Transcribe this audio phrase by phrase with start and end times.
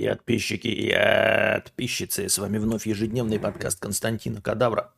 [0.00, 0.94] И подписчики, и
[1.62, 2.30] подписчицы.
[2.30, 4.94] С вами вновь ежедневный подкаст Константина Кадавра.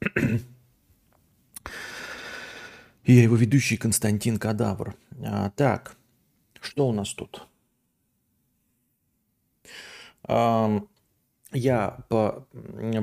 [3.02, 4.94] И я его ведущий Константин Кадавр.
[5.26, 5.96] А, так,
[6.60, 7.48] что у нас тут?
[10.22, 10.70] А,
[11.50, 12.46] я по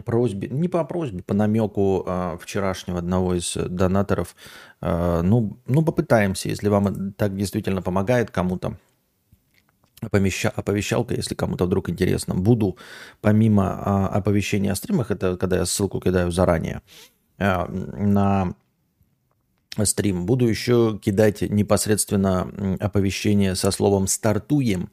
[0.05, 4.37] просьбе, не по просьбе, по намеку а, вчерашнего одного из донаторов,
[4.79, 8.77] а, ну, ну, попытаемся, если вам так действительно помогает кому-то,
[10.01, 12.35] оповещалка, если кому-то вдруг интересно.
[12.35, 12.77] Буду,
[13.21, 16.81] помимо а, оповещения о стримах, это когда я ссылку кидаю заранее,
[17.37, 18.53] а, на
[19.83, 24.89] стрим, буду еще кидать непосредственно оповещение со словом «стартуем»,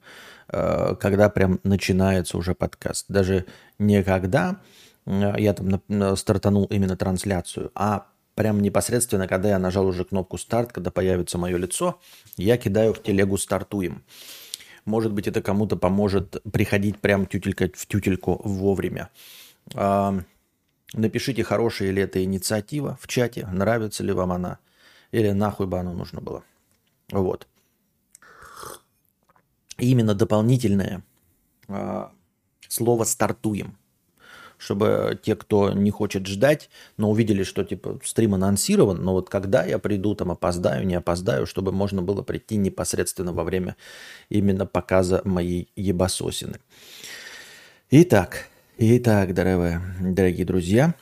[0.49, 3.07] а, когда прям начинается уже подкаст.
[3.09, 3.47] Даже
[3.79, 4.61] не когда
[5.07, 10.91] я там стартанул именно трансляцию, а прям непосредственно, когда я нажал уже кнопку «старт», когда
[10.91, 12.01] появится мое лицо,
[12.37, 14.05] я кидаю в телегу «стартуем».
[14.87, 19.11] Может быть, это кому-то поможет приходить прям тютелька в тютельку вовремя.
[19.75, 20.19] А,
[20.95, 24.59] напишите, хорошая ли это инициатива в чате, нравится ли вам она,
[25.11, 26.45] или нахуй бы оно нужно было.
[27.11, 27.49] Вот.
[29.79, 31.03] И именно дополнительное
[31.69, 32.13] а,
[32.69, 33.77] слово «стартуем»
[34.59, 39.65] чтобы те, кто не хочет ждать, но увидели, что типа стрим анонсирован, но вот когда
[39.65, 43.77] я приду, там опоздаю, не опоздаю, чтобы можно было прийти непосредственно во время
[44.29, 46.61] именно показа моей ебасосины.
[47.91, 50.95] Итак, итак, дорогие, дорогие друзья,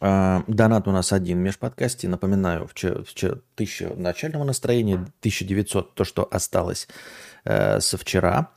[0.00, 2.08] а, Донат у нас один в межподкасте.
[2.08, 6.88] Напоминаю, вчера, вчера 1000 начального настроения, 1900 то, что осталось
[7.44, 8.50] э, со вчера.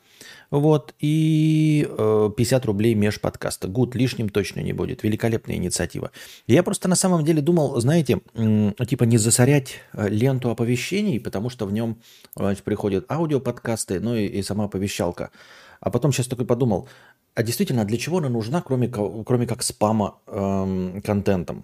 [0.52, 3.69] Вот, и э, 50 рублей межподкаста.
[3.69, 5.02] Гуд лишним точно не будет.
[5.02, 6.11] Великолепная инициатива.
[6.45, 11.66] Я просто на самом деле думал, знаете, типа не засорять э, ленту оповещений, потому что
[11.66, 12.02] в нем
[12.35, 15.31] значит, приходят аудиоподкасты, ну и, и сама оповещалка.
[15.79, 16.89] А потом сейчас такой подумал,
[17.33, 21.63] а действительно, для чего она нужна, кроме, кроме как спама эм, контентом?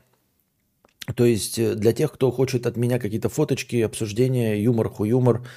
[1.14, 5.48] То есть э, для тех, кто хочет от меня какие-то фоточки, обсуждения, юмор, хуюмор, юмор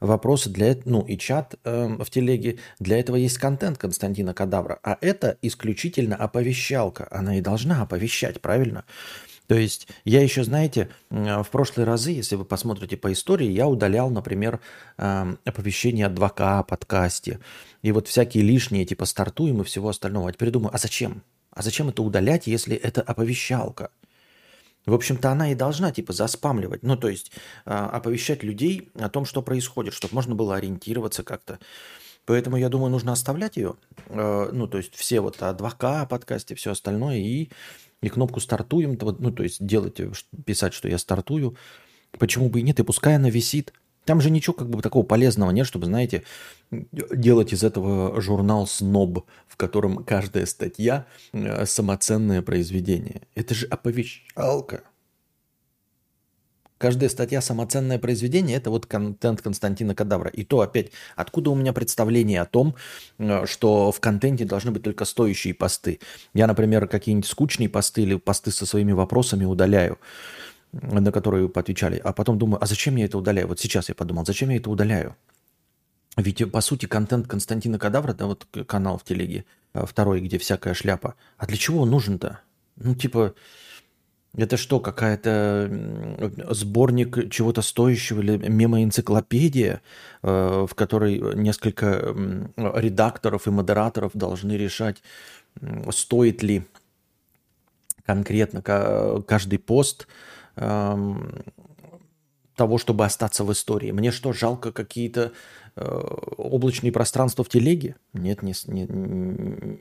[0.00, 2.58] вопросы для этого, ну и чат э, в телеге.
[2.78, 4.78] Для этого есть контент Константина Кадавра.
[4.82, 7.08] А это исключительно оповещалка.
[7.10, 8.84] Она и должна оповещать, правильно?
[9.46, 14.10] То есть я еще, знаете, в прошлые разы, если вы посмотрите по истории, я удалял,
[14.10, 14.60] например,
[14.98, 17.38] э, оповещение от 2К о подкасте.
[17.82, 20.28] И вот всякие лишние, типа стартуем и всего остального.
[20.28, 21.22] А теперь думаю, а зачем?
[21.52, 23.90] А зачем это удалять, если это оповещалка?
[24.86, 27.32] В общем-то, она и должна типа заспамливать, ну то есть
[27.64, 31.58] э, оповещать людей о том, что происходит, чтобы можно было ориентироваться как-то.
[32.24, 33.74] Поэтому я думаю, нужно оставлять ее,
[34.06, 37.50] э, ну то есть все вот о 2К подкасте, все остальное и,
[38.00, 40.10] и кнопку стартуем, ну то есть делать, э,
[40.44, 41.56] писать, что я стартую.
[42.18, 43.72] Почему бы и нет, и пускай она висит.
[44.06, 46.22] Там же ничего как бы такого полезного нет, чтобы, знаете,
[46.70, 53.22] делать из этого журнал «Сноб», в котором каждая статья э,– самоценное произведение.
[53.34, 54.84] Это же оповещалка.
[56.78, 60.28] Каждая статья самоценное произведение– это вот контент Константина Кадавра.
[60.28, 62.76] И то опять, откуда у меня представление о том,
[63.18, 65.98] э, что в контенте должны быть только стоящие посты.
[66.32, 69.98] Я, например, какие-нибудь скучные посты или посты со своими вопросами удаляю
[70.72, 72.00] на которые поотвечали.
[72.02, 73.48] А потом думаю, а зачем я это удаляю?
[73.48, 75.16] Вот сейчас я подумал, зачем я это удаляю?
[76.16, 79.44] Ведь, по сути, контент Константина Кадавра, да, вот канал в телеге,
[79.74, 81.14] а, второй, где всякая шляпа.
[81.36, 82.40] А для чего он нужен-то?
[82.76, 83.34] Ну, типа,
[84.34, 85.70] это что, какая-то
[86.50, 89.80] сборник чего-то стоящего или мемо-энциклопедия,
[90.22, 92.14] э, в которой несколько
[92.56, 95.02] редакторов и модераторов должны решать,
[95.90, 96.66] стоит ли
[98.04, 100.06] конкретно каждый пост
[102.56, 103.92] того, чтобы остаться в истории.
[103.92, 105.32] Мне что, жалко какие-то
[105.76, 105.84] э,
[106.38, 107.96] облачные пространства в телеге?
[108.14, 108.86] Нет, не, не,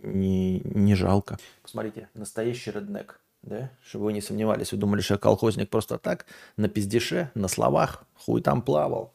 [0.03, 1.37] не, не жалко.
[1.61, 3.21] Посмотрите, настоящий реднек.
[3.41, 3.71] Да?
[3.87, 6.25] Чтобы вы не сомневались, вы думали, что я колхозник просто так,
[6.57, 9.13] на пиздеше, на словах, хуй там плавал.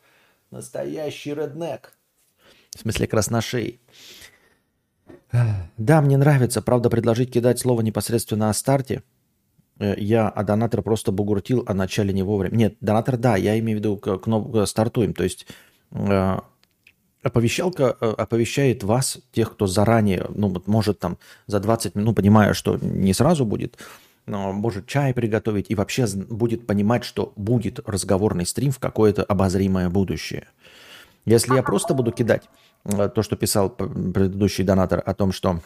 [0.50, 1.92] Настоящий реднек.
[2.74, 3.80] В смысле красношей.
[5.76, 6.62] Да, мне нравится.
[6.62, 9.02] Правда, предложить кидать слово непосредственно о старте.
[9.80, 12.56] Э, я, а донатор просто бугуртил о начале не вовремя.
[12.56, 15.12] Нет, донатор, да, я имею в виду кнопку стартуем.
[15.12, 15.46] То есть
[15.90, 16.38] э,
[17.22, 22.14] оповещалка э, оповещает вас, тех, кто заранее, ну, вот может там за 20 минут, ну,
[22.14, 23.78] понимая, что не сразу будет,
[24.26, 29.88] но может чай приготовить и вообще будет понимать, что будет разговорный стрим в какое-то обозримое
[29.88, 30.46] будущее.
[31.24, 32.44] Если я просто буду кидать
[32.84, 35.60] Э, то, что писал предыдущий донатор о том, что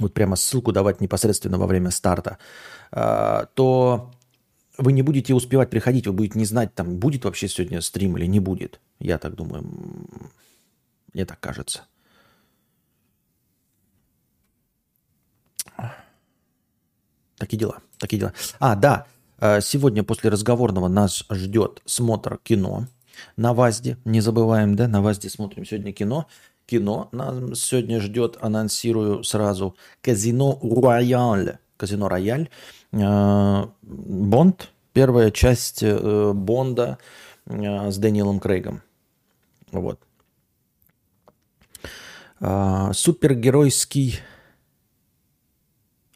[0.00, 2.38] вот прямо ссылку давать непосредственно во время старта,
[2.90, 4.10] а, то
[4.78, 8.26] вы не будете успевать приходить, вы будете не знать, там будет вообще сегодня стрим или
[8.26, 8.80] не будет.
[9.00, 9.64] Я так думаю,
[11.12, 11.82] мне так кажется.
[17.36, 18.32] Такие дела, такие дела.
[18.58, 19.06] А, да,
[19.38, 22.86] э, сегодня после разговорного нас ждет смотр кино
[23.36, 23.96] на ВАЗДе.
[24.04, 26.26] Не забываем, да, на ВАЗДе смотрим сегодня кино.
[26.68, 31.56] Кино нас сегодня ждет, анонсирую сразу, Казино Рояль.
[31.78, 32.50] Казино Рояль.
[32.92, 34.70] Э, Бонд.
[34.92, 36.98] Первая часть э, Бонда
[37.46, 38.82] с Дэниелом Крейгом.
[39.72, 39.98] Вот.
[42.38, 44.20] Супергеройский...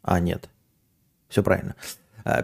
[0.03, 0.49] А, нет.
[1.29, 1.75] Все правильно.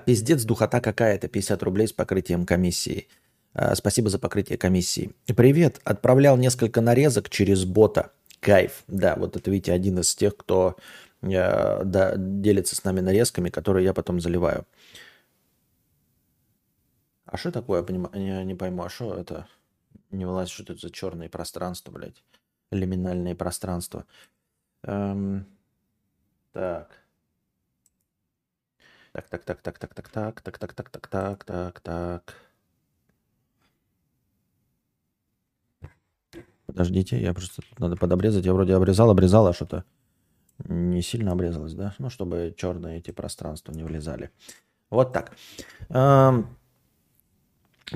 [0.06, 3.08] Пиздец, духота какая-то, 50 рублей с покрытием комиссии.
[3.54, 5.13] А, спасибо за покрытие комиссии.
[5.25, 8.12] Привет, отправлял несколько нарезок через бота.
[8.40, 8.84] Кайф.
[8.88, 10.78] Да, вот это, видите, один из тех, кто
[11.22, 14.66] э, да, делится с нами нарезками, которые я потом заливаю.
[17.25, 18.10] А что такое, я поним...
[18.13, 19.48] не, не пойму, а что это?
[20.12, 22.24] Не вылазит, что это за черные пространства, блядь?
[22.72, 24.06] Лиминальные пространства.
[24.84, 25.45] Эм...
[26.54, 26.90] Так.
[29.12, 32.49] Так, так, так, так, так, так, так, так, так, так, так, так, так, так.
[36.69, 38.45] Подождите, я просто тут надо подобрезать.
[38.45, 39.83] Я вроде обрезал, обрезал, а что-то
[40.66, 41.95] не сильно обрезалось, да?
[41.98, 44.30] Ну, чтобы черные эти пространства не влезали.
[44.92, 45.31] Вот так.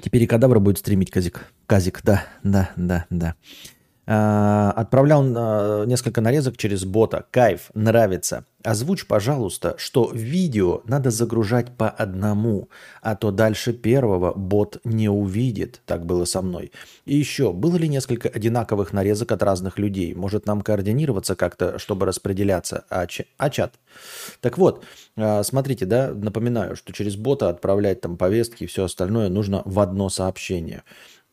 [0.02, 1.54] Теперь и кадавр будет стримить казик.
[1.68, 3.36] Казик, да, да, да, да.
[4.06, 7.26] А, отправлял а, несколько нарезок через бота.
[7.32, 8.46] Кайф, нравится.
[8.62, 12.70] Озвучь, пожалуйста, что видео надо загружать по одному,
[13.02, 15.82] а то дальше первого бот не увидит.
[15.86, 16.72] Так было со мной.
[17.06, 20.14] И еще, было ли несколько одинаковых нарезок от разных людей?
[20.14, 22.86] Может нам координироваться как-то, чтобы распределяться?
[22.90, 23.26] А, ч...
[23.38, 23.76] а чат?
[24.42, 24.84] Так вот,
[25.16, 29.80] а, смотрите, да, напоминаю, что через бота отправлять там повестки и все остальное нужно в
[29.80, 30.84] одно сообщение.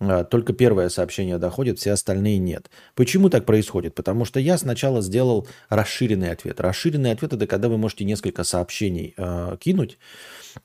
[0.01, 2.71] А, только первое сообщение доходит, все остальные нет.
[2.95, 3.95] Почему так происходит?
[3.95, 6.61] Потому что я сначала сделал расширенный ответ.
[6.61, 9.99] Расширенный ответ это когда вы можете несколько сообщений э, кинуть,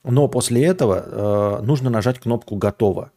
[0.02, 3.12] но после этого э, нужно нажать кнопку «Готово».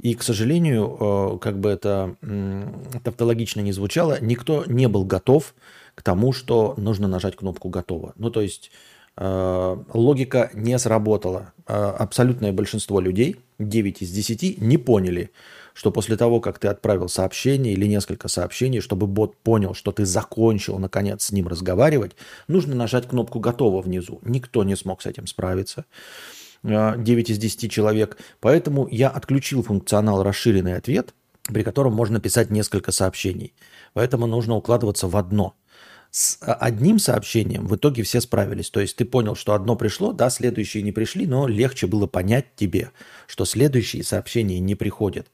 [0.00, 2.64] И, к сожалению, э, как бы это э,
[3.04, 5.54] тавтологично не звучало, никто не был готов
[5.94, 8.12] к тому, что нужно нажать кнопку «Готово».
[8.16, 8.70] Ну, то есть
[9.18, 11.52] логика не сработала.
[11.66, 15.30] Абсолютное большинство людей, 9 из 10, не поняли,
[15.74, 20.04] что после того, как ты отправил сообщение или несколько сообщений, чтобы бот понял, что ты
[20.04, 22.12] закончил, наконец, с ним разговаривать,
[22.48, 24.20] нужно нажать кнопку «Готово» внизу.
[24.22, 25.84] Никто не смог с этим справиться.
[26.62, 28.18] 9 из 10 человек.
[28.40, 31.14] Поэтому я отключил функционал «Расширенный ответ»,
[31.44, 33.54] при котором можно писать несколько сообщений.
[33.94, 35.54] Поэтому нужно укладываться в одно–
[36.10, 38.70] с одним сообщением в итоге все справились.
[38.70, 42.56] То есть ты понял, что одно пришло, да, следующие не пришли, но легче было понять
[42.56, 42.90] тебе,
[43.26, 45.28] что следующие сообщения не приходят.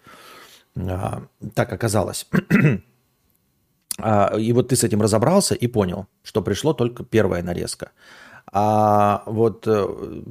[0.77, 1.23] А,
[1.55, 2.27] так оказалось.
[3.99, 7.93] а, и вот ты с этим разобрался и понял, что пришло только первая нарезка.
[8.53, 10.23] А вот э,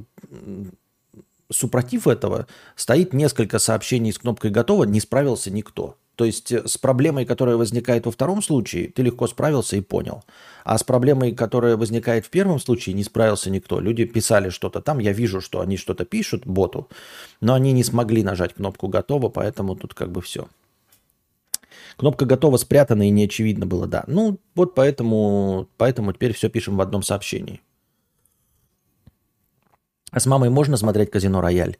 [1.50, 2.46] супротив этого
[2.76, 5.98] стоит несколько сообщений с кнопкой «Готово», не справился никто.
[6.16, 10.24] То есть э, с проблемой, которая возникает во втором случае, ты легко справился и понял.
[10.64, 13.78] А с проблемой, которая возникает в первом случае, не справился никто.
[13.78, 16.88] Люди писали что-то там, я вижу, что они что-то пишут боту,
[17.40, 20.48] но они не смогли нажать кнопку «Готово», поэтому тут как бы все.
[21.98, 24.04] Кнопка «Готово» спрятана и не очевидно было, да.
[24.06, 27.60] Ну, вот поэтому, поэтому теперь все пишем в одном сообщении.
[30.10, 31.76] А с мамой можно смотреть «Казино Рояль»?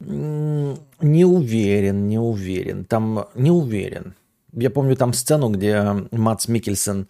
[0.00, 2.84] Не уверен, не уверен.
[2.84, 4.14] Там не уверен.
[4.52, 7.08] Я помню там сцену, где Мац Микельсон,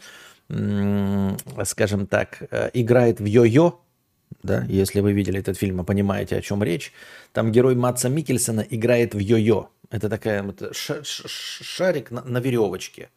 [1.65, 3.75] скажем так, э, играет в йо-йо.
[4.43, 6.93] Да, если вы видели этот фильм, вы понимаете, о чем речь.
[7.33, 9.69] Там герой Матса Микельсона играет в йо-йо.
[9.91, 13.11] Это такая вот шарик на, на веревочке.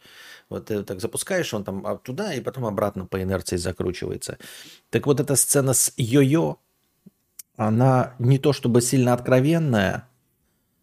[0.49, 4.37] Вот ты так запускаешь, он там туда и потом обратно по инерции закручивается.
[4.89, 6.57] Так вот эта сцена с йо-йо,
[7.59, 10.07] она не то чтобы сильно откровенная,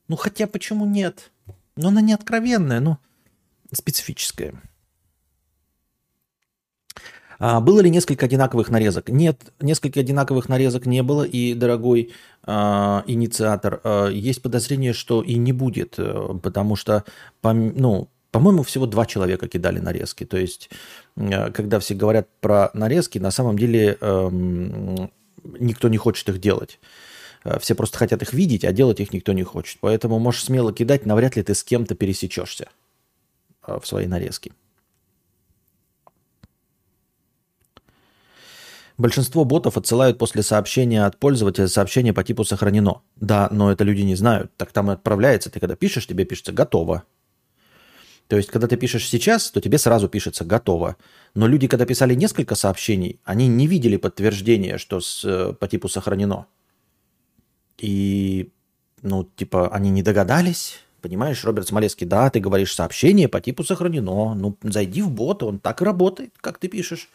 [0.09, 1.31] ну хотя почему нет?
[1.75, 2.99] Но она не откровенная, но
[3.73, 4.61] специфическая.
[7.39, 9.09] А, было ли несколько одинаковых нарезок?
[9.09, 15.37] Нет, несколько одинаковых нарезок не было, и, дорогой а, инициатор, а, есть подозрение, что и
[15.37, 17.05] не будет, э, потому что,
[17.43, 20.25] ну, по-моему, всего два человека кидали нарезки.
[20.25, 20.69] То есть,
[21.17, 25.11] э, когда все говорят про нарезки, на самом деле эм,
[25.59, 26.79] никто не хочет их делать.
[27.45, 29.79] Э, все просто хотят их видеть, а делать их никто не хочет.
[29.81, 32.69] Поэтому можешь смело кидать, навряд ли ты с кем-то пересечешься
[33.67, 34.53] э, в своей нарезке.
[38.99, 43.03] Большинство ботов отсылают после сообщения от пользователя сообщение по типу «сохранено».
[43.17, 44.51] Да, но это люди не знают.
[44.57, 45.51] Так там и отправляется.
[45.51, 47.05] Ты когда пишешь, тебе пишется «готово».
[48.29, 50.97] То есть, когда ты пишешь сейчас, то тебе сразу пишется «готово».
[51.35, 55.89] Но люди, когда писали несколько сообщений, они не видели подтверждения, что с, э, по типу
[55.89, 56.47] сохранено.
[57.79, 58.51] И,
[59.03, 64.35] ну, типа, они не догадались, понимаешь, Роберт Смолецкий, да, ты говоришь сообщение по типу сохранено,
[64.35, 67.09] ну, зайди в бот, он так и работает, как ты пишешь.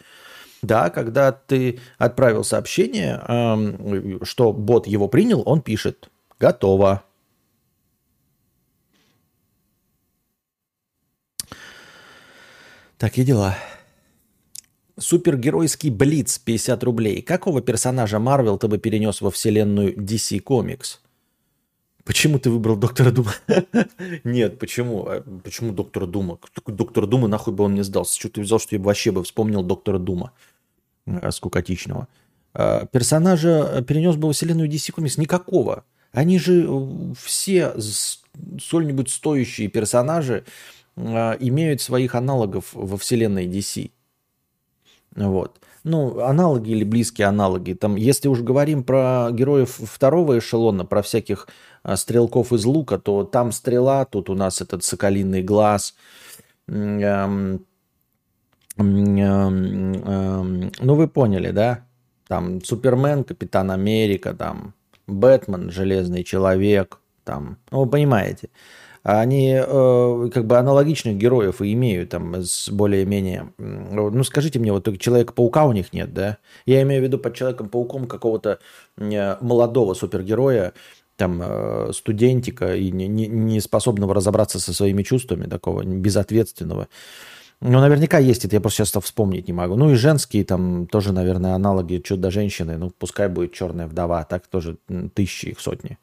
[0.62, 3.20] Да, когда ты отправил сообщение,
[4.24, 7.03] что бот его принял, он пишет «готово».
[13.01, 13.58] Такие дела.
[14.96, 17.24] Супергеройский Блиц 50 рублей.
[17.24, 21.00] Какого персонажа Марвел ты бы перенес во вселенную DC Comics?
[22.03, 23.34] Почему ты выбрал Доктора Дума?
[24.24, 25.08] Нет, почему?
[25.08, 26.38] А почему Доктора Дума?
[26.67, 28.20] Доктор Дума, нахуй бы он мне сдался?
[28.20, 30.31] Что ты взял, что я вообще бы вспомнил Доктора Дума
[31.08, 32.08] э, скукотичного?
[32.53, 35.20] А, персонажа перенес бы во вселенную DC Comics?
[35.20, 35.86] Никакого.
[36.12, 37.74] Они же э, все
[38.60, 40.80] сколь-нибудь стоящие персонажи э,
[41.39, 43.91] имеют своих аналогов во вселенной DC.
[45.15, 45.60] Вот.
[45.84, 47.74] Ну, аналоги или близкие аналоги.
[47.74, 51.48] Там, если уж говорим про героев второго эшелона, про всяких
[51.81, 55.96] а, стрелков из лука, то там стрела, тут у нас этот соколиный глаз.
[56.67, 57.65] Эм,
[58.77, 61.86] эм, эм, ну, вы поняли, да?
[62.27, 64.75] Там Супермен, Капитан Америка, там
[65.08, 68.50] Бэтмен, Железный Человек, там, ну, вы понимаете
[69.03, 73.51] они э, как бы аналогичных героев и имеют там с более-менее...
[73.58, 76.38] Ну, скажите мне, вот Человека-паука у них нет, да?
[76.65, 78.60] Я имею в виду под Человеком-пауком какого-то
[78.98, 80.74] э, молодого супергероя,
[81.15, 86.88] там, э, студентика и не, не, не способного разобраться со своими чувствами, такого безответственного.
[87.60, 89.75] Ну, наверняка есть это, я просто сейчас вспомнить не могу.
[89.75, 92.77] Ну и женские там тоже, наверное, аналоги чудо-женщины.
[92.77, 94.77] Ну, пускай будет черная вдова, так тоже
[95.13, 95.98] тысячи их сотни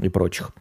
[0.00, 0.52] и прочих.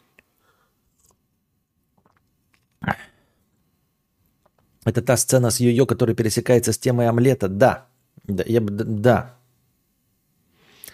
[4.87, 7.49] Это та сцена с Йо-Йо, которая пересекается с темой омлета.
[7.49, 7.85] Да.
[8.23, 8.43] Да.
[8.47, 9.35] Я бы, да.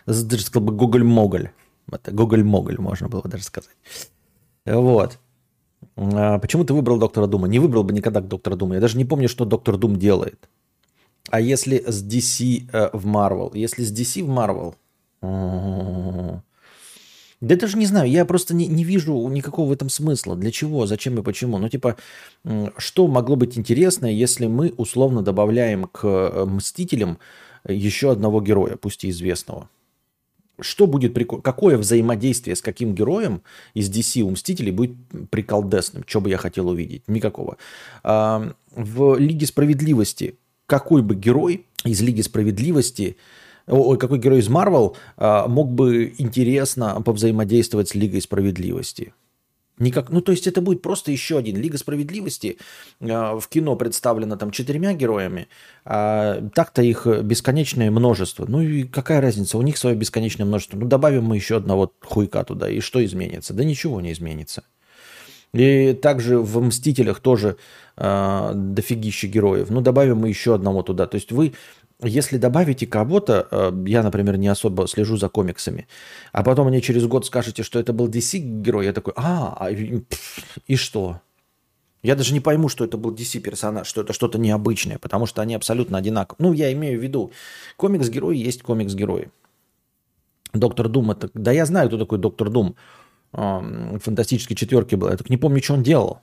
[0.08, 1.50] Даже сказал бы Гоголь-Моголь.
[1.92, 3.78] Это Гоголь-Моголь, можно было даже сказать.
[4.66, 5.20] Вот.
[5.96, 7.48] А почему ты выбрал Доктора Дума?
[7.48, 8.76] Не выбрал бы никогда Доктора Дума.
[8.76, 10.50] Я даже не помню, что Доктор Дум делает.
[11.30, 13.52] А если с DC э, в Marvel?
[13.54, 14.74] Если с DC в Marvel?
[17.44, 20.38] Да даже не знаю, я просто не, не вижу никакого в этом смысла.
[20.38, 21.58] Для чего, зачем и почему.
[21.58, 21.98] Ну, типа,
[22.78, 27.20] что могло быть интересно, если мы условно добавляем к э, Мстителям
[27.68, 29.70] еще одного героя, пусть и известного?
[30.62, 31.44] Что будет прикольно?
[31.44, 33.42] Какое взаимодействие с каким героем
[33.74, 34.96] из DC у Мстителей будет
[35.30, 36.06] приколдесным?
[36.08, 37.04] Что бы я хотел увидеть?
[37.08, 37.58] Никакого.
[38.04, 43.18] А, в Лиге Справедливости какой бы герой из Лиги Справедливости
[43.68, 49.14] ой, какой герой из Марвел а, мог бы интересно повзаимодействовать с Лигой Справедливости?
[49.80, 51.58] Никак, ну, то есть это будет просто еще один.
[51.58, 52.58] Лига Справедливости
[53.00, 55.48] э, в кино представлена там четырьмя героями,
[55.84, 58.46] а так-то их бесконечное множество.
[58.48, 60.78] Ну и какая разница, у них свое бесконечное множество.
[60.78, 63.56] Ну добавим мы еще одного хуйка туда, и что изменится?
[63.56, 64.64] Да ничего не изменится.
[65.54, 67.58] И также в «Мстителях» тоже
[67.98, 69.70] э, дофигища героев.
[69.70, 71.08] Ну добавим мы еще одного туда.
[71.08, 71.54] То есть вы
[72.04, 75.88] если добавите кого-то, э, я, например, не особо слежу за комиксами,
[76.32, 80.76] а потом мне через год скажете, что это был DC-герой, я такой, а, а и
[80.76, 81.22] что?
[82.04, 85.56] Я даже не пойму, что это был DC-персонаж, что это что-то необычное, потому что они
[85.56, 86.50] абсолютно одинаковые.
[86.50, 87.32] Ну, я имею в виду,
[87.78, 89.30] комикс-герой есть комикс-герой.
[90.54, 91.30] Доктор Дум, это...
[91.34, 92.76] Да я знаю, кто такой Доктор Дум.
[93.32, 95.10] Фантастической четверке был.
[95.10, 96.20] Я так не помню, что он делал.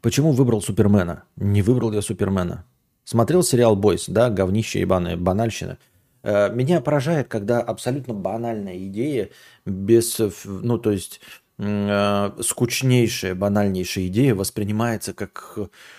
[0.00, 1.24] Почему выбрал Супермена?
[1.36, 2.64] Не выбрал я Супермена.
[3.08, 5.78] Смотрел сериал «Бойс», да, говнище ебаное, банальщина.
[6.22, 9.30] Э, меня поражает, когда абсолютно банальная идея,
[9.64, 11.22] без, ну, то есть
[11.56, 15.56] э, скучнейшая, банальнейшая идея воспринимается как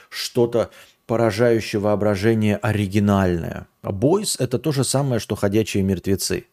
[0.09, 0.69] что-то
[1.07, 3.65] поражающее воображение оригинальное.
[3.81, 6.45] А «Бойс»— это то же самое, что «Ходячие мертвецы».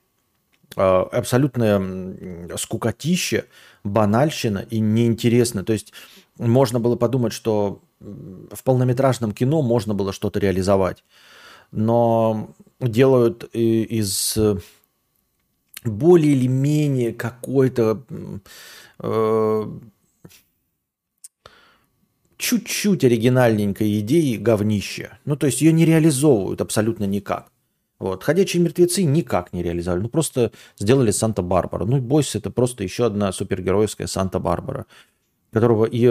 [0.75, 3.45] Э, абсолютное скукотище,
[3.85, 5.65] банальщина и неинтересно.
[5.65, 5.93] То есть
[6.39, 11.05] можно было подумать, что в полнометражном кино можно было что-то реализовать.
[11.73, 14.39] Но делают из
[15.85, 18.03] более или менее какой-то
[18.99, 19.65] э,
[22.37, 25.19] чуть-чуть оригинальненькой идеи говнище.
[25.25, 27.51] Ну, то есть ее не реализовывают абсолютно никак.
[27.99, 28.25] Вот.
[28.25, 30.03] Ходячие мертвецы никак не реализовали.
[30.03, 31.87] Ну, просто сделали Санта-Барбара.
[31.87, 34.87] Ну, Бойс это просто еще одна супергеройская Санта-Барбара
[35.53, 36.07] которого и,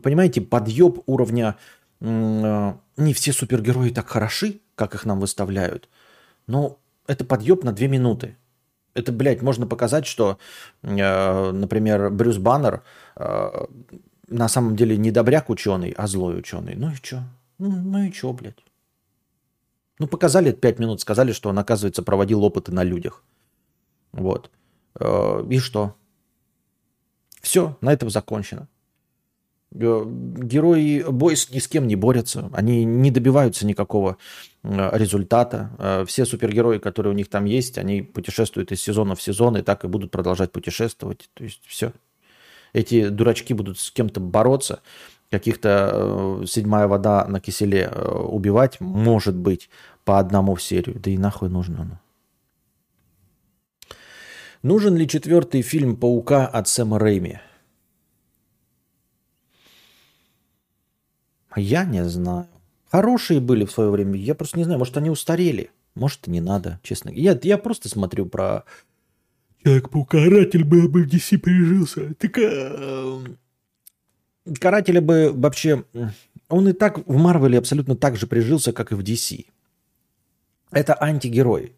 [0.00, 1.56] понимаете, подъеб уровня
[2.00, 5.88] э, не все супергерои так хороши, как их нам выставляют,
[6.46, 8.36] но это подъеб на две минуты.
[8.94, 10.38] Это, блядь, можно показать, что,
[10.82, 12.82] э, например, Брюс Баннер
[13.16, 13.66] э,
[14.28, 16.74] на самом деле не добряк ученый, а злой ученый.
[16.76, 17.22] Ну и что?
[17.58, 18.64] Ну, ну и что, блядь?
[19.98, 23.22] Ну, показали пять минут, сказали, что он, оказывается, проводил опыты на людях.
[24.12, 24.50] Вот.
[24.98, 25.94] Э, и что?
[27.46, 28.66] Все, на этом закончено.
[29.72, 34.16] Э, герои Бойс ни с кем не борются, они не добиваются никакого
[34.64, 36.04] э, результата.
[36.08, 39.84] Все супергерои, которые у них там есть, они путешествуют из сезона в сезон и так
[39.84, 41.30] и будут продолжать путешествовать.
[41.34, 41.92] То есть все.
[42.72, 44.80] Эти дурачки будут с кем-то бороться,
[45.30, 49.70] каких-то седьмая вода на киселе убивать, может быть,
[50.04, 50.98] по одному в серию.
[50.98, 52.00] Да и нахуй нужно оно.
[54.66, 57.38] Нужен ли четвертый фильм «Паука» от Сэма Рэйми?
[61.54, 62.48] Я не знаю.
[62.90, 64.16] Хорошие были в свое время.
[64.16, 65.70] Я просто не знаю, может, они устарели.
[65.94, 67.10] Может, не надо, честно.
[67.10, 68.64] Я, я просто смотрю про...
[69.62, 72.14] Человек-паук, каратель бы в DC прижился.
[72.14, 73.20] Так, э...
[74.58, 75.84] Карателя бы вообще...
[76.48, 79.46] Он и так в Марвеле абсолютно так же прижился, как и в DC.
[80.72, 81.76] Это антигерой.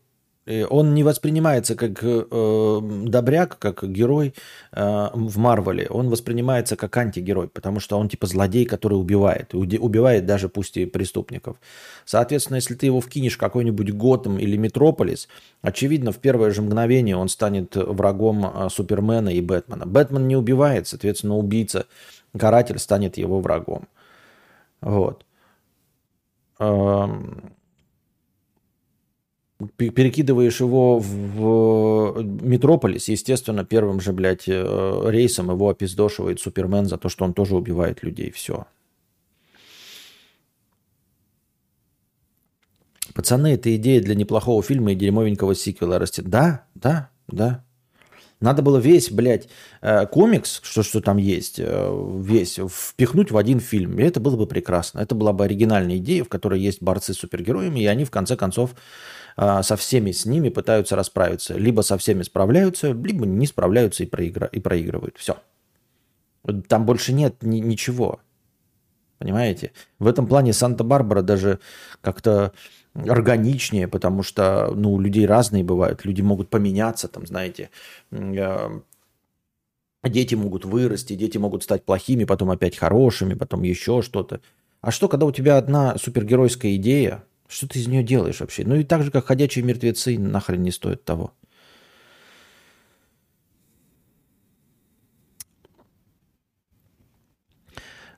[0.70, 4.34] Он не воспринимается как э, добряк, как герой
[4.72, 5.88] э, в Марвеле.
[5.90, 9.54] Он воспринимается как антигерой, потому что он типа злодей, который убивает.
[9.54, 11.56] Убивает даже пусть и преступников.
[12.06, 15.28] Соответственно, если ты его вкинешь в какой-нибудь Готэм или Метрополис,
[15.60, 19.84] очевидно, в первое же мгновение он станет врагом э, Супермена и Бэтмена.
[19.86, 21.86] Бэтмен не убивает, соответственно, убийца,
[22.38, 23.86] каратель станет его врагом.
[24.80, 25.24] Вот.
[26.58, 27.52] Эм,
[29.76, 37.08] перекидываешь его в Метрополис, естественно, первым же, блядь, э, рейсом его опиздошивает Супермен за то,
[37.08, 38.30] что он тоже убивает людей.
[38.30, 38.66] Все.
[43.14, 46.26] Пацаны, это идея для неплохого фильма и дерьмовенького сиквела растет.
[46.28, 47.64] Да, да, да.
[48.40, 49.48] Надо было весь, блядь,
[49.80, 53.98] э, комикс, что, что там есть, э, весь, впихнуть в один фильм.
[53.98, 55.00] И это было бы прекрасно.
[55.00, 58.36] Это была бы оригинальная идея, в которой есть борцы с супергероями, и они, в конце
[58.36, 58.76] концов,
[59.36, 61.54] а, со всеми с ними пытаются расправиться.
[61.54, 64.46] Либо со всеми справляются, либо не справляются и, проигра...
[64.46, 65.16] и проигрывают.
[65.16, 65.38] Все.
[66.68, 68.20] Там больше нет ни- ничего.
[69.18, 69.72] Понимаете?
[69.98, 71.58] В этом плане Санта-Барбара даже
[72.00, 72.52] как-то
[73.06, 76.04] органичнее, потому что ну, людей разные бывают.
[76.04, 77.70] Люди могут поменяться, там, знаете.
[78.10, 78.80] А,
[80.04, 84.40] дети могут вырасти, дети могут стать плохими, потом опять хорошими, потом еще что-то.
[84.80, 88.64] А что, когда у тебя одна супергеройская идея, что ты из нее делаешь вообще?
[88.64, 91.32] Ну и так же, как ходячие мертвецы, нахрен не стоит того.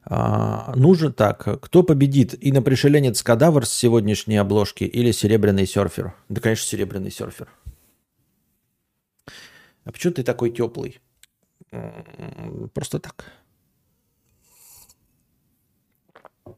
[0.04, 1.60] А, нужно так.
[1.62, 2.34] Кто победит?
[2.40, 6.14] Инопришеленец кадавр с сегодняшней обложки или серебряный серфер?
[6.28, 7.48] Да, конечно, серебряный серфер.
[9.84, 11.00] А почему ты такой теплый?
[12.74, 13.24] Просто так.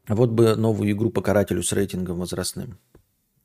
[0.09, 2.79] Вот бы новую игру по карателю с рейтингом возрастным.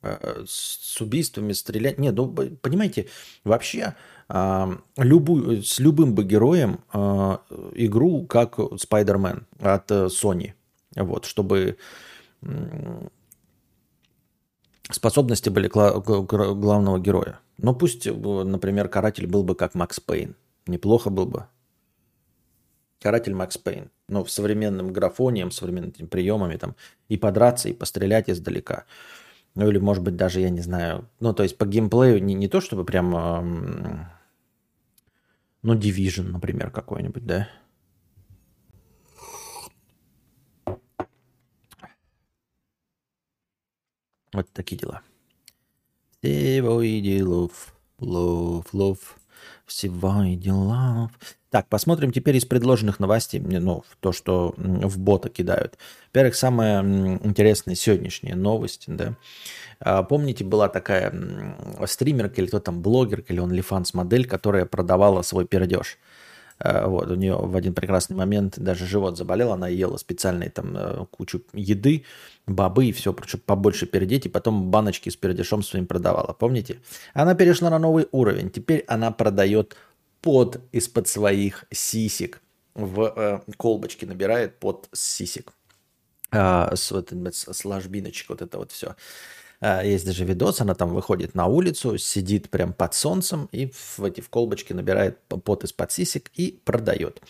[0.02, 1.98] А, с убийствами стрелять.
[1.98, 3.08] Нет, ну, понимаете,
[3.44, 3.94] вообще
[4.28, 7.42] а, любую, с любым бы героем а,
[7.74, 10.52] игру, как Spider-Man от э, Sony.
[10.94, 11.76] Вот, чтобы
[14.90, 17.40] способности были главного героя.
[17.58, 20.36] Но пусть, э, например, каратель был бы как Макс Пейн.
[20.66, 21.46] Неплохо был бы.
[23.00, 23.90] Каратель Макс Пейн.
[24.08, 26.74] Но в современном графоне, современными приемами там
[27.08, 28.84] и подраться, и пострелять издалека.
[29.54, 32.48] Ну или, может быть, даже, я не знаю, ну то есть по геймплею не, не
[32.48, 33.10] то, чтобы прям,
[35.62, 37.48] ну, Division, например, какой-нибудь, да?
[44.32, 45.02] Вот такие дела.
[46.20, 49.18] Всего и делов, лов, лов,
[49.66, 51.10] всего и делов.
[51.50, 55.78] Так, посмотрим теперь из предложенных новостей, ну, то, что в бота кидают.
[56.08, 59.14] Во-первых, самая интересная сегодняшняя новость, да.
[59.80, 61.10] А, помните, была такая
[61.86, 65.98] стримерка или кто там, блогерка или OnlyFans модель, которая продавала свой пердеж.
[66.58, 70.76] А, вот, у нее в один прекрасный момент даже живот заболел, она ела специальные там
[70.76, 72.04] э, кучу еды,
[72.46, 76.80] бобы и все, чтобы побольше пердеть, и потом баночки с пердешом своим продавала, помните?
[77.14, 79.76] Она перешла на новый уровень, теперь она продает
[80.20, 82.42] под из-под своих сисек
[82.74, 85.52] в э, колбочки набирает под сисек.
[86.30, 88.94] А, с, вот, с ложбиночек, вот это вот все.
[89.60, 94.04] А, есть даже видос, она там выходит на улицу, сидит прям под солнцем и в
[94.04, 97.20] эти в колбочки набирает пот из-под сисек и продает.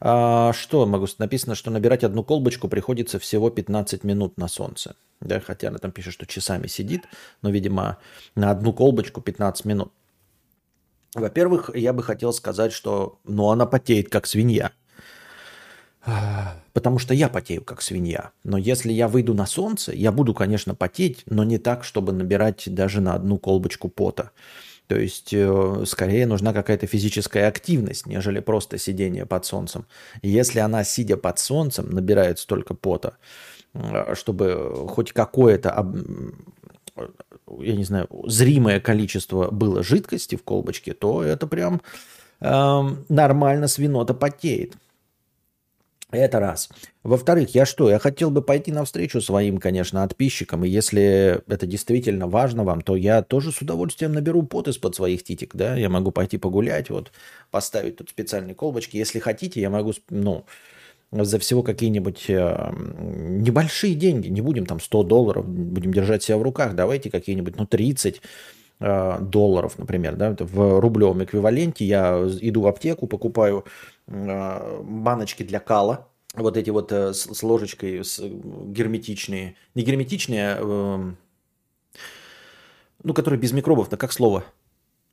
[0.00, 4.94] А, что могу написано, что набирать одну колбочку приходится всего 15 минут на солнце.
[5.20, 7.04] Да, хотя она там пишет, что часами сидит,
[7.42, 7.98] но, видимо,
[8.34, 9.92] на одну колбочку 15 минут.
[11.14, 14.72] Во-первых, я бы хотел сказать, что ну, она потеет, как свинья.
[16.74, 18.32] Потому что я потею, как свинья.
[18.42, 22.64] Но если я выйду на солнце, я буду, конечно, потеть, но не так, чтобы набирать
[22.66, 24.32] даже на одну колбочку пота.
[24.86, 29.86] То есть, э, скорее нужна какая-то физическая активность, нежели просто сидение под солнцем.
[30.20, 33.16] Если она, сидя под солнцем, набирает столько пота,
[34.12, 35.90] чтобы хоть какое-то,
[37.60, 41.82] я не знаю, зримое количество было жидкости в колбочке, то это прям
[42.40, 44.76] э, нормально свинота потеет.
[46.14, 46.68] Это раз.
[47.02, 47.90] Во-вторых, я что?
[47.90, 50.64] Я хотел бы пойти навстречу своим, конечно, подписчикам.
[50.64, 55.24] И если это действительно важно вам, то я тоже с удовольствием наберу пот из-под своих
[55.24, 55.74] титик, да?
[55.76, 57.10] Я могу пойти погулять, вот,
[57.50, 58.96] поставить тут специальные колбочки.
[58.96, 60.44] Если хотите, я могу, ну,
[61.22, 66.42] за всего какие-нибудь э, небольшие деньги, не будем там 100 долларов, будем держать себя в
[66.42, 68.20] руках, давайте какие-нибудь, ну, 30
[68.80, 71.84] э, долларов, например, да, в рублевом эквиваленте.
[71.84, 73.64] Я иду в аптеку, покупаю
[74.08, 81.12] э, баночки для кала, вот эти вот с, ложечкой герметичные, не герметичные, э,
[83.04, 84.44] ну, которые без микробов, на как слово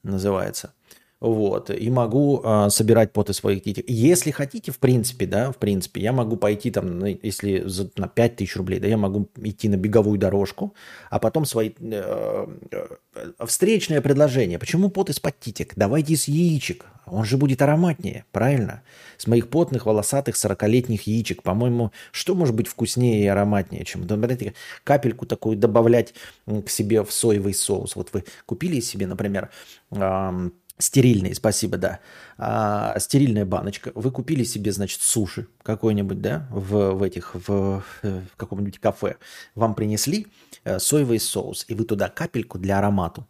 [0.04, 0.74] называется–
[1.22, 3.86] вот, и могу э, собирать поты своих детей.
[3.88, 8.08] Если хотите, в принципе, да, в принципе, я могу пойти там, ну, если за, на
[8.08, 10.74] 5 тысяч рублей, да, я могу идти на беговую дорожку,
[11.12, 11.72] а потом свои...
[11.80, 14.58] Э, э, встречное предложение.
[14.58, 15.74] Почему пот из-под титик?
[15.76, 16.88] Давайте из яичек.
[17.06, 18.82] Он же будет ароматнее, правильно?
[19.18, 21.44] С моих потных, волосатых, 40-летних яичек.
[21.44, 24.54] По-моему, что может быть вкуснее и ароматнее, чем знаете,
[24.84, 26.14] капельку такую добавлять
[26.48, 27.96] к себе в соевый соус.
[27.96, 29.50] Вот вы купили себе, например,
[29.92, 30.50] э,
[30.82, 32.00] Стерильные, спасибо, да.
[32.38, 33.92] А, стерильная баночка.
[33.94, 39.18] Вы купили себе, значит, суши какой-нибудь, да, в, в этих, в, в каком-нибудь кафе.
[39.54, 40.26] Вам принесли
[40.64, 43.28] э, соевый соус, и вы туда капельку для аромату.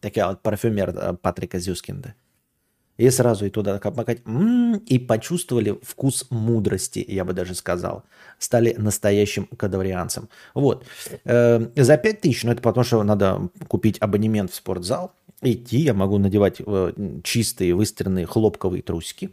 [0.00, 2.14] Такая вот парфюмер э, Патрика Зюскинда.
[2.98, 4.18] И сразу и туда макать.
[4.26, 8.04] М-м, и почувствовали вкус мудрости, я бы даже сказал.
[8.38, 10.28] Стали настоящим кадаврианцем.
[10.52, 10.84] Вот.
[11.24, 15.94] Э, за 5 тысяч, ну это потому что надо купить абонемент в спортзал, идти, я
[15.94, 19.30] могу надевать э, чистые выстиранные хлопковые трусики,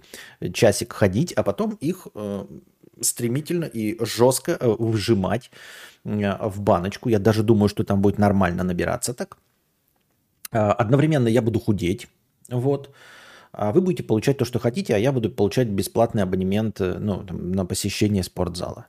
[0.53, 2.45] часик ходить, а потом их э,
[3.01, 5.51] стремительно и жестко э, выжимать
[6.03, 7.09] в баночку.
[7.09, 9.37] Я даже думаю, что там будет нормально набираться так.
[10.51, 12.07] А, одновременно я буду худеть,
[12.47, 12.91] вот.
[13.51, 17.65] А вы будете получать то, что хотите, а я буду получать бесплатный абонемент ну, на
[17.65, 18.85] посещение спортзала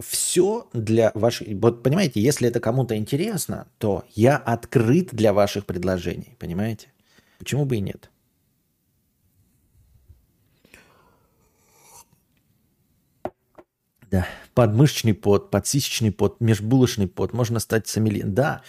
[0.00, 1.48] все для ваших...
[1.48, 6.88] Вот понимаете, если это кому-то интересно, то я открыт для ваших предложений, понимаете?
[7.38, 8.10] Почему бы и нет?
[14.10, 18.24] Да, подмышечный пот, подсисечный пот, межбулочный пот, можно стать сомелье.
[18.24, 18.62] Да,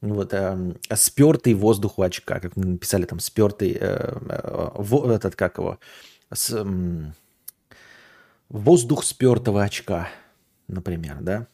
[0.00, 5.58] вот э, спертый воздух у очка, как написали там, спертый, э, э, в, этот, как
[5.58, 5.78] его,
[6.32, 7.12] с, э,
[8.48, 10.08] воздух спертого очка–
[10.68, 11.48] например, да?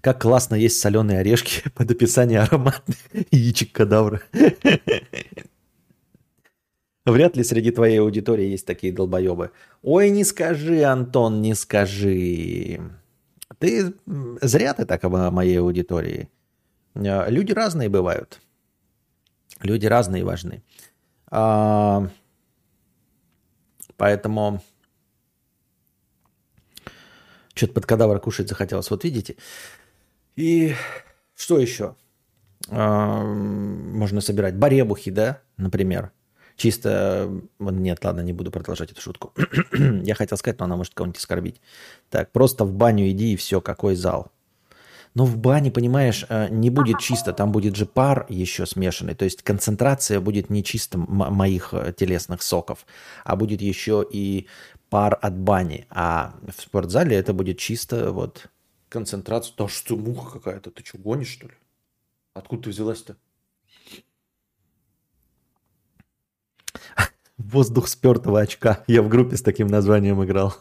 [0.00, 2.96] Как классно есть соленые орешки под описание ароматных
[3.30, 4.22] яичек кадавра.
[7.04, 9.50] Вряд ли среди твоей аудитории есть такие долбоебы.
[9.82, 12.80] Ой, не скажи, Антон, не скажи.
[13.58, 13.94] Ты
[14.42, 16.28] зря ты так о моей аудитории.
[16.94, 18.40] А, люди разные бывают.
[19.62, 20.62] Люди разные важны.
[21.30, 22.08] А,
[23.96, 24.62] поэтому
[27.58, 28.90] что-то под кадавр кушать захотелось.
[28.90, 29.36] Вот видите.
[30.36, 30.74] И
[31.34, 31.96] что еще?
[32.70, 36.12] А, можно собирать баребухи, да, например.
[36.56, 37.30] Чисто...
[37.58, 39.32] Нет, ладно, не буду продолжать эту шутку.
[40.02, 41.60] Я хотел сказать, но она может кого-нибудь оскорбить.
[42.10, 44.32] Так, просто в баню иди и все, какой зал.
[45.14, 49.14] Но в бане, понимаешь, э, не будет чисто, там будет же пар еще смешанный.
[49.14, 52.86] То есть концентрация будет не чисто моих э, телесных соков,
[53.24, 54.46] а будет еще и
[54.90, 55.86] пар от бани.
[55.90, 58.48] А в спортзале это будет чисто вот
[58.88, 59.54] концентрация.
[59.56, 61.54] Да что, муха какая-то, ты что, гонишь, что ли?
[62.34, 63.16] Откуда ты взялась-то?
[67.36, 68.82] Воздух спертого очка.
[68.86, 70.54] Я в группе с таким названием играл.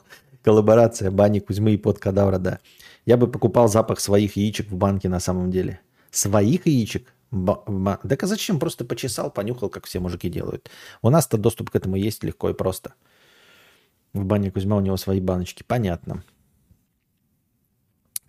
[0.43, 2.59] Коллаборация Бани, Кузьмы и под Кадавра, да.
[3.05, 5.79] Я бы покупал запах своих яичек в банке на самом деле.
[6.11, 7.13] Своих яичек?
[7.31, 8.59] Ба- так а зачем?
[8.59, 10.69] Просто почесал, понюхал, как все мужики делают.
[11.01, 12.93] У нас-то доступ к этому есть легко и просто.
[14.17, 15.63] В бане Кузьма у него свои баночки.
[15.67, 16.23] Понятно.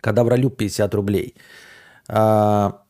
[0.01, 1.35] Кадавролюб 50 рублей.
[2.07, 2.83] А,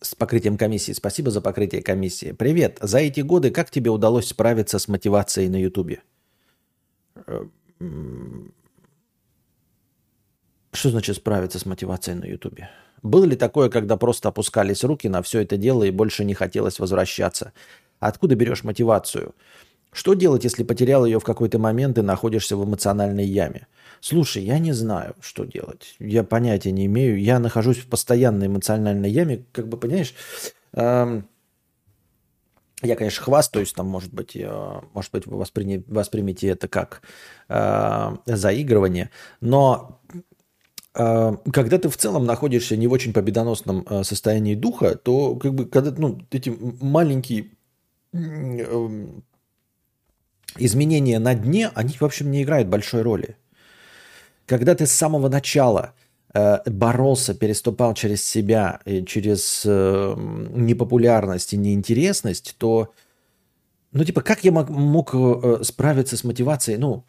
[0.00, 0.92] с покрытием комиссии.
[0.92, 2.32] Спасибо за покрытие комиссии.
[2.32, 2.78] Привет.
[2.80, 6.02] За эти годы как тебе удалось справиться с мотивацией на Ютубе?
[7.26, 7.44] Э,
[10.72, 12.70] Что значит справиться с мотивацией на Ютубе?
[13.02, 16.78] Было ли такое, когда просто опускались руки на все это дело и больше не хотелось
[16.78, 17.52] возвращаться?
[18.00, 19.34] Откуда берешь мотивацию?
[19.92, 23.66] Что делать, если потерял ее в какой-то момент и находишься в эмоциональной яме?
[24.00, 25.96] Слушай, я не знаю, что делать.
[25.98, 27.20] Я понятия не имею.
[27.20, 29.44] Я нахожусь в постоянной эмоциональной яме.
[29.52, 30.14] Как бы, понимаешь,
[30.72, 31.28] эм,
[32.82, 35.84] я, конечно, хвастаюсь, там, может быть, э, может быть, вы восприня...
[35.86, 37.02] воспримете это как
[37.48, 40.00] э, заигрывание, но
[40.94, 45.54] э, когда ты в целом находишься не в очень победоносном э, состоянии духа, то как
[45.54, 47.50] бы когда ну, эти маленькие
[48.14, 49.06] э,
[50.58, 53.36] изменения на дне, они, в общем, не играют большой роли.
[54.46, 55.94] Когда ты с самого начала
[56.34, 62.92] э, боролся, переступал через себя, через э, непопулярность и неинтересность, то,
[63.92, 66.78] ну, типа, как я мог, мог э, справиться с мотивацией?
[66.78, 67.04] Ну,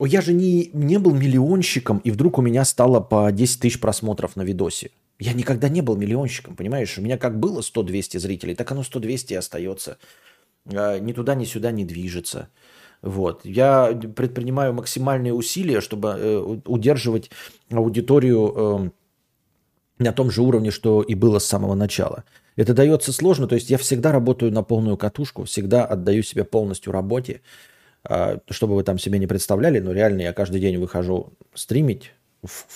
[0.00, 4.36] я же не, не был миллионщиком, и вдруг у меня стало по 10 тысяч просмотров
[4.36, 4.90] на видосе.
[5.18, 6.98] Я никогда не был миллионщиком, понимаешь?
[6.98, 9.98] У меня как было 100-200 зрителей, так оно 100-200 и остается.
[10.64, 12.48] Ни туда, ни сюда не движется.
[13.02, 13.44] Вот.
[13.44, 17.30] Я предпринимаю максимальные усилия, чтобы э, удерживать
[17.70, 18.90] аудиторию э,
[19.98, 22.24] на том же уровне, что и было с самого начала.
[22.54, 26.92] Это дается сложно, то есть я всегда работаю на полную катушку, всегда отдаю себя полностью
[26.92, 27.40] работе,
[28.08, 32.12] э, чтобы вы там себе не представляли, но реально я каждый день выхожу стримить,
[32.44, 32.66] в,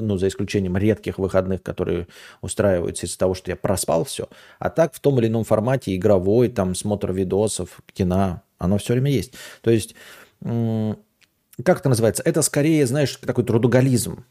[0.00, 2.06] ну, за исключением редких выходных, которые
[2.40, 4.28] устраиваются из-за того, что я проспал все.
[4.58, 9.10] А так в том или ином формате игровой, там, смотр видосов, кино, оно все время
[9.10, 9.34] есть.
[9.62, 9.94] То есть,
[10.40, 12.22] как это называется?
[12.24, 14.24] Это скорее, знаешь, такой трудоголизм.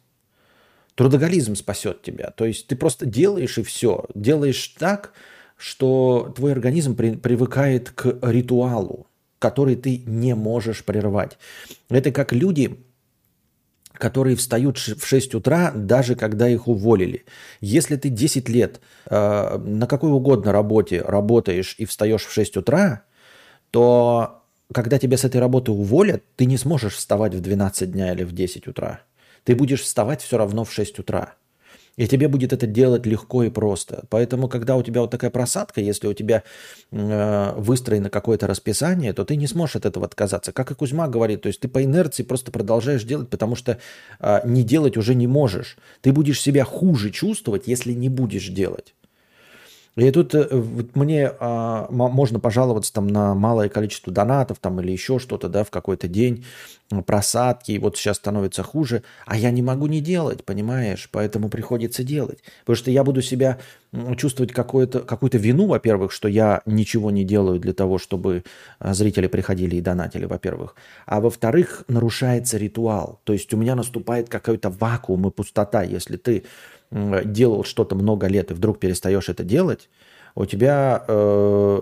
[0.95, 2.31] Трудоголизм спасет тебя.
[2.31, 4.05] То есть ты просто делаешь и все.
[4.15, 5.13] Делаешь так,
[5.55, 9.07] что твой организм при, привыкает к ритуалу,
[9.39, 11.37] который ты не можешь прервать.
[11.89, 12.79] Это как люди,
[13.97, 17.25] которые встают в 6 утра, даже когда их уволили.
[17.61, 18.79] Если ты 10 лет
[19.09, 23.03] э, на какой угодно работе работаешь и встаешь в 6 утра,
[23.71, 28.23] то когда тебя с этой работы уволят, ты не сможешь вставать в 12 дня или
[28.23, 29.01] в 10 утра.
[29.43, 31.35] Ты будешь вставать все равно в 6 утра.
[31.97, 34.05] И тебе будет это делать легко и просто.
[34.09, 36.43] Поэтому, когда у тебя вот такая просадка, если у тебя
[36.91, 40.51] э, выстроено какое-то расписание, то ты не сможешь от этого отказаться.
[40.51, 43.79] Как и Кузьма говорит, то есть ты по инерции просто продолжаешь делать, потому что
[44.19, 45.77] э, не делать уже не можешь.
[46.01, 48.93] Ты будешь себя хуже чувствовать, если не будешь делать.
[49.97, 54.91] И тут э, вот мне а, можно пожаловаться там на малое количество донатов там или
[54.91, 56.45] еще что-то, да, в какой-то день,
[57.05, 62.03] просадки, и вот сейчас становится хуже, а я не могу не делать, понимаешь, поэтому приходится
[62.03, 62.39] делать.
[62.61, 63.57] Потому что я буду себя
[64.17, 68.43] чувствовать какую-то какую вину, во-первых, что я ничего не делаю для того, чтобы
[68.79, 70.75] а, зрители приходили и донатили, во-первых.
[71.05, 73.19] А во-вторых, нарушается ритуал.
[73.23, 76.43] То есть у меня наступает какой-то вакуум и пустота, если ты
[76.91, 79.89] делал что-то много лет и вдруг перестаешь это делать,
[80.35, 81.81] у тебя э,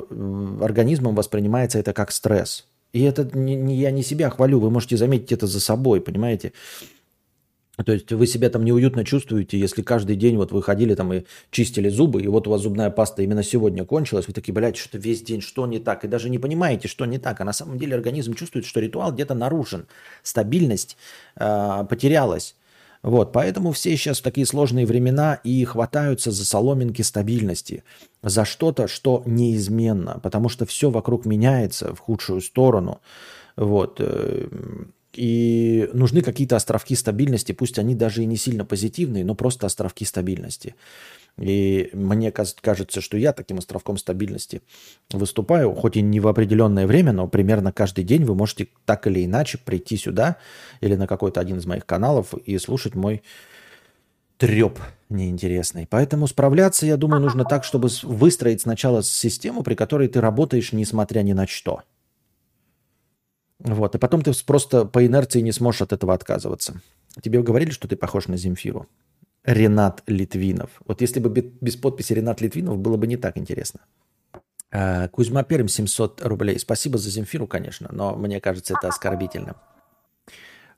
[0.62, 2.66] организмом воспринимается это как стресс.
[2.94, 6.54] И это не, не, я не себя хвалю, вы можете заметить это за собой, понимаете?
[7.84, 11.24] То есть вы себя там неуютно чувствуете, если каждый день вот вы ходили там и
[11.52, 14.98] чистили зубы, и вот у вас зубная паста именно сегодня кончилась, вы такие, блядь, что-то
[14.98, 17.78] весь день, что не так, и даже не понимаете, что не так, а на самом
[17.78, 19.88] деле организм чувствует, что ритуал где-то нарушен,
[20.24, 20.96] стабильность
[21.36, 22.56] э, потерялась.
[23.06, 27.84] Вот, поэтому все сейчас такие сложные времена и хватаются за соломинки стабильности,
[28.24, 33.02] за что-то, что неизменно, потому что все вокруг меняется в худшую сторону.
[33.58, 33.98] Вот.
[34.00, 34.48] Э,
[35.14, 40.04] и нужны какие-то островки стабильности, пусть они даже и не сильно позитивные, но просто островки
[40.04, 40.74] стабильности.
[41.38, 44.62] И мне кажется, что я таким островком стабильности
[45.12, 49.26] выступаю, хоть и не в определенное время, но примерно каждый день вы можете так или
[49.26, 50.38] иначе прийти сюда
[50.80, 53.22] или на какой-то один из моих каналов и слушать мой
[54.38, 55.88] треп неинтересный.
[55.90, 61.22] Поэтому справляться, я думаю, нужно так, чтобы выстроить сначала систему, при которой ты работаешь, несмотря
[61.22, 61.82] ни на что.
[63.60, 66.82] Вот, и потом ты просто по инерции не сможешь от этого отказываться.
[67.22, 68.88] Тебе говорили, что ты похож на Земфиру?
[69.46, 70.82] Ренат Литвинов.
[70.86, 73.82] Вот если бы без подписи Ренат Литвинов, было бы не так интересно.
[74.72, 76.60] А, Кузьма Перм 700 рублей.
[76.60, 79.56] Спасибо за Земфиру, конечно, но мне кажется, это оскорбительно.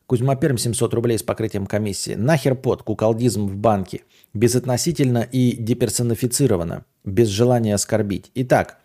[0.05, 2.13] Кузьма Перм 700 рублей с покрытием комиссии.
[2.13, 4.03] Нахер под куколдизм в банке.
[4.33, 6.85] Безотносительно и деперсонифицировано.
[7.03, 8.31] Без желания оскорбить.
[8.35, 8.77] Итак,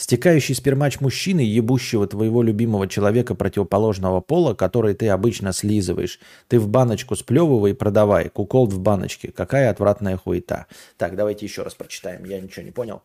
[0.00, 6.18] Стекающий спермач мужчины, ебущего твоего любимого человека противоположного пола, который ты обычно слизываешь.
[6.48, 8.30] Ты в баночку сплевывай и продавай.
[8.30, 9.30] Куколд в баночке.
[9.30, 10.64] Какая отвратная хуета.
[10.96, 12.24] Так, давайте еще раз прочитаем.
[12.24, 13.02] Я ничего не понял.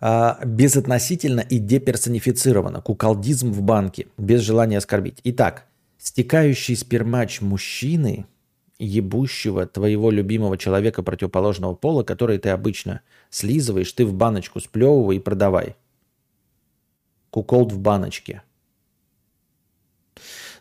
[0.00, 2.80] А, безотносительно и деперсонифицировано.
[2.80, 4.06] Куколдизм в банке.
[4.18, 5.18] Без желания оскорбить.
[5.24, 5.66] Итак,
[5.98, 8.24] Стекающий спермач мужчины,
[8.80, 15.20] ебущего твоего любимого человека противоположного пола, который ты обычно слизываешь, ты в баночку сплевывай и
[15.20, 15.76] продавай.
[17.30, 18.42] Куколд в баночке.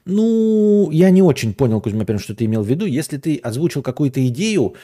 [0.05, 2.86] Ну, я не очень понял, Кузьма, прям, что ты имел в виду.
[2.86, 4.75] Если ты озвучил какую-то идею,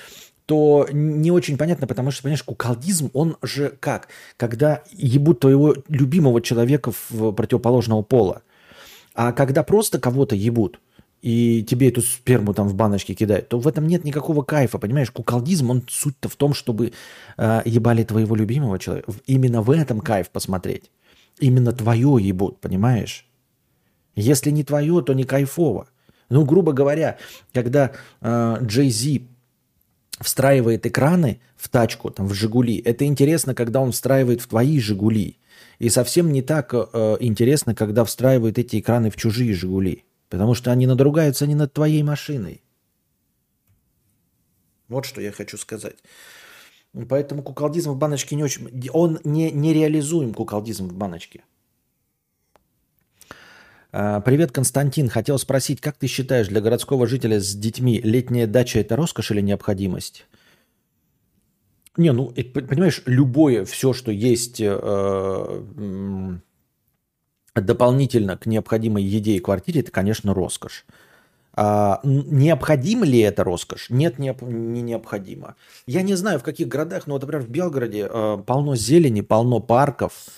[0.46, 4.08] то не очень понятно, потому что, понимаешь, куколдизм, он же как?
[4.38, 8.44] Когда ебут твоего любимого человека в противоположного пола.
[9.14, 10.80] А когда просто кого-то ебут,
[11.26, 15.10] и тебе эту сперму там в баночке кидают, то в этом нет никакого кайфа, понимаешь?
[15.10, 16.94] Куколдизм, он суть-то в том, чтобы
[17.38, 19.12] э, ебали твоего любимого человека.
[19.26, 20.92] Именно в этом кайф посмотреть.
[21.40, 23.26] Именно твое ебут, понимаешь?
[24.16, 25.88] Если не твое, то не кайфово.
[26.30, 27.18] Ну, грубо говоря,
[27.54, 29.28] когда э, Джей Зи
[30.20, 35.40] встраивает экраны в тачку, там, в «Жигули», это интересно, когда он встраивает в твои «Жигули».
[35.80, 40.05] И совсем не так э, интересно, когда встраивает эти экраны в чужие «Жигули».
[40.30, 42.62] Потому что они надругаются не над твоей машиной.
[44.88, 45.98] Вот что я хочу сказать.
[47.10, 48.90] Поэтому куколдизм в баночке не очень...
[48.94, 51.44] Он не, не реализуем, куколдизм в баночке.
[53.92, 55.10] А, привет, Константин.
[55.10, 59.42] Хотел спросить, как ты считаешь, для городского жителя с детьми летняя дача– это роскошь или
[59.42, 60.26] необходимость?
[61.98, 66.44] Не, ну, понимаешь, любое, все, что есть э,
[67.56, 70.86] дополнительно к необходимой еде и квартире, это, конечно, роскошь.
[71.54, 73.90] А, необходимо ли это роскошь?
[73.90, 75.56] Нет, не, не необходимо.
[75.88, 79.60] Я не знаю, в каких городах, но вот, например, в Белгороде э, полно зелени, полно
[79.60, 80.14] парков–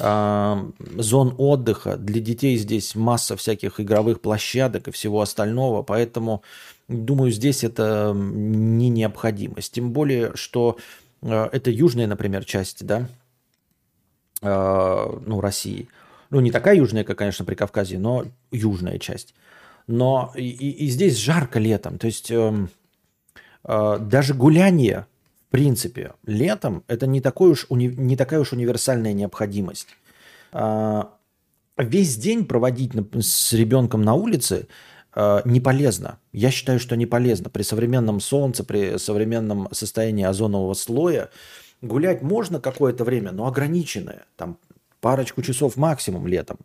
[0.00, 1.96] зон отдыха.
[1.96, 6.42] Для детей здесь масса всяких игровых площадок и всего остального, поэтому
[6.88, 9.72] думаю, здесь это не необходимость.
[9.72, 10.78] Тем более, что
[11.22, 13.08] э, это южная, например, часть, да,
[14.42, 15.88] э, ну, России.
[16.30, 19.34] Ну, не такая южная, как, конечно, при Кавказе, но южная часть.
[19.86, 21.98] Но и, и здесь жарко летом.
[21.98, 22.66] То есть э,
[23.64, 25.06] э, даже гуляние
[25.50, 29.88] в принципе, летом это не, такой уж, не такая уж универсальная необходимость.
[30.52, 31.12] А,
[31.76, 34.68] весь день проводить с ребенком на улице
[35.12, 36.20] а, не полезно.
[36.32, 37.50] Я считаю, что не полезно.
[37.50, 41.30] При современном солнце, при современном состоянии озонового слоя
[41.82, 44.26] гулять можно какое-то время, но ограниченное.
[44.36, 44.56] Там
[45.00, 46.58] парочку часов максимум летом.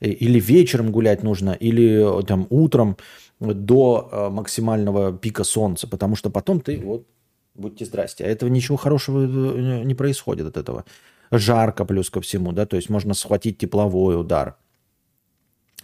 [0.00, 2.96] Или вечером гулять нужно, или там утром
[3.40, 7.06] до а, максимального пика солнца, потому что потом ты вот
[7.54, 8.24] будьте здрасте.
[8.24, 10.84] А этого ничего хорошего э, не происходит от этого.
[11.30, 14.56] Жарко плюс ко всему, да, то есть можно схватить тепловой удар.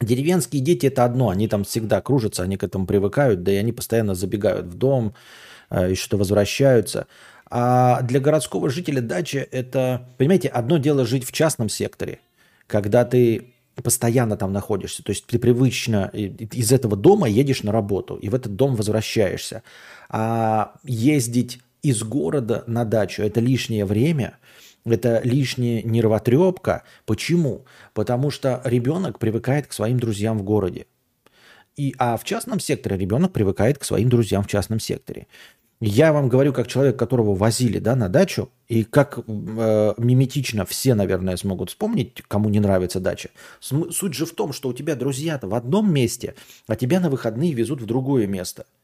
[0.00, 3.72] Деревенские дети это одно, они там всегда кружатся, они к этому привыкают, да и они
[3.72, 5.14] постоянно забегают в дом
[5.70, 7.06] э, и что-то возвращаются.
[7.54, 12.18] А для городского жителя дача это, понимаете, одно дело жить в частном секторе,
[12.66, 18.16] когда ты постоянно там находишься, то есть ты привычно из этого дома едешь на работу
[18.16, 19.62] и в этот дом возвращаешься.
[20.08, 24.38] А ездить из города на дачу– это лишнее время,
[24.86, 26.84] это лишняя нервотрепка.
[27.04, 27.66] Почему?
[27.92, 30.86] Потому что ребенок привыкает к своим друзьям в городе.
[31.76, 35.26] И, а в частном секторе ребенок привыкает к своим друзьям в частном секторе.
[35.84, 40.94] Я вам говорю, как человек, которого возили да, на дачу, и как э, миметично все,
[40.94, 43.30] наверное, смогут вспомнить, кому не нравится дача.
[43.60, 46.36] Суть же в том, что у тебя друзья-то в одном месте,
[46.68, 48.64] а тебя на выходные везут в другое место–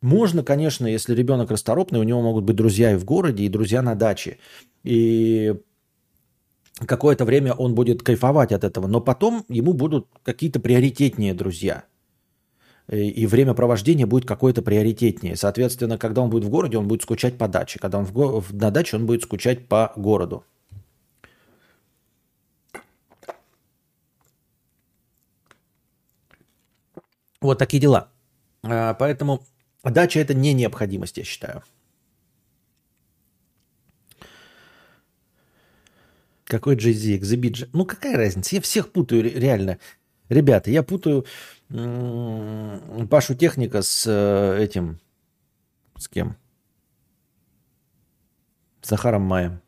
[0.00, 3.82] можно, конечно, если ребенок расторопный, у него могут быть друзья и в городе, и друзья
[3.82, 4.38] на даче.
[4.84, 5.54] И
[6.86, 11.84] какое-то время он будет кайфовать от этого, но потом ему будут какие-то приоритетнее друзья.
[12.90, 15.36] И время провождения будет какое-то приоритетнее.
[15.36, 17.78] Соответственно, когда он будет в городе, он будет скучать по даче.
[17.78, 20.44] Когда он в го- на даче, он будет скучать по городу.
[27.40, 28.08] Вот такие дела.
[28.62, 29.46] А, поэтому
[29.84, 31.62] дача это не необходимость, я считаю.
[36.44, 37.18] Какой Jay-Z?
[37.18, 38.54] Exhibit Ну, какая разница?
[38.56, 39.78] Я всех путаю, реально.
[40.28, 41.24] Ребята, я путаю
[43.10, 45.00] Пашу Техника с э, этим...
[45.96, 46.36] С кем?
[48.82, 49.60] С Захаром Маем.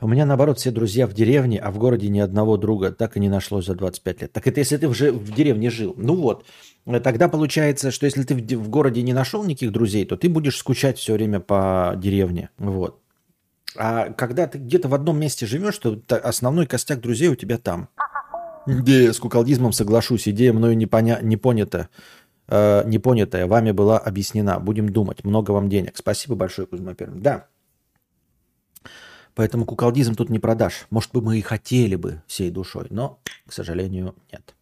[0.00, 3.20] У меня, наоборот, все друзья в деревне, а в городе ни одного друга так и
[3.20, 4.32] не нашлось за 25 лет.
[4.32, 5.94] Так это если ты уже в деревне жил.
[5.96, 6.46] Ну вот,
[7.02, 10.98] тогда получается, что если ты в городе не нашел никаких друзей, то ты будешь скучать
[10.98, 12.50] все время по деревне.
[12.58, 13.00] Вот.
[13.78, 17.88] А когда ты где-то в одном месте живешь, то основной костяк друзей у тебя там.
[18.66, 21.20] Где с куколдизмом соглашусь, идея мною не, поня...
[21.22, 21.88] не понята,
[22.48, 24.58] э, не понятая, вами была объяснена.
[24.58, 25.24] Будем думать.
[25.24, 25.96] Много вам денег.
[25.96, 27.20] Спасибо большое, Кузьма Пермь.
[27.20, 27.46] Да,
[29.38, 30.88] Поэтому куколдизм тут не продашь.
[30.90, 34.56] Может быть, мы и хотели бы всей душой, но, к сожалению, нет.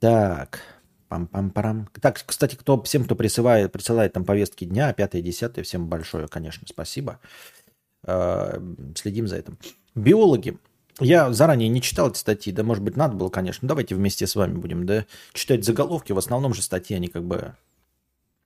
[0.00, 0.60] Так,
[1.08, 1.88] пам-пам-парам.
[1.98, 6.28] Так, кстати, кто, всем, кто присылает, присылает там повестки дня, 5 и 10, всем большое,
[6.28, 7.20] конечно, спасибо.
[7.22, 7.63] Э,
[8.04, 9.58] следим за этим.
[9.94, 10.58] Биологи.
[11.00, 13.66] Я заранее не читал эти статьи, да, может быть, надо было, конечно.
[13.66, 16.12] Давайте вместе с вами будем, да, читать заголовки.
[16.12, 17.56] В основном же статьи, они как бы,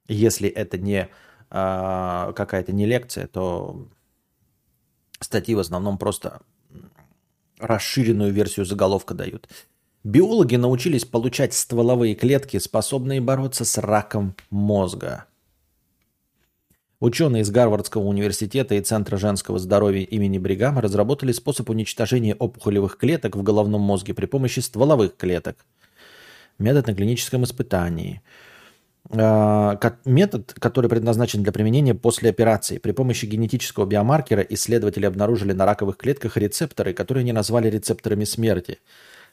[0.06, 1.08] если это не
[1.50, 3.86] а, какая-то не лекция, то
[5.20, 6.40] статьи в основном просто
[7.58, 9.48] расширенную версию заголовка дают.
[10.04, 15.26] Биологи научились получать стволовые клетки, способные бороться с раком мозга.
[17.00, 23.36] Ученые из Гарвардского университета и Центра женского здоровья имени Бригама разработали способ уничтожения опухолевых клеток
[23.36, 25.64] в головном мозге при помощи стволовых клеток.
[26.58, 28.20] Метод на клиническом испытании–
[29.10, 32.78] а, метод, который предназначен для применения после операции.
[32.78, 38.78] При помощи генетического биомаркера исследователи обнаружили на раковых клетках рецепторы, которые они назвали рецепторами смерти.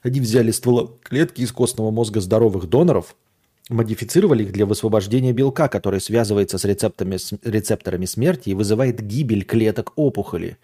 [0.02, 3.16] Они взяли стволовые клетки из костного мозга здоровых доноров,
[3.70, 9.94] модифицировали их для высвобождения белка, который связывается с рецепторами, рецепторами смерти и вызывает гибель клеток
[9.96, 10.58] опухоли.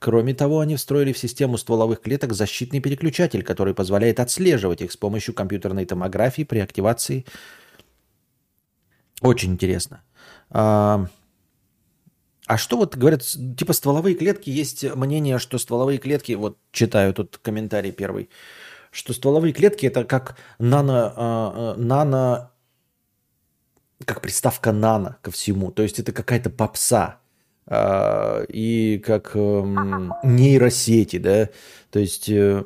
[0.00, 4.96] Кроме того, они встроили в систему стволовых клеток защитный переключатель, который позволяет отслеживать их с
[4.96, 7.24] помощью компьютерной томографии при активации
[9.20, 10.02] очень интересно.
[10.50, 11.06] А,
[12.46, 17.38] а что вот говорят, типа стволовые клетки, есть мнение, что стволовые клетки, вот читаю тут
[17.38, 18.28] комментарий первый,
[18.94, 22.52] что стволовые клетки это как нано, а, нано,
[24.04, 25.72] как приставка нано ко всему.
[25.72, 27.18] То есть это какая-то попса.
[27.66, 31.48] А, и как эм, нейросети, да,
[31.90, 32.62] то есть э,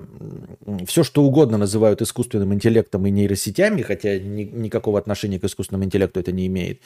[0.86, 6.18] все, что угодно называют искусственным интеллектом и нейросетями, хотя ни, никакого отношения к искусственному интеллекту
[6.20, 6.80] это не имеет.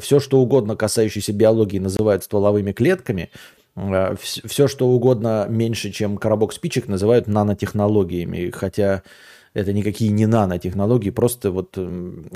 [0.00, 3.30] Все, что угодно касающееся биологии, называют стволовыми клетками.
[3.74, 9.02] А, все, что угодно меньше, чем коробок спичек, называют нанотехнологиями, хотя
[9.54, 11.78] это никакие не нанотехнологии, просто вот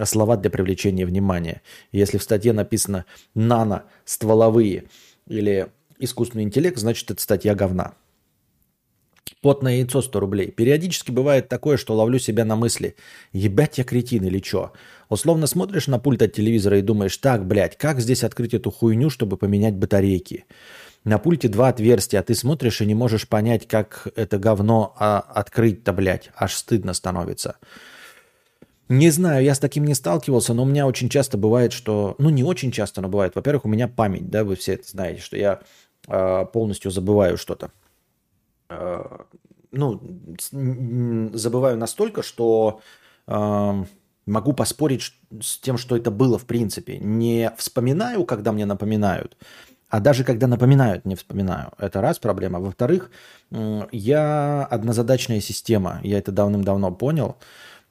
[0.05, 1.63] слова для привлечения внимания.
[1.93, 4.85] Если в статье написано «нано стволовые»
[5.27, 5.69] или
[5.99, 7.95] «искусственный интеллект», значит, это статья говна.
[9.43, 10.51] Потное яйцо 100 рублей.
[10.51, 12.97] Периодически бывает такое, что ловлю себя на мысли.
[13.33, 14.73] Ебать я кретин или чё?
[15.09, 19.11] Условно смотришь на пульт от телевизора и думаешь, так, блядь, как здесь открыть эту хуйню,
[19.11, 20.45] чтобы поменять батарейки?
[21.07, 25.21] На пульте два отверстия, а ты смотришь и не можешь понять, как это говно а,
[25.21, 26.31] открыть-то, блядь.
[26.35, 27.59] Аж стыдно становится.
[28.89, 32.17] Не знаю, я с таким не сталкивался, но у меня очень часто бывает, что...
[32.19, 33.37] Ну, не очень часто, но бывает.
[33.37, 35.61] Во-первых, у меня память, да, вы все это знаете, что я
[36.09, 37.71] э, полностью забываю что-то.
[38.69, 39.19] Э,
[39.71, 40.03] ну,
[41.35, 42.81] забываю настолько, что
[43.29, 43.85] э,
[44.27, 46.99] могу поспорить с тем, что это было в принципе.
[46.99, 49.37] Не вспоминаю, когда мне напоминают,
[49.89, 51.71] а даже когда напоминают, не вспоминаю.
[51.79, 52.61] Это раз проблема.
[52.61, 53.11] Во-вторых,
[53.93, 56.01] я однозадачная система.
[56.03, 57.37] Я это давным-давно понял.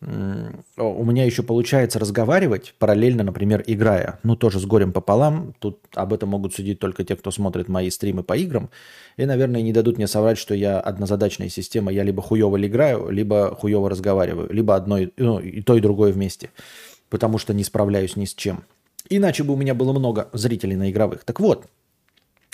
[0.01, 4.19] У меня еще получается разговаривать параллельно, например, играя.
[4.23, 5.55] Ну, тоже с горем пополам.
[5.59, 8.69] Тут об этом могут судить только те, кто смотрит мои стримы по играм.
[9.15, 11.93] И, наверное, не дадут мне соврать, что я однозадачная система.
[11.93, 14.51] Я либо хуево играю, либо хуево разговариваю.
[14.51, 16.51] Либо одно, ну, и то, и другое вместе.
[17.09, 18.65] Потому что не справляюсь ни с чем.
[19.09, 21.23] Иначе бы у меня было много зрителей на игровых.
[21.23, 21.67] Так вот,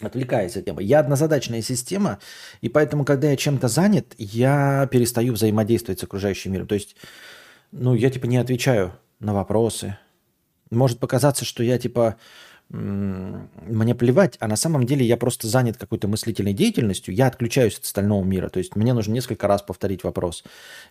[0.08, 0.84] отвлекаясь от темы.
[0.84, 2.20] Я однозадачная система,
[2.62, 6.68] и поэтому, когда я чем-то занят, я перестаю взаимодействовать с окружающим миром.
[6.68, 6.95] То есть,
[7.72, 9.97] ну, я типа не отвечаю на вопросы.
[10.70, 12.18] Может показаться, что я типа
[12.74, 17.84] мне плевать, а на самом деле я просто занят какой-то мыслительной деятельностью, я отключаюсь от
[17.84, 18.47] остального мира.
[18.47, 20.43] То есть мне нужно несколько раз повторить вопрос.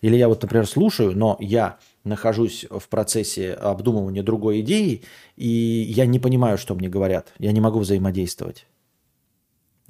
[0.02, 5.04] Или я вот, например, слушаю, но я нахожусь в процессе обдумывания другой идеи,
[5.36, 7.32] и я не понимаю, что мне говорят.
[7.38, 8.66] Я не могу взаимодействовать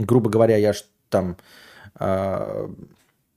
[0.00, 1.36] грубо говоря, я ж там
[1.98, 2.68] э,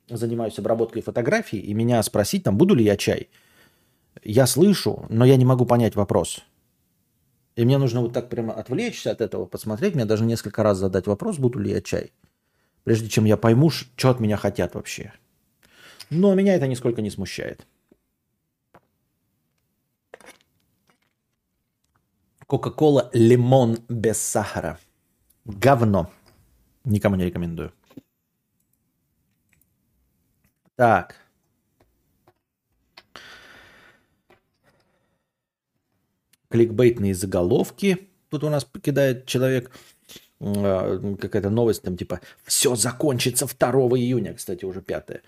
[0.09, 3.29] занимаюсь обработкой фотографий, и меня спросить, там, буду ли я чай,
[4.23, 6.43] я слышу, но я не могу понять вопрос.
[7.55, 11.07] И мне нужно вот так прямо отвлечься от этого, посмотреть, мне даже несколько раз задать
[11.07, 12.11] вопрос, буду ли я чай,
[12.83, 15.13] прежде чем я пойму, что от меня хотят вообще.
[16.09, 17.65] Но меня это нисколько не смущает.
[22.47, 24.77] Кока-кола лимон без сахара.
[25.45, 26.11] Говно.
[26.83, 27.71] Никому не рекомендую.
[30.75, 31.15] Так.
[36.49, 38.09] Кликбейтные заголовки.
[38.29, 39.71] Тут у нас покидает человек
[40.39, 44.33] а, какая-то новость там типа «Все закончится 2 июня».
[44.33, 45.21] Кстати, уже 5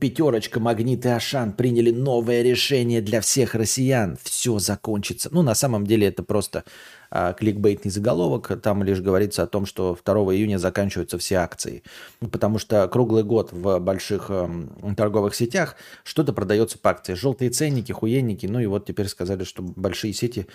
[0.00, 4.18] Пятерочка, Магнит и Ашан приняли новое решение для всех россиян.
[4.22, 5.30] Все закончится.
[5.32, 6.64] Ну, на самом деле это просто
[7.10, 8.60] кликбейтный заголовок.
[8.62, 11.82] Там лишь говорится о том, что 2 июня заканчиваются все акции.
[12.20, 14.48] Потому что круглый год в больших э,
[14.96, 17.14] торговых сетях что-то продается по акции.
[17.14, 18.46] Желтые ценники, хуенники.
[18.46, 20.46] Ну и вот теперь сказали, что большие сети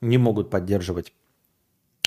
[0.00, 1.12] не могут поддерживать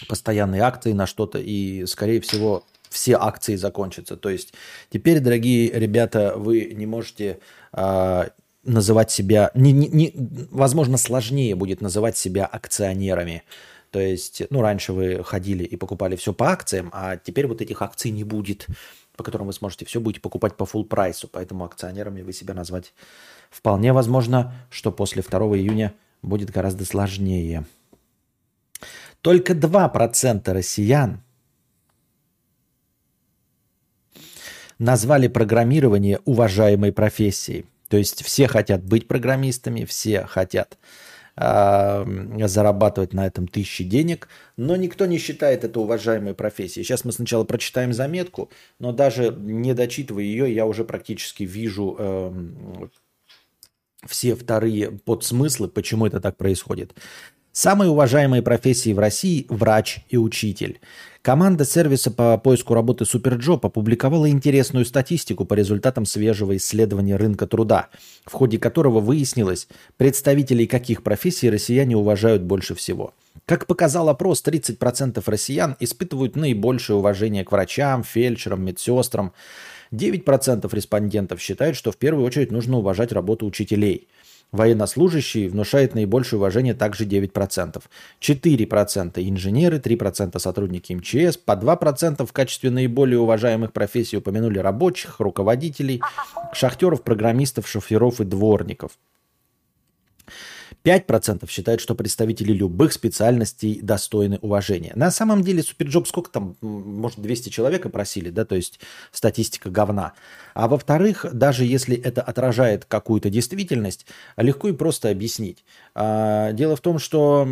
[0.07, 1.39] постоянные акции на что-то.
[1.39, 4.17] И, скорее всего, все акции закончатся.
[4.17, 4.53] То есть
[4.89, 7.39] теперь, дорогие ребята, вы не можете
[7.73, 8.23] э,
[8.63, 10.13] называть себя, не, не, не,
[10.51, 13.43] возможно, сложнее будет называть себя акционерами.
[13.91, 17.81] То есть, ну, раньше вы ходили и покупали все по акциям, а теперь вот этих
[17.81, 18.67] акций не будет,
[19.17, 21.27] по которым вы сможете все будете покупать по full прайсу.
[21.27, 22.93] Поэтому акционерами вы себя назвать
[23.49, 27.65] вполне возможно, что после 2 июня будет гораздо сложнее.
[29.21, 31.21] Только 2% россиян
[34.79, 37.65] назвали программирование уважаемой профессией.
[37.89, 40.77] То есть все хотят быть программистами, все хотят
[42.47, 44.27] зарабатывать на этом тысячи денег,
[44.57, 46.83] но никто не считает это уважаемой профессией.
[46.83, 52.87] Сейчас мы сначала прочитаем заметку, но даже не дочитывая ее, я уже практически вижу э,
[54.05, 56.95] все вторые подсмыслы, почему это так происходит.
[57.53, 60.79] Самые уважаемые профессии в России– врач и учитель.
[61.21, 67.89] Команда сервиса по поиску работы Superjob опубликовала интересную статистику по результатам свежего исследования рынка труда,
[68.25, 73.13] в ходе которого выяснилось, представителей каких профессий россияне уважают больше всего.
[73.45, 79.33] Как показал опрос, 30% россиян испытывают наибольшее уважение к врачам, фельдшерам, медсестрам.
[79.91, 84.07] 9% респондентов считают, что в первую очередь нужно уважать работу учителей–
[84.51, 87.81] Военнослужащие внушает наибольшее уважение также 9%.
[88.19, 96.01] 4% инженеры, 3% сотрудники МЧС, по 2% в качестве наиболее уважаемых профессий упомянули рабочих, руководителей,
[96.53, 98.91] шахтеров, программистов, шоферов и дворников–
[100.83, 104.93] 5% считают, что представители любых специальностей достойны уважения.
[104.95, 108.79] На самом деле Superjob сколько там, может 200 человек опросили, да, то есть
[109.11, 110.13] статистика говна.
[110.53, 114.05] А во-вторых, даже если это отражает какую-то действительность,
[114.37, 115.63] легко и просто объяснить.
[115.93, 117.47] А, дело в том, что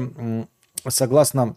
[0.88, 1.56] согласно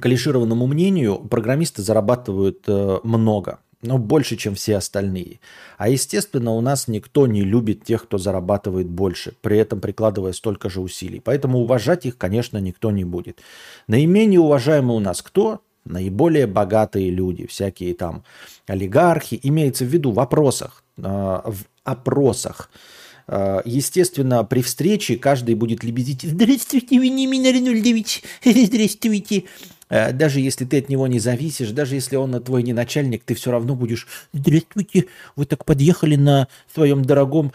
[0.00, 5.40] клишированному мнению, программисты зарабатывают э, много но больше, чем все остальные.
[5.78, 10.70] А естественно, у нас никто не любит тех, кто зарабатывает больше, при этом прикладывая столько
[10.70, 11.20] же усилий.
[11.20, 13.40] Поэтому уважать их, конечно, никто не будет.
[13.86, 15.60] Наименее уважаемые у нас кто?
[15.84, 18.24] Наиболее богатые люди, всякие там
[18.66, 22.70] олигархи, имеется в виду в вопросах, э, в опросах.
[23.26, 28.22] Э, естественно, при встрече каждый будет лебезить «Здравствуйте, Венимин Арнольдович!
[28.44, 29.44] Здравствуйте!»
[29.88, 33.34] Э, даже если ты от него не зависишь, даже если он твой не начальник, ты
[33.34, 35.06] все равно будешь «Здравствуйте,
[35.36, 37.52] вы так подъехали на своем дорогом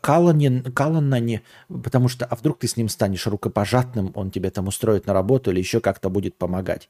[0.00, 5.06] Калане, Каланане, потому что, а вдруг ты с ним станешь рукопожатным, он тебе там устроит
[5.06, 6.88] на работу или еще как-то будет помогать».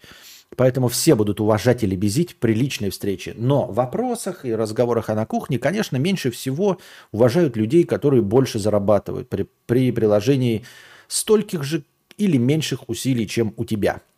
[0.56, 3.34] Поэтому все будут уважать или безить при личной встрече.
[3.36, 6.78] Но в вопросах и разговорах о на кухне, конечно, меньше всего
[7.12, 10.64] уважают людей, которые больше зарабатывают при, при приложении
[11.06, 11.84] стольких же
[12.16, 14.02] или меньших усилий, чем у тебя–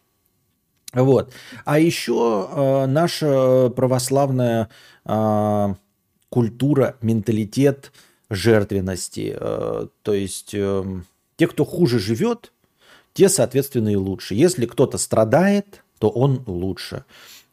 [0.94, 1.32] вот.
[1.64, 4.68] А еще э, наша православная
[5.04, 5.74] э,
[6.28, 7.92] культура, менталитет
[8.28, 9.36] жертвенности.
[9.38, 10.84] Э, то есть э,
[11.36, 12.52] те, кто хуже живет,
[13.14, 14.34] те, соответственно, и лучше.
[14.34, 17.04] Если кто-то страдает, то он лучше.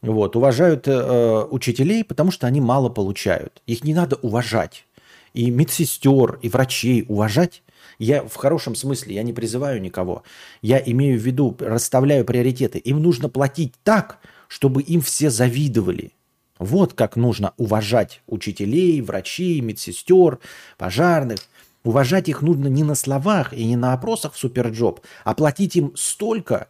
[0.02, 0.36] Вот.
[0.36, 3.62] Уважают э, учителей, потому что они мало получают.
[3.66, 4.86] Их не надо уважать.
[5.34, 7.62] И медсестер, и врачей уважать
[8.00, 10.22] я в хорошем смысле, я не призываю никого.
[10.62, 12.78] Я имею в виду, расставляю приоритеты.
[12.78, 16.12] Им нужно платить так, чтобы им все завидовали.
[16.58, 20.38] Вот как нужно уважать учителей, врачей, медсестер,
[20.78, 21.40] пожарных.
[21.84, 25.92] Уважать их нужно не на словах и не на опросах в SuperJob, а платить им
[25.94, 26.68] столько,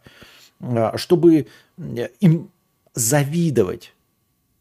[0.59, 1.47] а, чтобы
[2.19, 2.51] им
[2.93, 3.93] завидовать.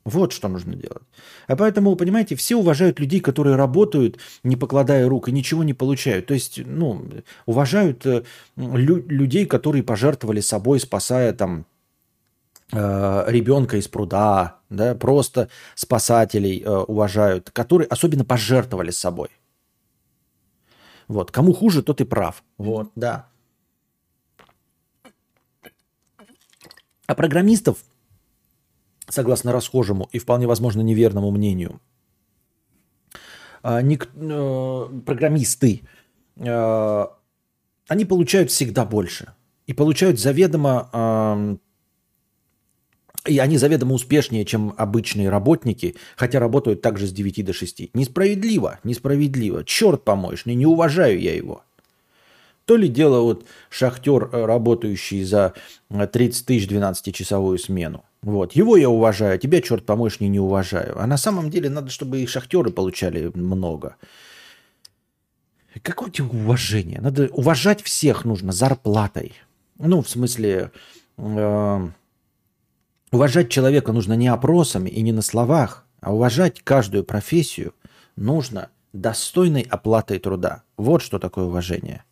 [0.04, 1.02] Вот что нужно делать.
[1.46, 6.26] А поэтому, понимаете, все уважают людей, которые работают, не покладая рук, и ничего не получают.
[6.26, 7.04] То есть, ну,
[7.44, 8.24] уважают э,
[8.56, 11.66] лю- людей, которые пожертвовали собой, спасая там
[12.72, 19.28] э, ребенка из пруда, да, просто спасателей э, уважают, которые особенно пожертвовали собой.
[21.08, 22.42] Вот, кому хуже, тот и прав.
[22.56, 23.26] Вот, да.
[27.06, 27.78] А программистов
[29.10, 31.80] согласно расхожему и вполне возможно неверному мнению,
[33.62, 35.82] а, э, программисты,
[36.36, 37.06] э,
[37.88, 39.34] они получают всегда больше.
[39.66, 41.58] И получают заведомо
[43.26, 47.90] И они заведомо успешнее, чем обычные работники, хотя работают также с 9 до 6.
[47.94, 49.62] Несправедливо, несправедливо.
[49.62, 51.62] Черт помоешь, не, не уважаю я его.
[52.64, 55.52] То ли дело вот шахтер, э, работающий за
[55.90, 58.04] 30 тысяч 12-часовую смену.
[58.22, 58.52] Вот.
[58.52, 61.00] Его я уважаю, тебя, черт помоешь, не, не уважаю.
[61.00, 63.96] А на самом деле надо, чтобы и шахтеры получали много.
[65.82, 67.00] Какое тебе уважение?
[67.00, 69.34] Надо уважать всех нужно зарплатой.
[69.78, 70.72] Ну, в смысле,
[71.16, 71.88] э,
[73.12, 77.72] уважать человека нужно не опросами и не на словах, а уважать каждую профессию
[78.16, 80.64] нужно достойной оплатой труда.
[80.76, 82.04] Вот что такое уважение.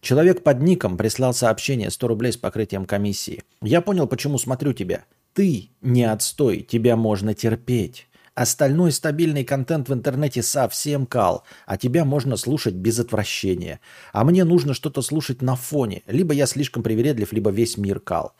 [0.00, 3.42] Человек под ником прислал сообщение 100 рублей с покрытием комиссии.
[3.62, 5.04] Я понял, почему смотрю тебя.
[5.34, 8.06] Ты не отстой, тебя можно терпеть.
[8.34, 13.80] Остальной стабильный контент в интернете совсем кал, а тебя можно слушать без отвращения.
[14.12, 16.02] А мне нужно что-то слушать на фоне.
[16.06, 18.34] Либо я слишком привередлив, либо весь мир кал.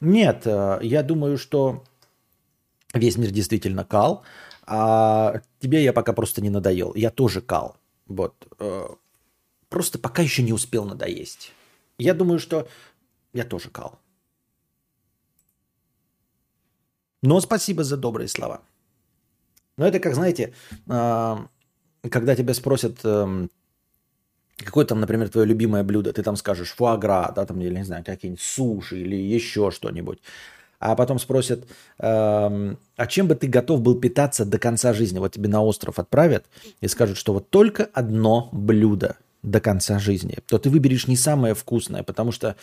[0.00, 1.84] Нет, э, я думаю, что
[2.92, 4.22] весь мир действительно кал,
[4.66, 6.94] а тебе я пока просто не надоел.
[6.94, 7.76] Я тоже кал.
[8.06, 8.34] Вот.
[8.58, 8.88] Э,
[9.70, 11.52] просто пока еще не успел надоесть.
[11.98, 12.68] Я думаю, что
[13.32, 13.98] я тоже кал.
[17.22, 18.60] Но спасибо за добрые слова.
[19.76, 20.52] Но это как, знаете,
[20.88, 21.46] а,
[22.10, 23.50] когда тебя спросят, эм,
[24.58, 28.04] какое там, например, твое любимое блюдо, ты там скажешь фуагра, да, там, или, не знаю,
[28.04, 30.20] какие-нибудь суши или еще что-нибудь.
[30.78, 31.64] А потом спросят,
[31.98, 35.20] эм, а чем бы ты готов был питаться до конца жизни?
[35.20, 36.44] Вот тебе на остров отправят
[36.80, 41.54] и скажут, что вот только одно блюдо до конца жизни, то ты выберешь не самое
[41.54, 42.56] вкусное, потому что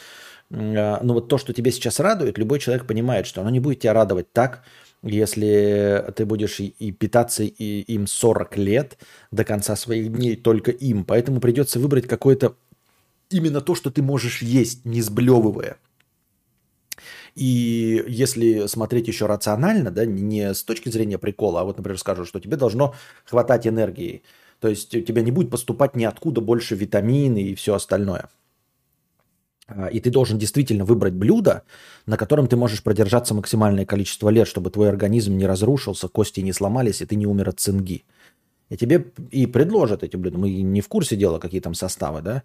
[0.50, 3.93] ну вот то, что тебя сейчас радует, любой человек понимает, что оно не будет тебя
[3.93, 4.64] радовать так,
[5.04, 8.97] если ты будешь и питаться и им 40 лет
[9.32, 11.06] до конца своих дней только им.
[11.06, 12.56] Поэтому придется выбрать какое-то
[13.30, 15.78] именно то, что ты можешь есть, не сблевывая.
[17.36, 22.28] И если смотреть еще рационально, да, не с точки зрения прикола, а вот, например, скажут,
[22.28, 24.24] что тебе должно хватать энергии.
[24.60, 28.49] То есть у тебя не будет поступать ниоткуда больше витамины и все остальное– а,
[29.91, 31.63] и ты должен действительно выбрать блюдо,
[32.05, 36.53] на котором ты можешь продержаться максимальное количество лет, чтобы твой организм не разрушился, кости не
[36.53, 38.03] сломались, и ты не умер от цинги.
[38.70, 40.38] И тебе и предложат эти блюда.
[40.38, 42.43] Мы не в курсе дела, какие там составы, да?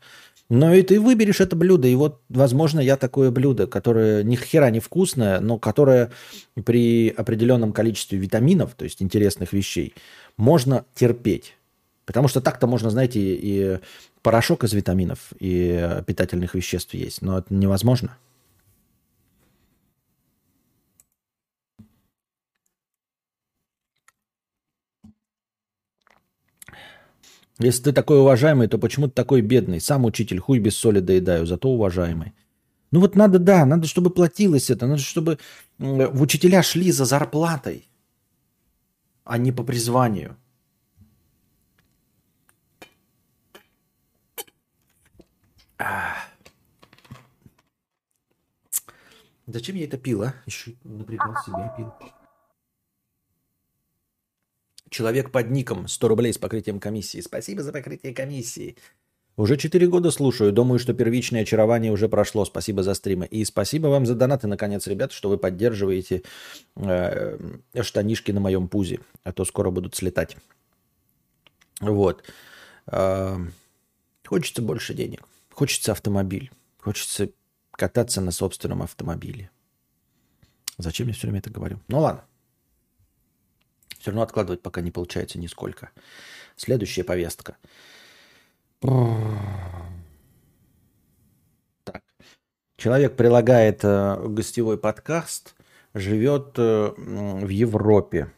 [0.48, 1.86] Но и ты выберешь это блюдо.
[1.86, 6.12] И вот, возможно, я такое блюдо, которое ни хера не вкусное, но которое
[6.64, 9.94] при определенном количестве витаминов, то есть интересных вещей,
[10.38, 11.56] можно терпеть.
[12.04, 13.78] Потому что так-то можно, знаете, и
[14.22, 18.16] порошок из витаминов и питательных веществ есть, но это невозможно.
[27.58, 29.80] Если ты такой уважаемый, то почему ты такой бедный?
[29.80, 32.32] Сам учитель, хуй без соли доедаю, зато уважаемый.
[32.90, 35.38] Ну вот надо, да, надо, чтобы платилось это, надо, чтобы
[35.78, 37.88] в учителя шли за зарплатой,
[39.24, 40.36] а не по призванию.
[49.46, 50.34] Зачем я это пил, а?
[50.46, 51.92] Еще напрягал себя пил.
[54.88, 57.20] Человек под ником 100 рублей с покрытием комиссии.
[57.20, 58.76] Спасибо за покрытие комиссии.
[59.36, 60.52] Уже 4 года слушаю.
[60.52, 62.44] Думаю, что первичное очарование уже прошло.
[62.44, 63.26] Спасибо за стримы.
[63.26, 66.22] И спасибо вам за донаты, наконец, ребята, что вы поддерживаете
[66.76, 67.36] э,
[67.82, 69.00] штанишки на моем пузе.
[69.24, 70.36] А то скоро будут слетать.
[71.80, 72.22] Вот.
[72.86, 73.38] Э,
[74.24, 75.24] хочется больше денег.
[75.50, 76.52] Хочется автомобиль.
[76.78, 77.30] Хочется
[77.76, 79.50] кататься на собственном автомобиле.
[80.78, 81.80] Зачем я все время это говорю?
[81.88, 82.24] Ну ладно.
[83.98, 85.90] Все равно откладывать пока не получается нисколько.
[86.56, 87.56] Следующая повестка.
[88.80, 88.92] Так.
[92.76, 95.54] Человек прилагает э, гостевой подкаст,
[95.94, 98.32] живет э, в Европе,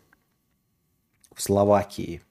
[1.34, 2.22] в Словакии,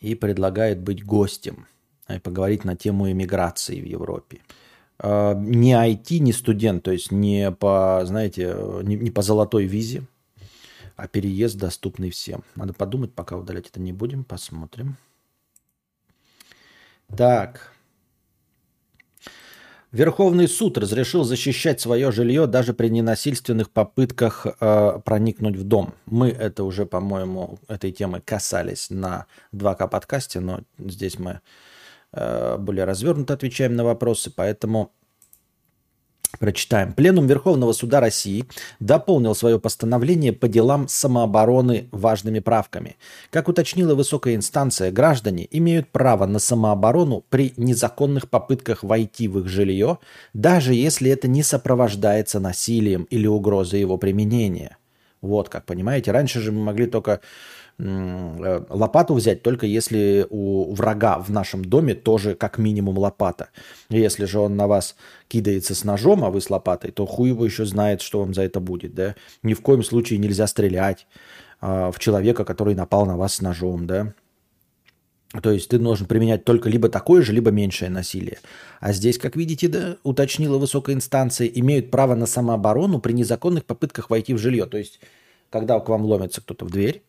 [0.00, 1.66] и предлагает быть гостем–
[2.08, 4.40] и поговорить на тему иммиграции в Европе.
[4.98, 10.02] А, не IT, не студент, то есть не по, знаете, не, не по золотой визе,
[10.96, 12.42] а переезд доступный всем.
[12.56, 14.96] Надо подумать, пока удалять это не будем, посмотрим.
[17.16, 17.72] Так.
[19.90, 25.94] Верховный суд разрешил защищать свое жилье даже при ненасильственных попытках э, проникнуть в дом.
[26.04, 29.24] Мы это уже, по-моему, этой темы касались на
[29.54, 31.40] 2К подкасте, но здесь мы Э,
[32.12, 34.92] более развернуто отвечаем на вопросы, поэтому
[36.38, 36.92] Прочитаем.
[36.92, 38.44] Пленум Верховного Суда России
[38.80, 42.96] дополнил свое постановление по делам самообороны важными правками.
[43.30, 49.48] Как уточнила высокая инстанция, граждане имеют право на самооборону при незаконных попытках войти в их
[49.48, 49.98] жилье,
[50.34, 54.76] даже если это не сопровождается насилием или угрозой его применения.
[55.22, 56.12] Вот как, понимаете?
[56.12, 57.22] Раньше же мы могли только Э,
[57.78, 63.50] лопату взять только если у врага в нашем доме тоже как минимум лопата.
[63.88, 64.96] Если же он на вас
[65.28, 68.42] кидается с ножом, а вы с лопатой, то хуй его еще знает, что вам за
[68.42, 68.94] это будет.
[68.94, 69.14] Да?
[69.44, 71.06] Ни в коем случае нельзя стрелять
[71.60, 73.86] э, в человека, который напал на вас с ножом.
[73.86, 74.12] Да?
[75.40, 78.38] То есть ты должен применять только либо такое же, либо меньшее насилие.
[78.80, 84.10] А здесь, как видите, да, уточнила высокая инстанция, имеют право на самооборону при незаконных попытках
[84.10, 84.66] войти в жилье.
[84.66, 85.00] То есть,
[85.50, 87.07] когда к вам ломится кто-то в дверь, а,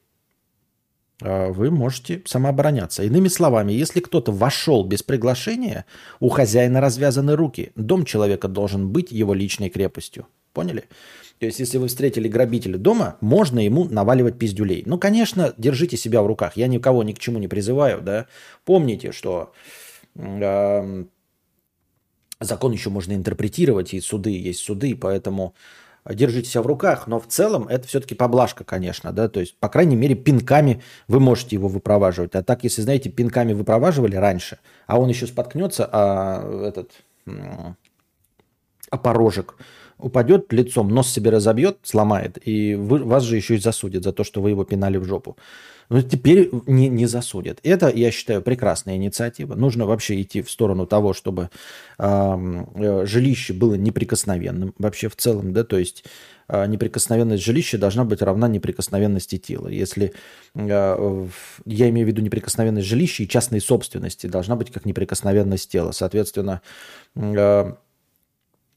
[1.21, 3.03] вы можете самообороняться.
[3.03, 5.85] Иными словами, если кто-то вошел без приглашения,
[6.19, 7.71] у хозяина развязаны руки.
[7.75, 10.27] Дом человека должен быть его личной крепостью.
[10.53, 10.85] Поняли?
[11.39, 14.83] То есть, если вы встретили грабителя дома, можно ему наваливать пиздюлей.
[14.85, 16.57] Ну, конечно, держите себя в руках.
[16.57, 18.25] Я никого ни к чему не призываю, да.
[18.65, 19.53] Помните, что
[20.15, 21.05] э,
[22.41, 25.55] закон еще можно интерпретировать, и суды есть суды, поэтому
[26.13, 29.69] держите себя в руках, но в целом это все-таки поблажка, конечно, да, то есть, по
[29.69, 32.35] крайней мере, пинками вы можете его выпроваживать.
[32.35, 36.91] А так, если, знаете, пинками выпроваживали раньше, а он еще споткнется, а этот,
[37.25, 39.55] а порожек
[39.97, 44.23] упадет лицом, нос себе разобьет, сломает, и вы, вас же еще и засудят за то,
[44.23, 45.37] что вы его пинали в жопу.
[45.89, 47.59] Но теперь не, не засудят.
[47.63, 49.55] Это, я считаю, прекрасная инициатива.
[49.55, 51.49] Нужно вообще идти в сторону того, чтобы
[51.97, 56.03] э, жилище было неприкосновенным вообще в целом, да, то есть
[56.47, 59.67] э, неприкосновенность жилища должна быть равна неприкосновенности тела.
[59.67, 60.13] Если
[60.53, 61.27] э,
[61.65, 65.91] я имею в виду неприкосновенность жилища и частной собственности должна быть как неприкосновенность тела.
[65.91, 66.61] Соответственно,
[67.15, 67.73] э,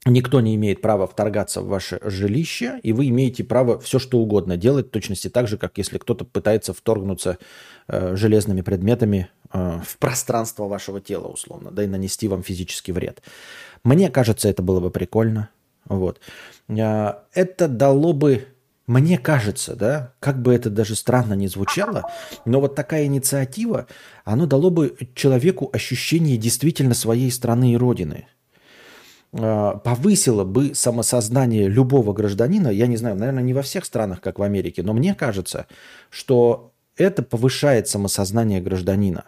[0.04, 4.56] Никто не имеет права вторгаться в ваше жилище, и вы имеете право все что угодно
[4.56, 7.38] делать, в точности так же, как если кто-то пытается вторгнуться
[7.86, 13.22] э, железными предметами э, в пространство вашего тела, условно, да и нанести вам физический вред.
[13.84, 15.50] Мне кажется, это было бы прикольно.
[15.84, 16.18] Вот.
[16.66, 18.48] Э, это дало бы,
[18.88, 22.10] мне кажется, да, как бы это даже странно не звучало,
[22.44, 23.86] но вот такая инициатива,
[24.24, 28.26] оно дало бы человеку ощущение действительно своей страны и родины–
[29.32, 34.42] повысило бы самосознание любого гражданина, я не знаю, наверное, не во всех странах, как в
[34.42, 35.66] Америке, но мне кажется,
[36.10, 39.24] что это повышает самосознание гражданина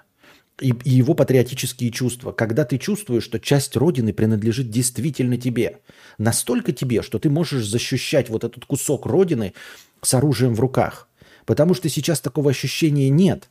[0.60, 2.32] и, и его патриотические чувства.
[2.32, 5.80] Когда ты чувствуешь, что часть Родины принадлежит действительно тебе,
[6.18, 9.54] настолько тебе, что ты можешь защищать вот этот кусок Родины
[10.02, 11.08] с оружием в руках.
[11.46, 13.48] Потому что сейчас такого ощущения нет.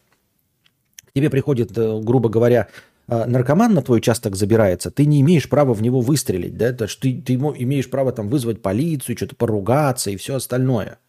[1.13, 2.69] Тебе приходит, э, грубо говоря,
[3.07, 6.99] наркоман на твой участок забирается, ты не имеешь права в него выстрелить, да, то есть
[6.99, 10.99] ты, ты имеешь право там вызвать полицию, что-то поругаться и все остальное.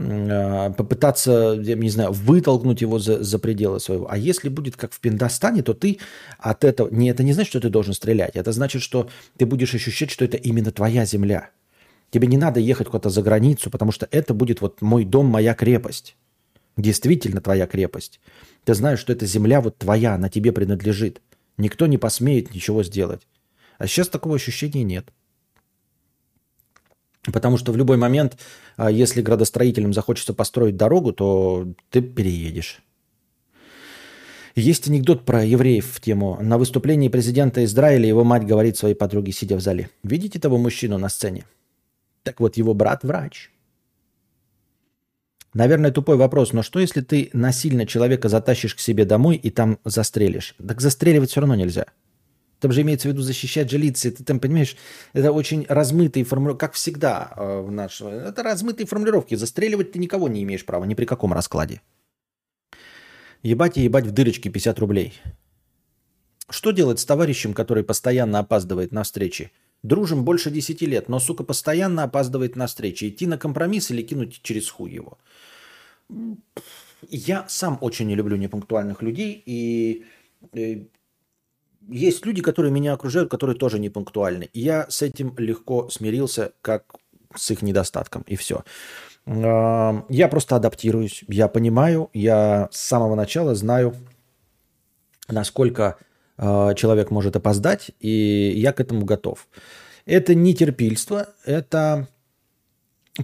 [0.00, 4.10] А, попытаться, я не знаю, вытолкнуть его за, за пределы своего.
[4.10, 5.98] А если будет как в Пиндостане, то ты
[6.38, 6.88] от этого...
[6.90, 8.36] Не, это не значит, что ты должен стрелять.
[8.36, 11.50] Это значит, что ты будешь ощущать, что это именно твоя земля.
[12.10, 15.54] Тебе не надо ехать куда-то за границу, потому что это будет вот мой дом, моя
[15.54, 16.16] крепость.
[16.76, 18.20] Действительно твоя крепость.
[18.68, 21.22] Ты знаешь, что эта земля вот твоя, она тебе принадлежит.
[21.56, 23.26] Никто не посмеет ничего сделать.
[23.78, 25.08] А сейчас такого ощущения нет.
[27.32, 28.36] Потому что в любой момент,
[28.76, 32.82] а, если градостроителям захочется построить дорогу, то ты переедешь.
[34.54, 36.36] Есть анекдот про евреев в тему.
[36.42, 39.88] На выступлении президента Израиля его мать говорит своей подруге, сидя в зале.
[40.02, 41.46] Видите того мужчину на сцене?
[42.22, 43.50] Так вот, его брат врач.
[45.54, 49.78] Наверное, тупой вопрос, но что если ты насильно человека затащишь к себе домой и там
[49.84, 50.54] застрелишь?
[50.66, 51.86] Так застреливать все равно нельзя.
[52.60, 54.10] Там же имеется в виду защищать жилицы.
[54.10, 54.76] Ты там, понимаешь,
[55.12, 58.08] это очень размытые формулировки, как всегда э, в нашем...
[58.08, 59.36] Это размытые формулировки.
[59.36, 61.80] Застреливать ты никого не имеешь права, ни при каком раскладе.
[63.42, 65.14] Ебать и ебать в дырочке 50 рублей.
[66.50, 69.52] Что делать с товарищем, который постоянно опаздывает на встречи?
[69.84, 73.08] Дружим больше 10 лет, но, сука, постоянно опаздывает на встречи.
[73.08, 75.18] Идти на компромисс или кинуть через хуй его?
[77.08, 80.04] Я сам очень не люблю непунктуальных людей, и
[80.52, 80.86] э,
[81.88, 84.50] есть люди, которые меня окружают, которые тоже не пунктуальны.
[84.52, 86.96] я с этим легко смирился, как
[87.34, 88.64] с их недостатком, и все.
[89.26, 93.94] Я просто адаптируюсь, я понимаю, я с самого начала знаю,
[95.28, 95.98] насколько
[96.38, 99.48] а, человек может опоздать, и я к этому готов.
[100.06, 102.08] Это не терпильство, это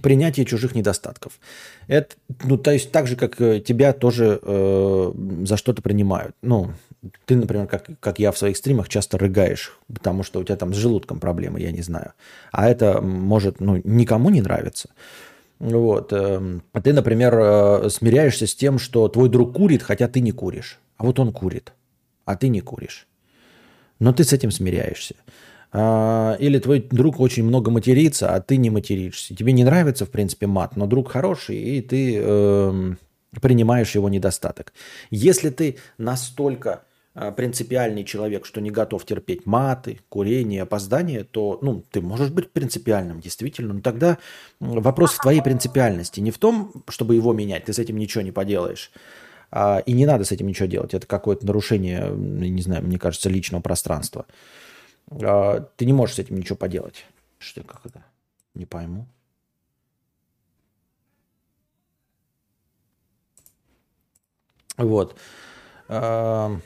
[0.01, 1.39] принятие чужих недостатков.
[1.87, 5.11] Это, ну, то есть так же, как э, тебя тоже э,
[5.45, 6.35] за что-то принимают.
[6.41, 6.71] Ну,
[7.25, 10.73] ты, например, как, как я в своих стримах часто рыгаешь, потому что у тебя там
[10.73, 12.13] с желудком проблемы, я не знаю.
[12.51, 14.89] А это может, ну, никому не нравится.
[15.59, 16.11] Вот.
[16.11, 20.31] Эм, а ты, например, э, смиряешься с тем, что твой друг курит, хотя ты не
[20.31, 20.79] куришь.
[20.97, 21.73] А вот он курит,
[22.25, 23.07] а ты не куришь.
[23.99, 25.15] Но ты с этим смиряешься.
[25.77, 29.35] А, или твой друг очень много матерится, а ты не материшься.
[29.35, 32.93] Тебе не нравится, в принципе, мат, но друг хороший, и ты э,
[33.41, 34.71] принимаешь его недостаток.
[35.11, 41.83] Если ты настолько э, принципиальный человек, что не готов терпеть маты, курение, опоздание, то ну,
[41.91, 43.73] ты можешь быть принципиальным, действительно.
[43.73, 44.17] Но тогда
[44.61, 46.21] вопрос в твоей принципиальности.
[46.21, 48.91] Не в том, чтобы его менять, ты с этим ничего не поделаешь.
[49.51, 50.93] А, и не надо с этим ничего делать.
[50.93, 54.25] Это какое-то нарушение, не знаю, мне кажется, личного пространства.
[55.11, 57.05] А, ты не можешь с этим ничего поделать.
[57.37, 58.03] Что как это?
[58.53, 59.07] Не пойму.
[64.77, 65.15] Вот.
[65.87, 66.59] А,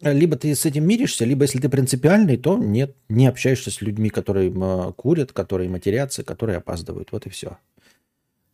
[0.00, 4.10] либо ты с этим миришься, либо если ты принципиальный, то нет, не общаешься с людьми,
[4.10, 4.52] которые
[4.92, 7.12] курят, которые матерятся, которые опаздывают.
[7.12, 7.58] Вот и все.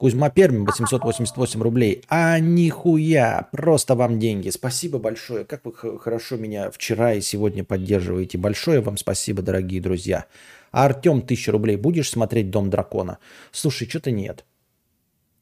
[0.01, 2.03] Кузьма Пермин, 888 рублей.
[2.09, 4.49] А нихуя, просто вам деньги.
[4.49, 5.45] Спасибо большое.
[5.45, 8.39] Как вы хорошо меня вчера и сегодня поддерживаете.
[8.39, 10.25] Большое вам спасибо, дорогие друзья.
[10.73, 11.77] А Артем, 1000 рублей.
[11.77, 13.19] Будешь смотреть «Дом дракона»?
[13.53, 14.47] Слушай, что-то нет.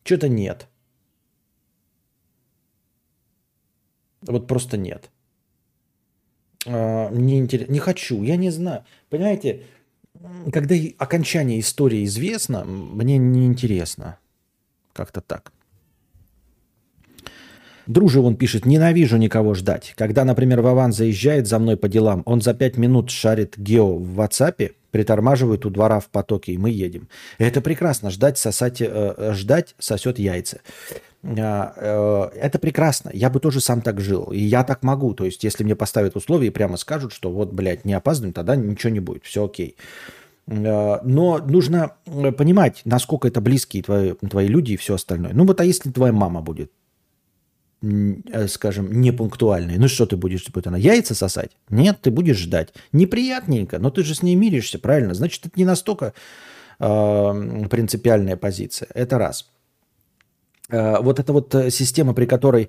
[0.03, 0.67] Что-то нет.
[4.23, 5.09] Вот просто нет.
[6.67, 7.73] А, мне интересно.
[7.73, 8.85] Не хочу, я не знаю.
[9.09, 9.63] Понимаете,
[10.53, 14.19] когда окончание истории известно, мне не интересно.
[14.99, 15.53] Как-то так.
[17.87, 19.95] Друже он пишет, ненавижу никого ждать.
[19.97, 24.21] Когда, например, Вован заезжает за мной по делам, он за пять минут шарит гео в
[24.21, 27.09] WhatsApp, притормаживает у двора в потоке, и мы едем.
[27.39, 28.11] Это прекрасно.
[28.11, 30.63] Ждать, сосать, э, ждать сосет яйца.
[31.23, 33.13] Э, э, это прекрасно.
[33.15, 34.25] Я бы тоже сам так жил.
[34.33, 35.15] И я так могу.
[35.15, 38.57] То есть, если мне поставят условия и прямо скажут, что вот, блядь, не опаздываем, тогда
[38.57, 39.25] ничего не будет.
[39.25, 39.77] Все окей.
[40.49, 45.33] Э, но нужно э, понимать, насколько это близкие твои, твои люди и все остальное.
[45.35, 46.73] Ну вот, а если твоя мама будет,
[47.83, 51.51] э, скажем, непунктуальной, ну что ты будешь, будет она яйца сосать?
[51.69, 52.73] Нет, ты будешь ждать.
[52.93, 55.15] Неприятненько, но ты же с ней миришься, правильно?
[55.15, 56.15] Значит, это не настолько
[56.79, 58.89] э, принципиальная позиция.
[58.95, 59.51] Это раз.
[60.71, 62.69] вот эта вот система, при которой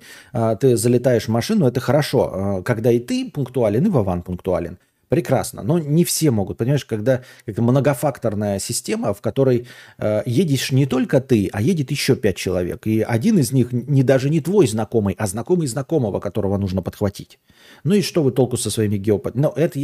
[0.60, 4.78] ты залетаешь в машину, это хорошо, когда и ты пунктуален, и Вован пунктуален–
[5.10, 6.58] Прекрасно, но не все могут.
[6.58, 9.66] Понимаешь, когда это многофакторная система, в которой
[9.98, 12.86] э, едешь не только ты, а едет еще пять человек.
[12.86, 17.40] И один из них не даже не твой знакомый, а знакомый знакомого, которого нужно подхватить.
[17.82, 19.34] Ну и что вы толку со своими геопод...
[19.34, 19.80] Но это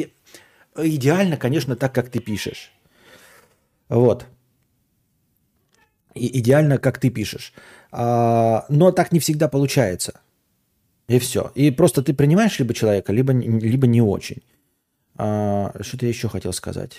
[0.76, 2.70] идеально, конечно, так, как ты пишешь.
[3.88, 4.26] Вот.
[6.14, 7.52] И идеально, как ты пишешь.
[7.90, 10.20] А, но так не всегда получается.
[11.08, 11.50] И все.
[11.56, 14.42] И просто ты принимаешь либо человека, либо, либо не очень.
[15.18, 16.98] А, что-то я еще хотел сказать.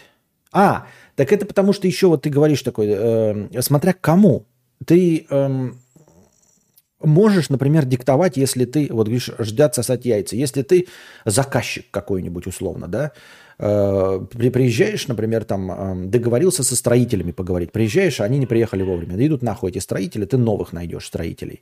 [0.52, 4.46] А, так это потому, что еще вот ты говоришь такой, э, смотря кому.
[4.86, 5.70] Ты э,
[7.02, 10.36] можешь, например, диктовать, если ты, вот говоришь, ждать сосать яйца.
[10.36, 10.88] Если ты
[11.26, 13.12] заказчик какой-нибудь условно, да,
[13.60, 19.16] э, приезжаешь, например, там э, договорился со строителями поговорить, приезжаешь, а они не приехали вовремя,
[19.26, 21.62] идут нахуй эти строители, ты новых найдешь строителей.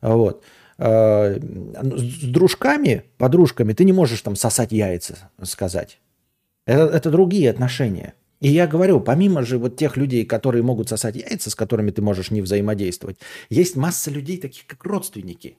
[0.00, 0.42] Вот.
[0.42, 6.00] Э, с дружками, подружками ты не можешь там сосать яйца, сказать.
[6.66, 8.14] Это, это другие отношения.
[8.40, 12.02] И я говорю, помимо же вот тех людей, которые могут сосать яйца, с которыми ты
[12.02, 13.18] можешь не взаимодействовать,
[13.50, 15.58] есть масса людей, таких как родственники.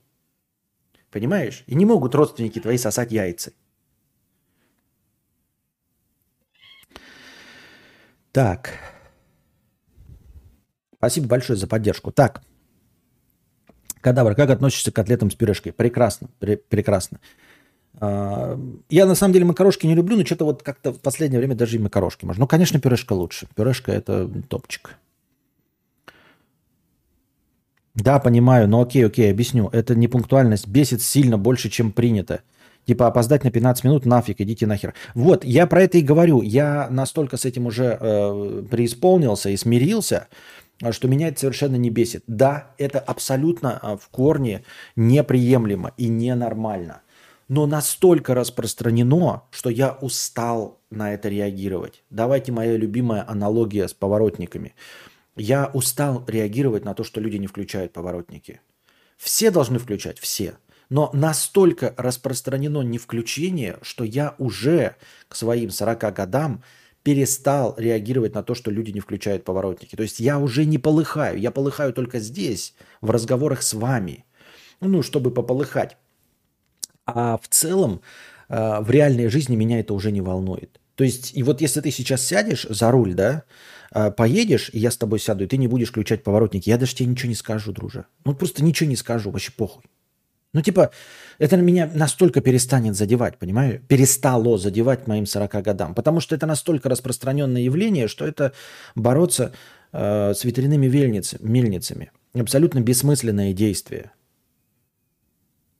[1.10, 1.64] Понимаешь?
[1.66, 3.52] И не могут родственники твои сосать яйца.
[8.32, 8.70] Так.
[10.96, 12.12] Спасибо большое за поддержку.
[12.12, 12.42] Так.
[14.00, 15.72] Кадавр, как относишься к котлетам с пюрешкой?
[15.72, 17.20] Прекрасно, пре- прекрасно.
[17.98, 21.54] А, я на самом деле макарошки не люблю, но что-то вот как-то в последнее время
[21.54, 22.40] даже и макарошки можно.
[22.40, 23.46] Ну, конечно, пюрешка лучше.
[23.54, 24.96] Пюрешка это топчик.
[27.94, 29.68] Да, понимаю, но окей, окей, объясню.
[29.72, 32.40] Это непунктуальность бесит сильно больше, чем принято.
[32.86, 34.94] Типа опоздать на 15 минут, нафиг, идите нахер.
[35.14, 36.40] Вот, я про это и говорю.
[36.40, 40.28] Я настолько с этим уже э, преисполнился и смирился,
[40.90, 42.24] что меня это совершенно не бесит.
[42.26, 44.64] Да, это абсолютно а, в корне
[44.96, 47.02] неприемлемо и ненормально.
[47.48, 52.04] Но настолько распространено, что я устал на это реагировать.
[52.08, 54.74] Давайте моя любимая аналогия с поворотниками.
[55.36, 58.60] Я устал реагировать на то, что люди не включают поворотники.
[59.16, 60.54] Все должны включать, все.
[60.88, 64.96] Но настолько распространено не включение, что я уже
[65.28, 66.62] к своим 40 годам
[67.02, 69.96] перестал реагировать на то, что люди не включают поворотники.
[69.96, 71.38] То есть я уже не полыхаю.
[71.38, 74.24] Я полыхаю только здесь, в разговорах с вами.
[74.80, 75.96] Ну, чтобы пополыхать.
[77.06, 78.00] А в целом,
[78.48, 80.80] э, в реальной жизни меня это уже не волнует.
[80.94, 83.44] То есть, и вот если ты сейчас сядешь за руль, да,
[83.94, 86.94] э, поедешь, и я с тобой сяду, и ты не будешь включать поворотники, я даже
[86.94, 88.04] тебе ничего не скажу, друже.
[88.24, 89.84] Ну, просто ничего не скажу, вообще похуй.
[90.52, 90.90] Ну, типа,
[91.38, 93.80] это меня настолько перестанет задевать, понимаю?
[93.86, 95.94] Перестало задевать моим 40 годам.
[95.94, 98.52] Потому что это настолько распространенное явление, что это
[98.96, 99.52] бороться
[99.92, 102.10] э, с ветряными мельницами.
[102.34, 104.10] Абсолютно бессмысленное действие.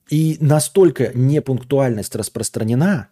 [0.08, 3.08] И настолько непунктуальность распространена,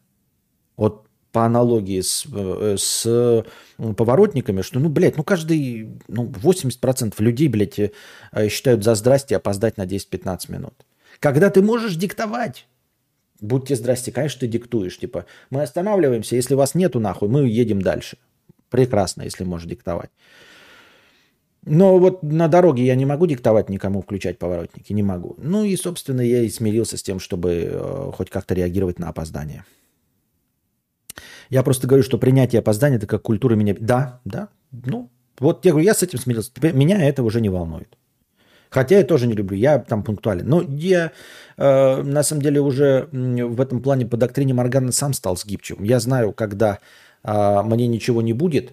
[0.77, 3.45] вот по аналогии с, э, с
[3.77, 7.91] поворотниками, что, ну, блядь, ну, каждый, ну, 80% людей, блядь, э,
[8.49, 10.85] считают за здрасте опоздать на 10-15 минут.
[11.21, 12.67] Когда ты можешь диктовать.
[13.41, 14.99] Будьте здрасте, конечно, ты диктуешь.
[14.99, 18.19] Типа, мы останавливаемся, если вас нету нахуй, мы едем дальше.
[18.69, 20.11] Прекрасно, если можешь диктовать.
[21.65, 25.35] Но вот на дороге я не могу диктовать никому включать поворотники, не могу.
[25.39, 29.65] Ну и, собственно, я и смирился с тем, чтобы э, хоть как-то реагировать на опоздание.
[31.51, 33.75] Я просто говорю, что принятие опоздания– это как культура меня...
[33.79, 36.53] Да, да, ну, вот я говорю, я с этим смирился.
[36.61, 37.97] Меня это уже не волнует.
[38.71, 40.49] Хотя я тоже не люблю, я там пунктуален.
[40.49, 41.13] Но я
[41.57, 45.85] э, на самом деле уже в этом плане по доктрине Моргана сам стал сгибчивым.
[45.85, 46.79] Я знаю, когда
[47.25, 48.73] э, мне ничего не будет,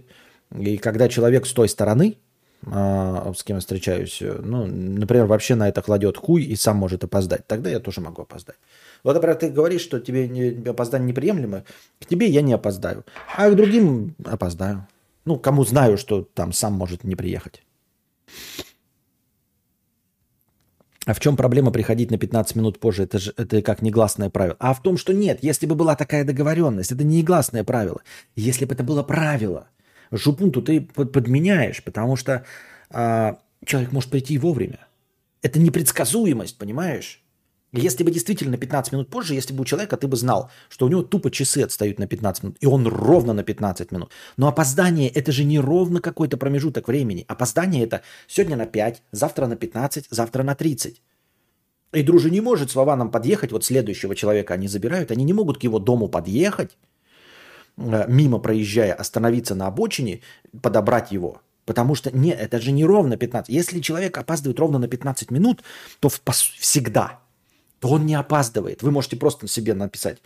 [0.58, 2.18] и когда человек с той стороны,
[2.66, 7.04] э, с кем я встречаюсь, ну, например, вообще на это кладет хуй и сам может
[7.04, 8.58] опоздать, тогда я тоже могу опоздать.
[9.04, 11.64] Вот, например, ты говоришь, что тебе не, опоздание неприемлемо,
[12.02, 13.06] к тебе я не опоздаю,
[13.38, 14.88] а к другим опоздаю.
[15.26, 17.64] Ну, кому знаю, что там сам может не приехать.
[21.06, 23.04] А в чем проблема приходить на 15 минут позже?
[23.04, 24.58] Это же это как негласное правило.
[24.60, 28.02] А в том, что нет, если бы была такая договоренность, это не негласное правило.
[28.36, 29.68] Если бы это было правило,
[30.12, 32.44] жупунту ты подменяешь, потому что
[32.90, 34.80] а, человек может прийти вовремя.
[35.44, 37.22] Это непредсказуемость, понимаешь?
[37.82, 40.86] Если бы действительно на 15 минут позже, если бы у человека ты бы знал, что
[40.86, 44.12] у него тупо часы отстают на 15 минут, и он ровно на 15 минут.
[44.38, 47.26] Но опоздание это же не ровно какой-то промежуток времени.
[47.28, 51.02] Опоздание это сегодня на 5, завтра на 15, завтра на 30.
[51.94, 55.58] И дружи не может с Вованом подъехать, вот следующего человека они забирают, они не могут
[55.60, 56.78] к его дому подъехать,
[57.78, 60.22] э, мимо проезжая, остановиться на обочине,
[60.62, 61.42] подобрать его.
[61.66, 63.50] Потому что не, это же не ровно 15.
[63.50, 65.64] Если человек опаздывает ровно на 15 минут,
[66.00, 66.22] то в,
[66.60, 67.20] всегда–
[67.86, 68.82] то он не опаздывает.
[68.82, 70.18] Вы можете просто себе написать.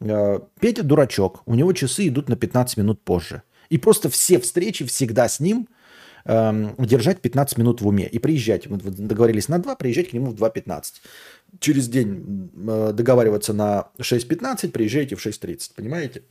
[0.00, 3.42] «Э, Петя дурачок, у него часы идут на 15 минут позже.
[3.68, 5.66] И просто все встречи всегда с ним
[6.24, 8.68] э, держать 15 минут в уме и приезжать.
[8.68, 10.84] Вы договорились на 2, приезжать к нему в 2.15.
[11.58, 15.72] Через день э, договариваться на 6.15, приезжаете в 6.30.
[15.74, 16.22] Понимаете?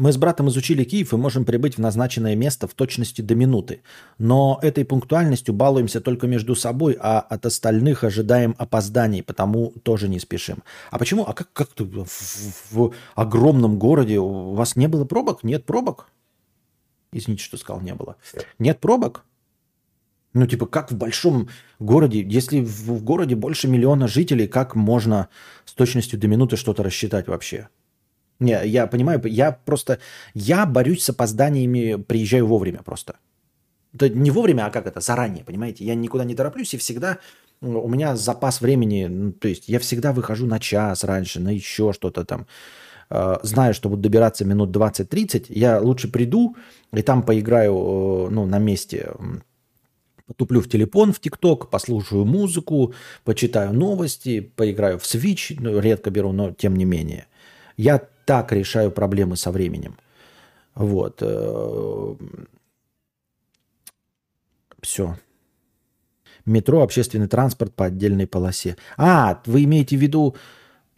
[0.00, 3.82] Мы с братом изучили Киев и можем прибыть в назначенное место в точности до минуты.
[4.16, 10.18] Но этой пунктуальностью балуемся только между собой, а от остальных ожидаем опозданий, потому тоже не
[10.18, 10.62] спешим.
[10.90, 11.24] А почему?
[11.24, 12.06] А как, как в,
[12.70, 15.44] в, огромном городе у вас не было пробок?
[15.44, 16.08] Нет пробок?
[17.12, 18.16] Извините, что сказал, не было.
[18.58, 19.26] Нет пробок?
[20.32, 25.28] Ну, типа, как в большом городе, если в, в городе больше миллиона жителей, как можно
[25.66, 27.68] с точностью до минуты что-то рассчитать вообще?
[28.40, 29.98] Не, я понимаю, я просто,
[30.34, 33.16] я борюсь с опозданиями, приезжаю вовремя просто.
[33.94, 35.84] Это не вовремя, а как это, заранее, понимаете?
[35.84, 37.18] Я никуда не тороплюсь, и всегда
[37.60, 41.92] у меня запас времени, ну, то есть я всегда выхожу на час раньше, на еще
[41.92, 42.46] что-то там.
[43.10, 46.56] Э, знаю, что буду добираться минут 20-30, я лучше приду
[46.94, 49.12] и там поиграю э, ну, на месте,
[50.26, 56.32] потуплю в телефон, в ТикТок, послушаю музыку, почитаю новости, поиграю в Switch, ну, редко беру,
[56.32, 57.26] но тем не менее.
[57.76, 58.00] Я
[58.30, 59.96] так решаю проблемы со временем.
[60.76, 61.18] Вот.
[61.20, 62.14] Э,
[64.80, 65.16] Все.
[66.46, 68.76] Метро, общественный транспорт по отдельной полосе.
[68.96, 70.36] А, вы имеете в виду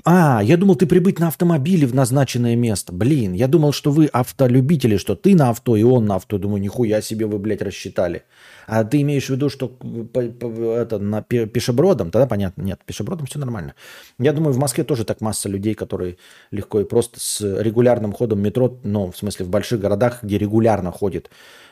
[0.05, 2.93] а, я думал, ты прибыть на автомобиле в назначенное место.
[2.93, 6.39] Блин, я думал, что вы автолюбители, что ты на авто и он на авто.
[6.39, 8.25] Думаю, нихуя себе вы, блядь, рассчитали.
[8.67, 12.11] А ты имеешь в виду, что по, по, это, на пешебродом?
[12.11, 12.63] Тогда понятно.
[12.63, 13.75] Нет, пешебродом все нормально.
[14.19, 16.17] Я думаю, в Москве тоже так масса людей, которые
[16.51, 20.91] легко и просто с регулярным ходом метро, ну, в смысле, в больших городах, где регулярно
[20.91, 21.31] ходит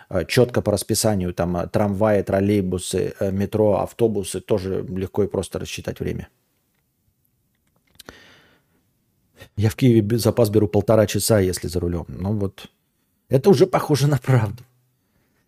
[0.09, 5.59] э, четко по расписанию, там э, трамваи, троллейбусы, э, метро, автобусы, тоже легко и просто
[5.59, 6.29] рассчитать время.
[9.57, 12.07] Я в Киеве запас беру полтора часа, если за рулем.
[12.09, 12.71] Ну вот,
[13.29, 14.65] это уже похоже на правду.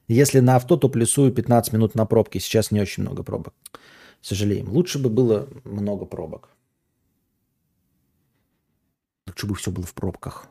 [0.09, 2.41] Если на авто, то плюсую 15 минут на пробке.
[2.41, 3.55] Сейчас не очень много пробок.
[4.21, 4.69] Сожалеем.
[4.69, 6.49] Лучше бы было много пробок.
[9.27, 10.49] Лучше бы все было в пробках.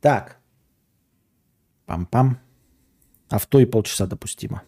[0.00, 0.38] Так.
[1.86, 2.36] Пам-пам.
[3.28, 4.62] Авто и полчаса допустимо.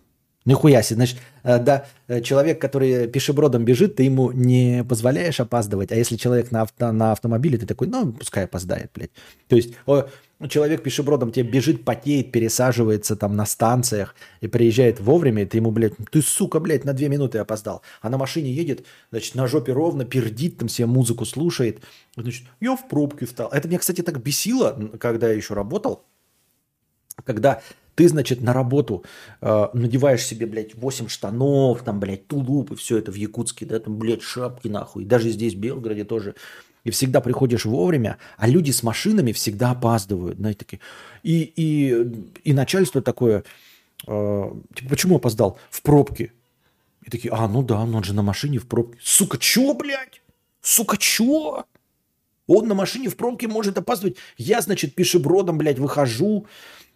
[0.47, 5.91] Нихуя себе, значит, э, да, э, человек, который пешебродом бежит, ты ему не позволяешь опаздывать,
[5.91, 9.11] а если человек на, авто, на автомобиле, ты такой, ну, пускай опоздает, блядь.
[9.49, 10.07] То есть о,
[10.49, 15.73] человек пешебродом тебе бежит, потеет, пересаживается там на станциях и приезжает вовремя, и ты ему,
[15.73, 17.83] блядь, ты, сука, блядь, на две минуты опоздал.
[18.01, 21.83] А на машине едет, значит, на жопе ровно, пердит, там себе музыку слушает.
[22.17, 23.49] Значит, я в пробке встал.
[23.51, 26.05] Это меня, кстати, так бесило, когда я еще работал,
[27.25, 27.63] когда
[27.97, 29.05] ты, значит, на работу
[29.41, 33.81] э, надеваешь себе, блядь, 8 штанов, там, блядь, тулуп и все это в Якутске, да,
[33.81, 35.03] там, блядь, шапки нахуй.
[35.03, 36.35] И даже здесь, в Белгороде тоже.
[36.85, 40.81] И всегда приходишь вовремя, а люди с машинами всегда опаздывают, знаете, такие.
[41.23, 43.45] И, и, и начальство такое,
[44.07, 45.59] э, типа, почему опоздал?
[45.71, 46.33] В пробке.
[47.03, 48.99] И такие, а, ну да, он же на машине в пробке.
[49.03, 50.21] Сука, чё, блядь?
[50.61, 51.65] Сука, чё?
[52.47, 54.19] Он на машине в пробке может опаздывать.
[54.37, 56.47] Я, значит, пешебродом, блядь, выхожу,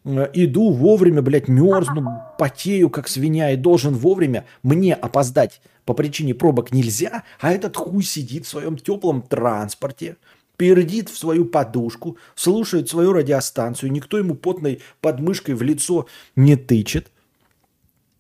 [0.05, 4.47] иду вовремя, блядь, мерзну, потею, как свинья, и должен вовремя.
[4.63, 10.17] Мне опоздать по причине пробок нельзя, а этот хуй сидит в своем теплом транспорте,
[10.57, 17.11] пердит в свою подушку, слушает свою радиостанцию, никто ему потной подмышкой в лицо не тычет.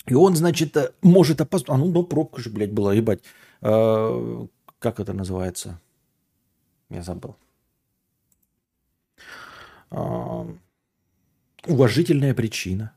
[0.06, 1.70] И он, значит, э, может опоздать.
[1.70, 3.20] А ну, ну, пробка же, блядь, была, ебать.
[3.60, 4.46] Э,
[4.78, 5.80] как это называется?
[6.88, 7.36] Я забыл.
[9.90, 10.46] Э,
[11.66, 12.92] уважительная причина.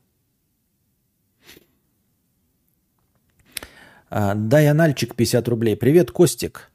[4.10, 5.76] А, дай анальчик 50 рублей.
[5.76, 6.70] Привет, Костик.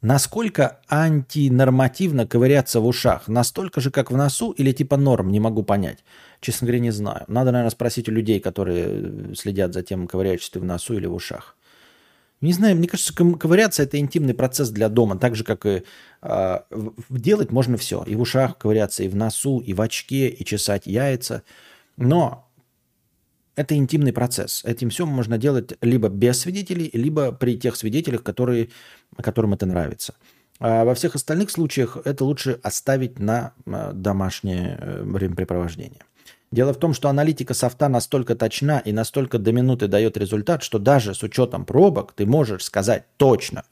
[0.00, 3.26] Насколько антинормативно ковыряться в ушах?
[3.26, 5.32] Настолько же, как в носу или типа норм?
[5.32, 6.04] Не могу понять.
[6.40, 7.24] Честно говоря, не знаю.
[7.26, 11.14] Надо, наверное, спросить у людей, которые следят за тем, ковыряешься ты в носу или в
[11.14, 11.56] ушах.
[12.40, 15.82] Не знаю, мне кажется, ковыряться это интимный процесс для дома, так же, как и
[16.22, 16.58] э,
[17.10, 18.04] делать можно все.
[18.04, 21.42] И в ушах ковыряться, и в носу, и в очке, и чесать яйца.
[21.96, 22.48] Но
[23.56, 24.64] это интимный процесс.
[24.64, 28.68] Этим все можно делать либо без свидетелей, либо при тех свидетелях, которые,
[29.16, 30.14] которым это нравится.
[30.60, 36.02] А во всех остальных случаях это лучше оставить на а, домашнее э, времяпрепровождение.
[36.50, 40.78] Дело в том, что аналитика софта настолько точна и настолько до минуты дает результат, что
[40.78, 43.64] даже с учетом пробок ты можешь сказать точно.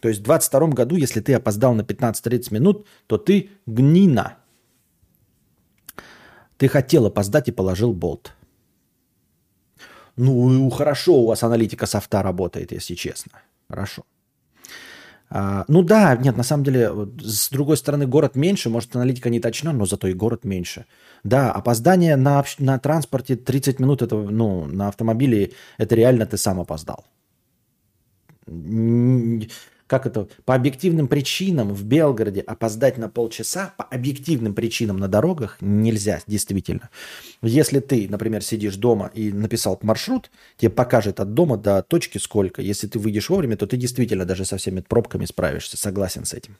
[0.00, 4.36] То есть в 2022 году, если ты опоздал на 15-30 минут, то ты гнина.
[6.56, 8.32] Ты хотел опоздать и положил болт.
[10.16, 13.32] Ну, хорошо у вас аналитика софта работает, если честно.
[13.68, 14.04] Хорошо.
[15.28, 16.90] А, ну да, нет, на самом деле,
[17.20, 20.86] с другой стороны, город меньше, может, аналитика не точна, но зато и город меньше.
[21.26, 26.60] Да, опоздание на, на транспорте 30 минут, это, ну, на автомобиле, это реально ты сам
[26.60, 27.04] опоздал.
[29.88, 30.28] Как это?
[30.44, 36.90] По объективным причинам в Белгороде опоздать на полчаса, по объективным причинам на дорогах нельзя, действительно.
[37.42, 42.62] Если ты, например, сидишь дома и написал маршрут, тебе покажет от дома до точки сколько.
[42.62, 45.76] Если ты выйдешь вовремя, то ты действительно даже со всеми пробками справишься.
[45.76, 46.56] Согласен с этим.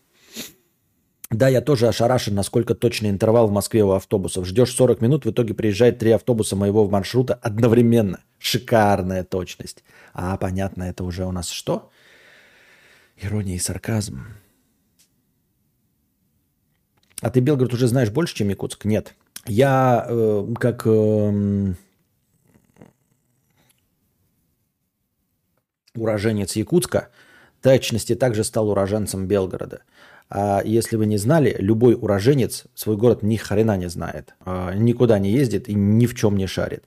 [1.37, 4.47] Да, я тоже ошарашен, насколько точный интервал в Москве у автобусов.
[4.47, 8.21] Ждешь 40 минут, в итоге приезжает три автобуса моего маршрута одновременно.
[8.39, 9.85] Шикарная точность.
[10.15, 11.91] А, понятно, это уже у нас что?
[13.19, 14.21] Ирония и сарказм.
[17.21, 18.87] А ты Белгород уже знаешь больше, чем Якутск?
[18.87, 19.15] Нет.
[19.47, 21.75] Я э, как э,
[25.95, 27.11] уроженец Якутска,
[27.61, 29.83] точности также стал уроженцем Белгорода.
[30.29, 35.19] А если вы не знали, любой уроженец свой город ни хрена не знает, а, никуда
[35.19, 36.85] не ездит и ни в чем не шарит.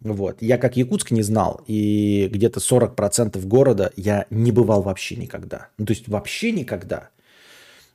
[0.00, 0.38] Вот.
[0.40, 5.68] Я как Якутск не знал, и где-то 40% города я не бывал вообще никогда.
[5.78, 7.10] Ну, то есть вообще никогда.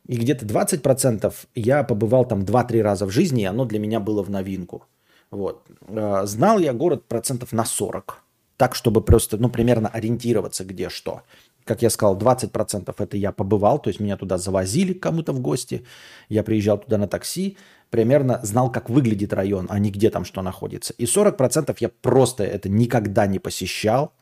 [0.07, 4.23] И где-то 20% я побывал там 2-3 раза в жизни, и оно для меня было
[4.23, 4.85] в новинку.
[5.31, 5.63] Вот.
[5.87, 8.23] А, знал я город процентов на 40.
[8.57, 11.23] Так, чтобы просто, ну, примерно ориентироваться, где что
[11.65, 15.83] как я сказал, 20% это я побывал, то есть меня туда завозили кому-то в гости,
[16.29, 17.57] я приезжал туда на такси,
[17.89, 20.93] примерно знал, как выглядит район, а не где там что находится.
[20.97, 24.13] И 40% я просто это никогда не посещал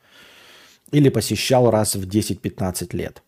[0.92, 3.24] или посещал раз в 10-15 лет.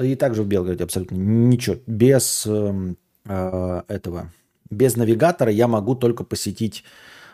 [0.00, 1.76] И также в Белгороде абсолютно ничего.
[1.86, 4.32] Без э, э, этого,
[4.70, 6.84] без навигатора я могу только посетить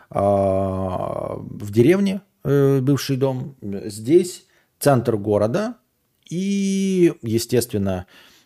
[0.09, 3.55] э, в деревне э, бывший дом.
[3.61, 4.45] Здесь
[4.79, 5.75] центр города,
[6.29, 8.05] и, естественно,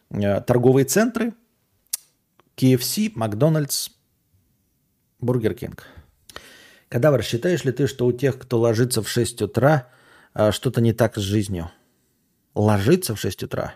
[0.09, 1.33] э, торговые центры,
[2.55, 3.89] KFC, Макдональдс,
[5.19, 5.87] Бургер Кинг.
[6.89, 9.89] Кадавр, считаешь ли ты, что у тех, кто ложится в 6 утра,
[10.33, 11.71] а, что-то не так с жизнью?
[12.55, 13.75] Ложиться в 6 утра?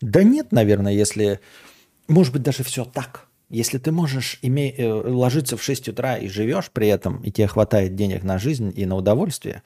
[0.00, 1.40] Да нет, наверное, если...
[2.08, 3.26] Может быть, даже все так.
[3.48, 4.70] Если ты можешь име...
[4.76, 8.72] Э, ложиться в 6 утра и живешь при этом, и тебе хватает денег на жизнь
[8.74, 9.62] и на удовольствие,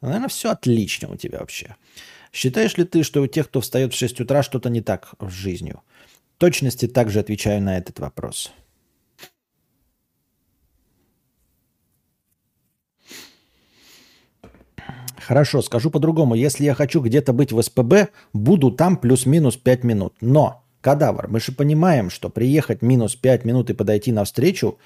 [0.00, 1.76] наверное, все отлично у тебя вообще.
[2.32, 5.32] Считаешь ли ты, что у тех, кто встает в 6 утра, что-то не так с
[5.32, 5.82] жизнью?
[6.36, 8.52] В точности также отвечаю на этот вопрос.
[15.30, 16.34] Хорошо, скажу по-другому.
[16.34, 20.14] Если я хочу где-то быть в СПБ, буду там плюс-минус 5 минут.
[20.20, 24.78] Но, кадавр, мы же понимаем, что приехать минус 5 минут и подойти навстречу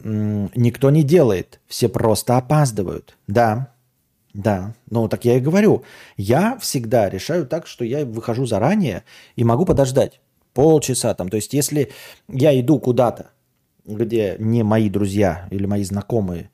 [0.00, 1.60] никто не делает.
[1.66, 3.16] Все просто опаздывают.
[3.26, 3.74] Да,
[4.38, 4.72] да.
[4.88, 5.82] Ну, так я и говорю.
[6.16, 9.02] Я всегда решаю так, что я выхожу заранее
[9.34, 10.20] и могу подождать
[10.54, 11.28] полчаса там.
[11.28, 11.90] То есть, если
[12.28, 13.32] я иду куда-то,
[13.84, 16.50] где не мои друзья или мои знакомые,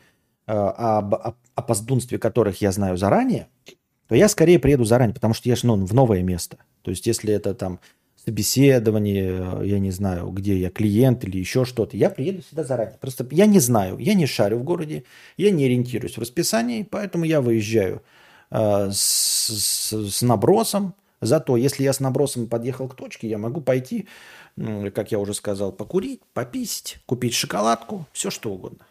[0.46, 3.48] а, об опоздунстве которых я знаю заранее,
[4.08, 6.56] то я скорее приеду заранее, потому что я же ну, в новое место.
[6.80, 7.80] То есть если это там
[8.24, 12.96] собеседование, я не знаю, где я клиент или еще что-то, я приеду сюда заранее.
[13.00, 15.04] Просто я не знаю, я не шарю в городе,
[15.36, 18.02] я не ориентируюсь в расписании, поэтому я выезжаю
[18.50, 20.94] э, с, с, набросом.
[21.20, 24.08] Зато если я с набросом подъехал к точке, я могу пойти,
[24.56, 28.84] как я уже сказал, покурить, пописить, купить шоколадку, все что угодно.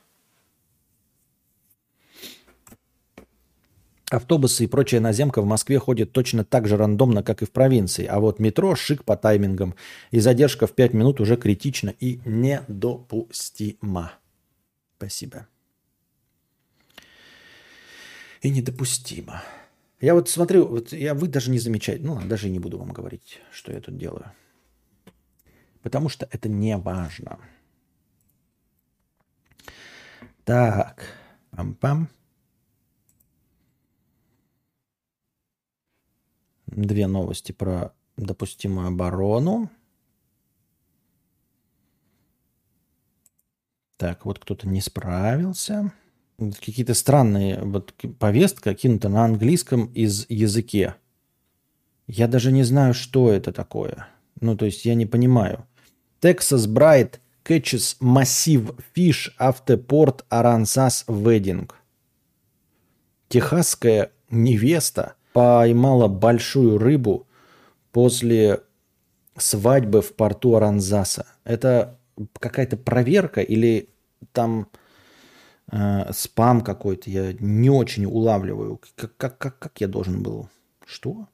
[4.13, 8.05] Автобусы и прочая наземка в Москве ходят точно так же рандомно, как и в провинции.
[8.05, 9.73] А вот метро шик по таймингам.
[10.11, 14.13] И задержка в 5 минут уже критична и недопустима.
[14.97, 15.47] Спасибо.
[18.43, 19.41] И недопустимо.
[19.99, 23.39] Я вот смотрю, вот я, вы даже не замечаете, ну, даже не буду вам говорить,
[23.51, 24.31] что я тут делаю.
[25.81, 27.39] Потому что это не важно.
[30.45, 31.03] Так,
[31.51, 32.09] пам-пам.
[36.75, 39.69] Две новости про допустимую оборону.
[43.97, 45.93] Так, вот кто-то не справился.
[46.37, 50.95] Какие-то странные вот повестка кинута на английском из языке.
[52.07, 54.07] Я даже не знаю, что это такое.
[54.41, 55.65] Ну, то есть я не понимаю.
[56.21, 61.69] Texas Bright catches massive fish after port Aransas wedding.
[63.29, 67.27] Техасская невеста– поймала большую рыбу
[67.91, 68.61] после
[69.35, 71.25] свадьбы в порту Аранзаса.
[71.43, 71.99] Это
[72.39, 73.89] какая-то проверка или
[74.31, 74.67] там
[75.71, 77.09] э, спам какой-то?
[77.09, 78.79] Я не очень улавливаю.
[78.95, 80.49] Как, как, как, как я должен был?
[80.85, 81.27] Что?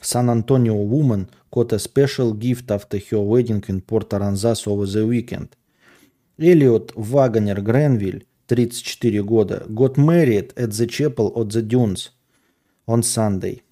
[0.00, 5.50] Сан-Антонио woman got a special gift after her wedding in Port Aransas over the weekend.
[6.38, 12.10] Элliot Вагонер Гренвиль, 34 года, got married at the chapel of the Dunes–
[12.86, 13.62] on Sunday.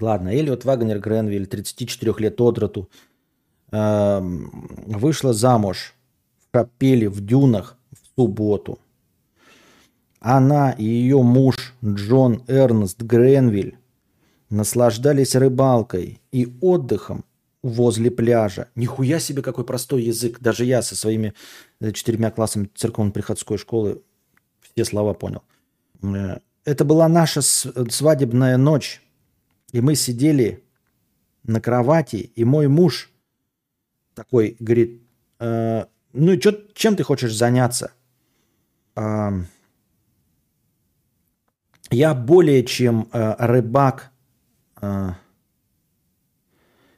[0.00, 2.88] Ладно, Элliot Вагнер Гренвиль, 34 лет от роду,
[3.72, 4.20] э,
[4.86, 5.94] вышла замуж
[6.38, 8.78] в капеле в дюнах в субботу.
[10.20, 13.78] Она и ее муж Джон Эрнст Гренвиль
[14.50, 17.24] наслаждались рыбалкой и отдыхом
[17.62, 18.68] возле пляжа.
[18.74, 20.40] Нихуя себе какой простой язык.
[20.40, 21.34] Даже я со своими
[21.80, 24.02] э, четырьмя классами церковно-приходской школы
[24.60, 25.42] все слова понял.
[26.68, 29.00] Это была наша свадебная ночь.
[29.72, 30.62] И мы сидели
[31.42, 33.10] на кровати, и мой муж
[34.14, 35.02] такой говорит,
[35.38, 37.92] э, ну и чё, чем ты хочешь заняться?
[38.96, 39.30] Э,
[41.88, 44.10] я более чем э, рыбак,
[44.82, 45.12] э,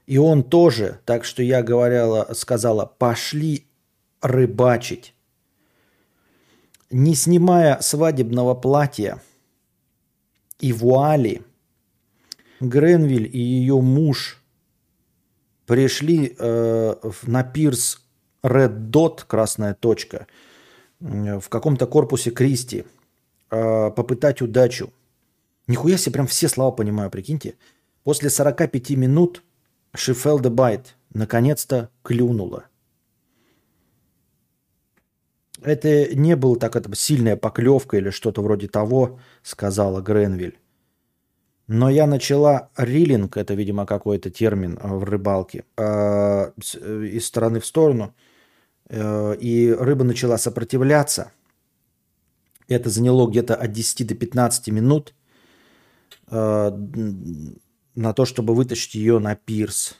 [0.07, 3.69] и он тоже, так что я говорила, сказала, пошли
[4.21, 5.15] рыбачить.
[6.91, 9.23] Не снимая свадебного платья,
[10.61, 11.43] и вуали.
[12.61, 14.43] Гренвиль и ее муж
[15.66, 18.05] пришли э, на пирс
[18.43, 20.27] Red Dot, красная точка,
[21.01, 22.85] в каком-то корпусе Кристи,
[23.51, 24.93] э, попытать удачу.
[25.66, 27.55] Нихуя себе, прям все слова понимаю, прикиньте.
[28.03, 29.43] После 45 минут
[29.95, 32.65] Шифелда Байт наконец-то клюнула.
[35.62, 40.59] Это не было так это сильная поклевка или что-то вроде того, сказала Гренвиль.
[41.73, 47.61] Но я начала рилинг, это, видимо, какой-то термин э, в рыбалке, э, э, из стороны
[47.61, 48.12] в сторону,
[48.91, 51.31] и рыба начала сопротивляться.
[52.66, 55.15] Это заняло где-то от 10 до 15 минут
[56.28, 56.73] на
[58.16, 59.97] то, чтобы вытащить ее на пирс.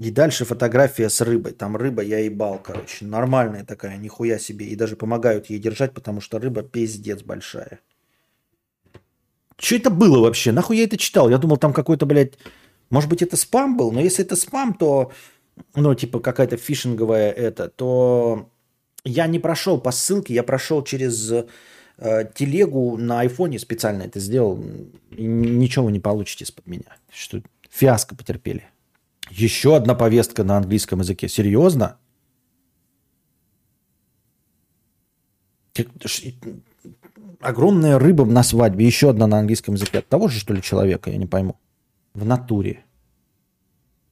[0.00, 1.52] И дальше фотография с рыбой.
[1.52, 3.04] Там рыба я ебал, короче.
[3.04, 4.66] Нормальная такая, нихуя себе.
[4.66, 7.80] И даже помогают ей держать, потому что рыба пиздец большая.
[9.58, 10.50] Что это было вообще?
[10.50, 11.30] Нахуй я это читал?
[11.30, 12.34] Я думал, там какой-то, блядь...
[12.90, 13.92] Может быть, это спам был?
[13.92, 15.12] Но если это спам, то...
[15.74, 18.50] Ну, типа какая-то фишинговая это, то
[19.04, 21.30] я не прошел по ссылке, я прошел через
[21.98, 24.62] э, телегу на айфоне специально это сделал.
[25.10, 26.96] И ничего вы не получите из-под меня.
[27.12, 27.40] Что
[27.70, 28.64] фиаско потерпели.
[29.34, 31.26] Еще одна повестка на английском языке.
[31.26, 31.96] Серьезно?
[37.40, 38.84] Огромная рыба на свадьбе.
[38.84, 39.98] Еще одна на английском языке.
[40.00, 41.10] От того же, что ли, человека?
[41.10, 41.56] Я не пойму.
[42.12, 42.84] В натуре.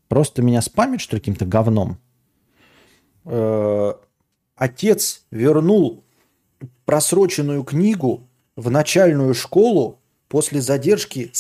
[0.09, 1.98] Просто меня спамит, что каким-то говном?
[3.26, 3.92] Э,
[4.56, 6.02] отец вернул
[6.86, 8.26] просроченную книгу
[8.56, 11.30] в начальную школу после задержки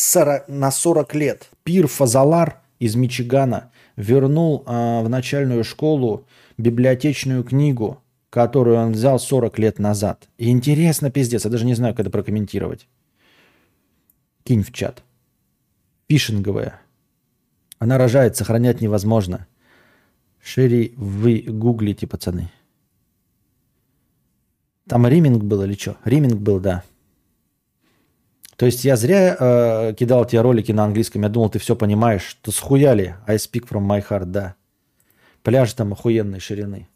[0.48, 1.48] на 40 лет.
[1.64, 6.26] Пир Фазалар из Мичигана вернул э, в начальную школу
[6.58, 10.28] библиотечную книгу, которую он взял 40 лет назад.
[10.38, 12.88] И интересно, пиздец, я даже не знаю, как это прокомментировать.
[14.42, 15.04] Кинь в чат.
[16.06, 16.80] Пишинговая.
[17.78, 19.46] Она рожает, сохранять невозможно.
[20.42, 22.50] Шире вы гуглите, пацаны.
[24.88, 25.98] Там риминг был или что?
[26.04, 26.82] Риминг был, да.
[28.60, 32.24] То есть я зря э, кидал тебе ролики на английском, я думал, ты все понимаешь.
[32.24, 33.16] Что схуяли?
[33.26, 34.54] I speak from my heart, да.
[35.42, 36.86] Пляж там охуенной ширины.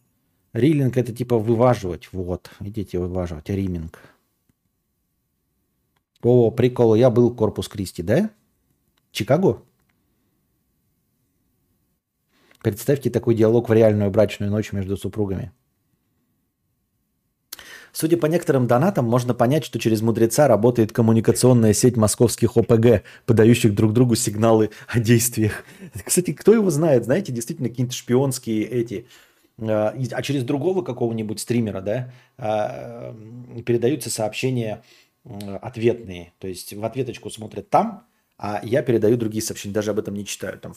[0.53, 2.11] Рилинг это типа вываживать.
[2.12, 3.49] Вот, идите вываживать.
[3.49, 3.99] Риминг.
[6.23, 8.28] О, прикол, я был в Корпус Кристи, да?
[9.11, 9.62] Чикаго?
[12.62, 15.51] Представьте такой диалог в реальную брачную ночь между супругами.
[17.95, 23.73] Судя по некоторым донатам, можно понять, что через мудреца работает коммуникационная сеть московских ОПГ, подающих
[23.73, 25.65] друг другу сигналы о действиях.
[26.05, 27.05] Кстати, кто его знает?
[27.05, 29.07] Знаете, действительно какие-то шпионские эти...
[29.61, 33.15] А, а через другого какого-нибудь стримера, да, а,
[33.65, 34.83] передаются сообщения
[35.62, 36.33] ответные.
[36.41, 40.27] То есть в ответочку смотрят там, а я передаю другие сообщения, даже об этом не
[40.27, 40.59] читаю.
[40.59, 40.75] Там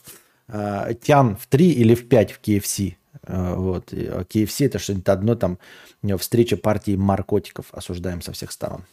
[0.47, 2.93] а, Тян в 3 или в 5 в KFC.
[3.23, 3.93] Э, вот.
[3.93, 5.59] KFC это что-нибудь одно, там
[6.17, 8.85] встреча партии наркотиков осуждаем со всех сторон.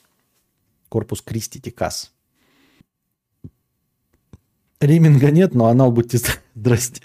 [0.88, 2.12] Корпус Кристи Тикас.
[4.80, 6.18] Риминга нет, но анал будьте
[6.54, 7.02] здрасте.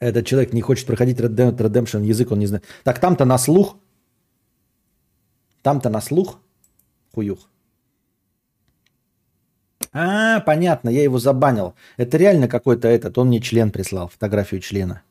[0.00, 2.64] Этот человек не хочет проходить Red Dead Redemption, язык он не знает.
[2.84, 3.76] Так там-то на слух.
[5.62, 6.38] Там-то на слух.
[7.14, 7.50] Хуюх.
[9.92, 11.74] А, понятно, я его забанил.
[11.96, 15.02] Это реально какой-то этот, он мне член прислал, фотографию члена.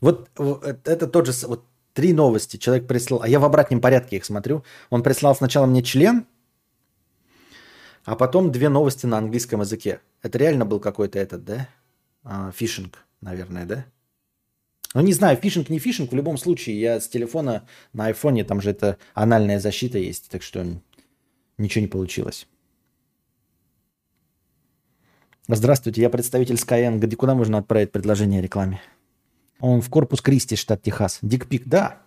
[0.00, 4.24] Вот это тот же, вот три новости человек прислал, а я в обратном порядке их
[4.24, 4.64] смотрю.
[4.90, 6.26] Он прислал сначала мне член,
[8.04, 10.00] а потом две новости на английском языке.
[10.22, 11.68] Это реально был какой-то этот, да?
[12.22, 13.86] А, фишинг, наверное, да?
[14.94, 18.60] Ну, не знаю, фишинг, не фишинг, в любом случае, я с телефона на айфоне, там
[18.60, 20.64] же это анальная защита есть, так что
[21.58, 22.46] ничего не получилось.
[25.46, 26.98] Здравствуйте, я представитель Skyeng.
[26.98, 28.80] Где куда можно отправить предложение о рекламе?
[29.60, 31.18] Он в корпус Кристи, штат Техас.
[31.20, 32.00] Дикпик, да.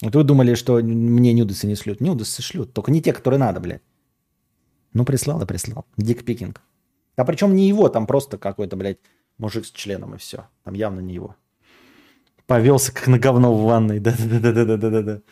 [0.00, 2.00] Вот вы думали, что мне нюдесы не шлют.
[2.00, 3.82] Нюдесы шлют, только не те, которые надо, блядь.
[4.92, 5.84] Ну, прислал и прислал.
[5.96, 6.62] Дикпикинг.
[7.16, 8.98] А причем не его, там просто какой-то, блядь,
[9.38, 10.46] мужик с членом и все.
[10.62, 11.34] Там явно не его.
[12.46, 13.98] Повелся, как на говно в ванной.
[13.98, 15.22] Да-да-да-да-да-да.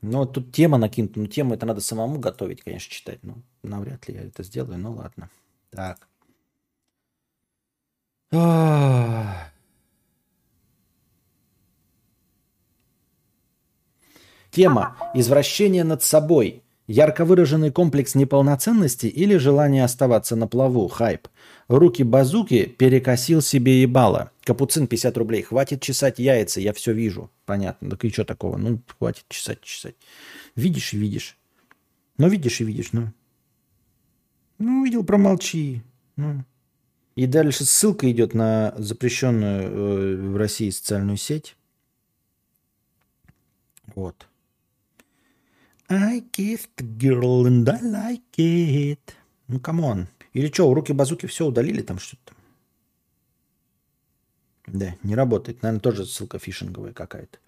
[0.00, 1.18] Ну, тут тема накинута.
[1.20, 3.18] Ну, тему это надо самому готовить, конечно, читать.
[3.22, 4.78] Ну, навряд ли я это сделаю.
[4.78, 5.30] Ну, ладно.
[5.70, 6.08] Так.
[14.50, 16.62] Тема «Извращение над собой».
[16.86, 20.88] Ярко выраженный комплекс неполноценности или желание оставаться на плаву?
[20.88, 21.28] Хайп.
[21.68, 24.30] Руки базуки перекосил себе ебало.
[24.48, 25.42] Капуцин 50 рублей.
[25.42, 27.30] Хватит чесать яйца, я все вижу.
[27.44, 27.90] Понятно.
[27.90, 28.56] Так и что такого?
[28.56, 29.94] Ну, хватит чесать, чесать.
[30.56, 31.36] Видишь и видишь.
[32.16, 33.12] Ну, видишь и видишь, ну.
[34.56, 35.82] Ну, видел, промолчи.
[36.16, 36.46] Ну.
[37.14, 41.54] И дальше ссылка идет на запрещенную э, в России социальную сеть.
[43.94, 44.28] Вот.
[45.90, 48.98] I kissed the girl and I like it.
[49.46, 50.08] Ну, come on.
[50.32, 52.32] Или что, у руки базуки все удалили там что-то?
[54.72, 55.62] Да, не работает.
[55.62, 57.38] Наверное, тоже ссылка фишинговая какая-то.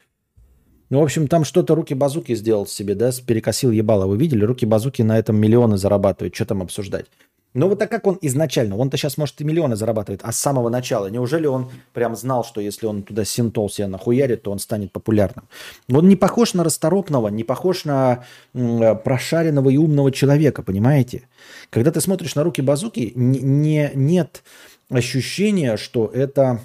[0.91, 4.07] Ну, в общем, там что-то руки-базуки сделал себе, да, перекосил ебало.
[4.07, 4.45] Вы видели?
[4.45, 6.35] Руки-базуки на этом миллионы зарабатывают.
[6.35, 7.07] Что там обсуждать?
[7.53, 10.69] Ну вот так как он изначально, он-то сейчас может и миллионы зарабатывает, а с самого
[10.69, 14.93] начала, неужели он прям знал, что если он туда синтол себе нахуярит, то он станет
[14.93, 15.49] популярным?
[15.93, 21.23] Он не похож на расторопного, не похож на прошаренного и умного человека, понимаете?
[21.71, 24.45] Когда ты смотришь на руки базуки, не, не, нет
[24.89, 26.61] ощущения, что это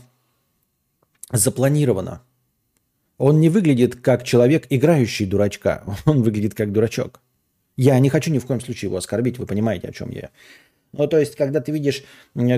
[1.32, 2.22] запланировано.
[3.18, 5.84] Он не выглядит как человек, играющий дурачка.
[6.06, 7.22] Он выглядит как дурачок.
[7.78, 10.30] Я не хочу ни в коем случае его оскорбить, вы понимаете, о чем я.
[10.98, 12.04] Ну, то есть, когда ты видишь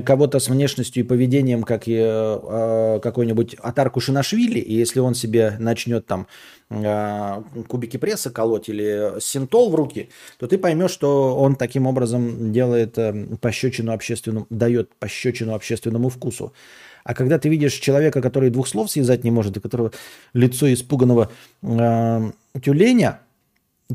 [0.05, 5.55] кого-то с внешностью и поведением, как и, э, какой-нибудь Атар Кушинашвили, и если он себе
[5.57, 6.27] начнет там
[6.69, 12.51] э, кубики пресса колоть или синтол в руки, то ты поймешь, что он таким образом
[12.51, 16.53] делает э, пощечину общественному, дает пощечину общественному вкусу.
[17.07, 19.93] А когда ты видишь человека, который двух слов связать не может, и которого
[20.33, 21.31] лицо испуганного
[21.61, 22.31] э,
[22.61, 23.21] тюленя,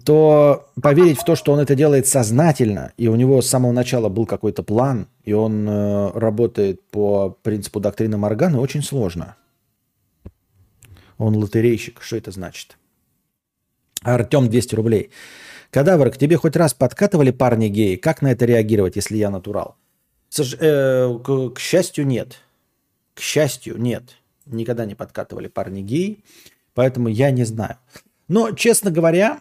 [0.02, 4.08] то поверить в то, что он это делает сознательно, и у него с самого начала
[4.08, 9.36] был какой-то план, и он э, работает по принципу доктрины Моргана, очень сложно.
[11.18, 12.00] Он лотерейщик.
[12.00, 12.78] Что это значит?
[14.00, 15.10] Артем 200 рублей.
[15.70, 17.96] Кадавр, к тебе хоть раз подкатывали парни геи?
[17.96, 19.76] Как на это реагировать, если я натурал?
[20.30, 20.56] Сож...
[20.58, 22.38] Э, к, к счастью, нет.
[23.14, 24.16] К счастью, нет.
[24.46, 26.24] Никогда не подкатывали парни геи,
[26.74, 27.76] поэтому я не знаю.
[28.28, 29.40] Но, честно говоря,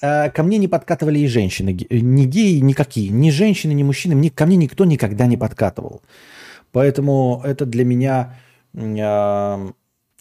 [0.00, 4.30] а, ко мне не подкатывали и женщины, э, ни геи никакие, ни женщины, ни мужчины,
[4.30, 6.00] ко мне никто никогда не подкатывал.
[6.72, 8.36] Поэтому это для меня
[8.72, 9.70] э,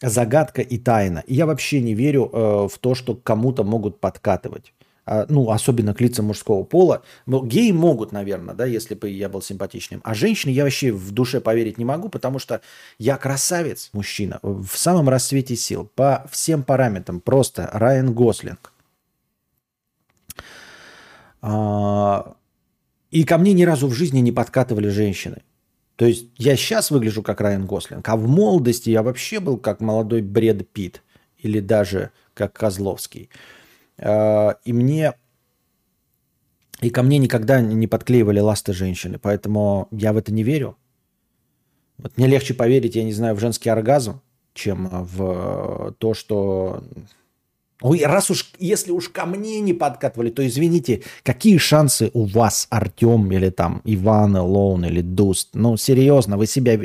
[0.01, 1.23] загадка и тайна.
[1.27, 4.73] Я вообще не верю э, в то, что кому-то могут подкатывать.
[5.05, 7.03] А, ну, особенно к лицам мужского пола.
[7.27, 10.01] Геи могут, наверное, да, если бы я был симпатичным.
[10.03, 12.61] А женщины я вообще в душе поверить не могу, потому что
[12.99, 18.71] я красавец, мужчина, в самом расцвете сил, по всем параметрам, просто Райан Гослинг.
[21.41, 22.35] А,
[23.11, 25.41] и ко мне ни разу в жизни не подкатывали женщины.
[25.97, 29.81] То есть я сейчас выгляжу как Райан Гослинг, а в молодости я вообще был как
[29.81, 31.03] молодой Бред Питт
[31.37, 33.29] или даже как Козловский.
[33.97, 35.13] А, и мне
[36.81, 40.75] и ко мне никогда не подклеивали ласты женщины, поэтому я в это не верю.
[41.97, 44.21] Вот мне легче поверить, я не знаю, в женский оргазм,
[44.53, 46.83] чем в то, что
[47.83, 52.67] Ой, раз уж, если уж ко мне не подкатывали, то извините, какие шансы у вас,
[52.69, 55.49] Артем, или там Иван, Лоун, или Дуст?
[55.53, 56.79] Ну, серьезно, вы себя...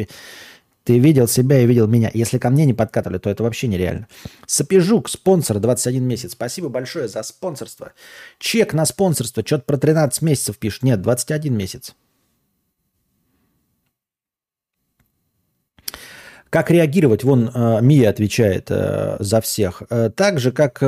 [0.89, 2.11] Ты видел себя и видел меня.
[2.15, 4.09] Если ко мне не подкатывали, то это вообще нереально.
[4.47, 6.33] Сапежук, спонсор, 21 месяц.
[6.33, 7.93] Спасибо большое за спонсорство.
[8.39, 10.85] Чек на спонсорство, что-то про 13 месяцев пишет.
[10.85, 11.95] Нет, 21 месяц.
[16.51, 17.25] Как реагировать?
[17.25, 19.83] Вон э, Мия отвечает э, за всех.
[19.91, 20.79] Э, так же, как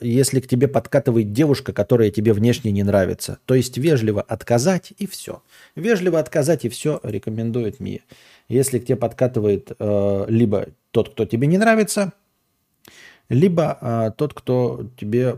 [0.00, 3.38] если к тебе подкатывает девушка, которая тебе внешне не нравится.
[3.44, 5.42] То есть вежливо отказать и все.
[5.74, 8.00] Вежливо отказать и все рекомендует Мия.
[8.48, 9.72] Если к тебе подкатывает
[10.28, 12.12] либо тот, кто тебе не нравится,
[13.28, 15.36] либо тот, кто тебе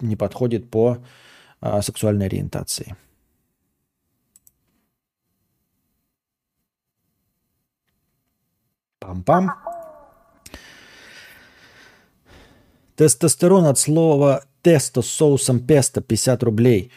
[0.00, 0.98] не подходит по
[1.82, 2.96] сексуальной ориентации.
[9.06, 9.50] Пам-пам.
[12.96, 16.90] Тестостерон от слова тесто с соусом песто 50 рублей.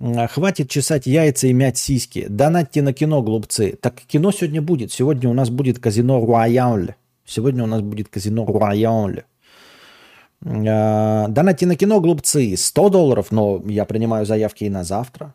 [0.00, 2.26] А, хватит чесать яйца и мять сиськи.
[2.28, 3.76] Донатьте на кино, глупцы.
[3.80, 4.90] Так кино сегодня будет.
[4.90, 6.94] Сегодня у нас будет казино Рояль.
[7.26, 9.24] Сегодня у нас будет казино Рояль.
[10.42, 12.56] А, донатьте на кино, глупцы.
[12.56, 15.34] 100 долларов, но я принимаю заявки и на завтра.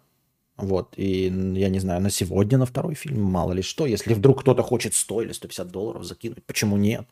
[0.58, 1.26] Вот, и
[1.56, 3.86] я не знаю, на сегодня на второй фильм, мало ли что.
[3.86, 7.06] Если вдруг кто-то хочет 100 или 150 долларов закинуть, почему нет?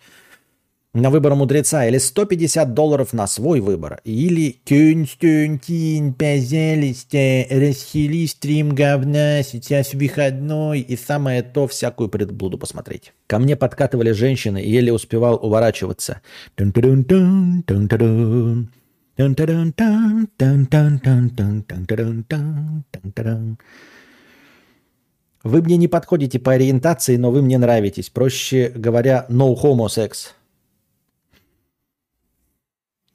[0.93, 3.99] На выбор мудреца или 150 долларов на свой выбор.
[4.03, 13.11] Или Константин, пожалуйста, расхили стрим говна, сейчас выходной, и самое то всякую предблуду посмотреть.
[13.25, 16.21] Ко мне подкатывали женщины, и еле успевал уворачиваться.
[16.55, 17.63] Тун-тун-тун,
[25.43, 28.09] вы мне не подходите по ориентации, но вы мне нравитесь.
[28.09, 30.31] Проще говоря, no homo sex.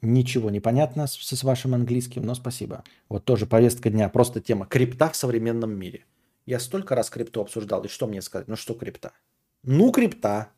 [0.01, 2.83] Ничего не понятно с, с вашим английским, но спасибо.
[3.09, 6.05] Вот тоже повестка дня, просто тема крипта в современном мире.
[6.45, 8.47] Я столько раз крипту обсуждал, и что мне сказать?
[8.47, 9.11] Ну что крипта?
[9.63, 10.49] Ну крипта.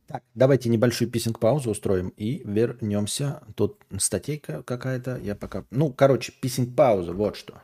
[0.07, 3.41] Так, давайте небольшую писинг паузу устроим и вернемся.
[3.55, 5.65] Тут статейка какая-то, я пока...
[5.71, 7.61] Ну, короче, писинг пауза, вот что.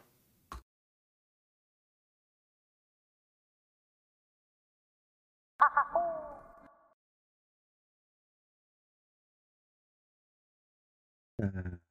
[11.37, 11.86] Так.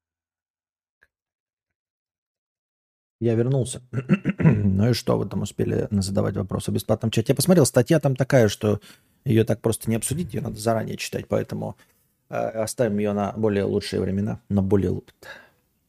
[3.21, 3.83] Я вернулся.
[4.39, 7.33] ну и что вы там успели задавать вопросы в бесплатном чате?
[7.33, 8.81] Я посмотрел, статья там такая, что
[9.25, 11.77] ее так просто не обсудить, ее надо заранее читать, поэтому
[12.29, 14.41] э, оставим ее на более лучшие времена.
[14.49, 15.01] На более...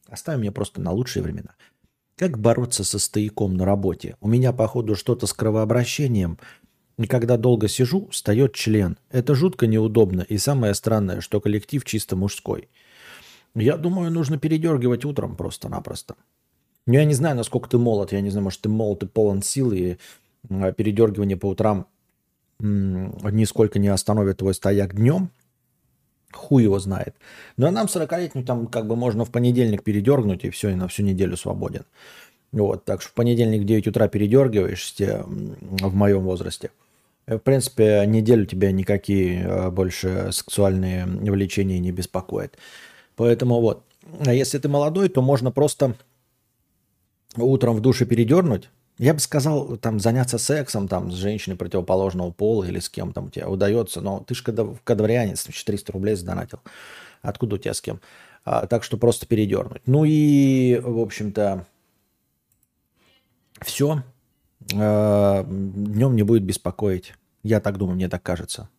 [0.08, 1.56] Оставим ее просто на лучшие времена.
[2.16, 4.16] Как бороться со стояком на работе?
[4.22, 6.40] У меня, походу, что-то с кровообращением.
[6.98, 8.98] И когда долго сижу, встает член.
[9.12, 10.22] Это жутко неудобно.
[10.22, 12.70] И самое странное, что коллектив чисто мужской.
[13.54, 16.16] Я думаю, нужно передергивать утром просто-напросто.
[16.88, 18.14] Ну, я не знаю, насколько ты молод.
[18.14, 19.98] Я не знаю, может, ты молод и полон сил, и
[20.50, 21.86] а, передергивание по утрам
[22.60, 25.30] нисколько не остановит твой стояк днем.
[26.32, 27.16] Хуй его знает.
[27.56, 31.04] Но нам 40-летним там как бы можно в понедельник передергнуть, и все, и на всю
[31.04, 31.84] неделю свободен.
[32.52, 36.72] Вот, так что в понедельник в 9 утра передергиваешься в моем возрасте.
[37.28, 42.58] В принципе, неделю тебя никакие а, больше сексуальные влечения не беспокоят.
[43.18, 43.84] Поэтому вот,
[44.26, 45.96] а если ты молодой, то можно просто
[47.44, 52.64] утром в душе передернуть, я бы сказал, там, заняться сексом там, с женщиной противоположного пола
[52.64, 56.60] или с кем там у тебя удается, но ты же кадаврианец, 400 рублей задонатил.
[57.22, 58.02] Откуда у тебя с кем?
[58.44, 59.82] А, так что просто передернуть.
[59.86, 61.68] Ну и, в общем-то,
[63.62, 64.04] все.
[64.74, 67.14] А, днем не будет беспокоить.
[67.44, 68.70] Я так думаю, мне так кажется.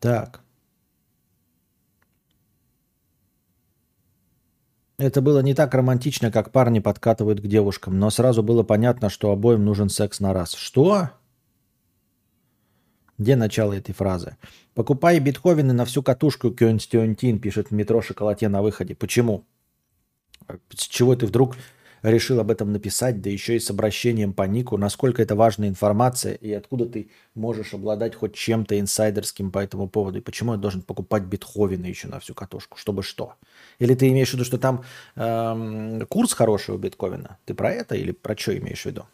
[0.00, 0.40] Так.
[5.00, 9.30] Это было не так романтично, как парни подкатывают к девушкам, но сразу было понятно, что
[9.30, 10.52] обоим нужен секс на раз.
[10.52, 11.08] Что?
[13.16, 14.36] Где начало этой фразы?
[14.74, 18.94] Покупай битховены на всю катушку, Кёнстионтин, пишет в метро шоколате на выходе.
[18.94, 19.46] Почему?
[20.76, 21.56] С чего ты вдруг
[22.02, 26.34] решил об этом написать, да еще и с обращением по нику, насколько это важная информация
[26.34, 30.82] и откуда ты можешь обладать хоть чем-то инсайдерским по этому поводу, и почему я должен
[30.82, 33.34] покупать битховены еще на всю катушку, чтобы что?
[33.78, 34.84] Или ты имеешь в виду, что там
[35.16, 37.38] эм, курс хороший у битковина?
[37.44, 39.06] Ты про это или про что имеешь в виду?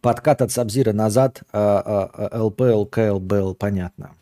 [0.00, 4.16] Подкат от Сабзира назад, ЛП, ЛК, ЛБЛ, понятно.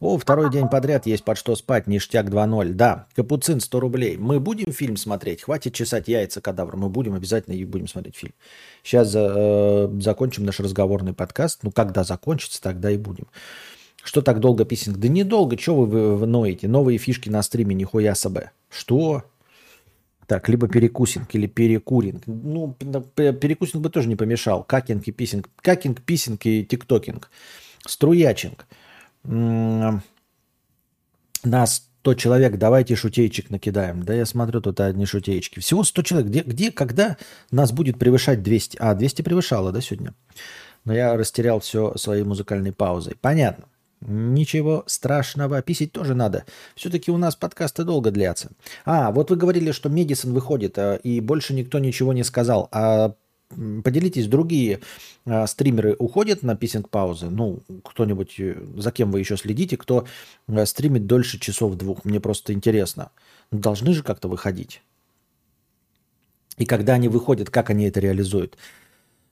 [0.00, 2.72] О, второй день подряд есть под что спать, ништяк 2.0.
[2.72, 4.16] Да, Капуцин 100 рублей.
[4.16, 5.42] Мы будем фильм смотреть?
[5.42, 6.76] Хватит чесать яйца кадавр.
[6.76, 8.32] Мы будем обязательно и будем смотреть фильм.
[8.82, 11.60] Сейчас э, закончим наш разговорный подкаст.
[11.64, 13.26] Ну, когда закончится, тогда и будем.
[14.02, 14.96] Что так долго писинг?
[14.96, 16.66] Да недолго, что вы, вы, ноете?
[16.66, 18.52] Новые фишки на стриме, нихуя себе.
[18.70, 19.24] Что?
[20.26, 22.22] Так, либо перекусинг или перекуринг.
[22.26, 24.64] Ну, перекусинг бы тоже не помешал.
[24.64, 25.50] Какинг и писинг.
[25.60, 27.30] Какинг, писинг и тиктокинг.
[27.86, 28.66] Струячинг.
[29.24, 30.02] Нас
[32.02, 34.02] 100 человек, давайте шутейчик накидаем.
[34.02, 35.60] Да я смотрю, тут одни шутеечки.
[35.60, 36.30] Всего 100 человек.
[36.30, 37.18] Где, где, когда
[37.50, 38.78] нас будет превышать 200?
[38.80, 40.14] А, 200 превышало, да, сегодня?
[40.86, 43.16] Но я растерял все своей музыкальной паузой.
[43.20, 43.66] Понятно.
[44.00, 46.46] Ничего страшного, писить тоже надо.
[46.74, 48.50] Все-таки у нас подкасты долго длятся.
[48.86, 52.70] А, вот вы говорили, что Медисон выходит, а, и больше никто ничего не сказал.
[52.72, 53.12] А
[53.50, 54.80] Поделитесь, другие
[55.26, 57.30] э, стримеры уходят на писинг-паузы?
[57.30, 60.06] Ну, кто-нибудь, э, за кем вы еще следите, кто
[60.46, 62.04] э, стримит дольше часов двух?
[62.04, 63.10] Мне просто интересно.
[63.50, 64.82] Ну, должны же как-то выходить.
[66.58, 68.56] И когда они выходят, как они это реализуют?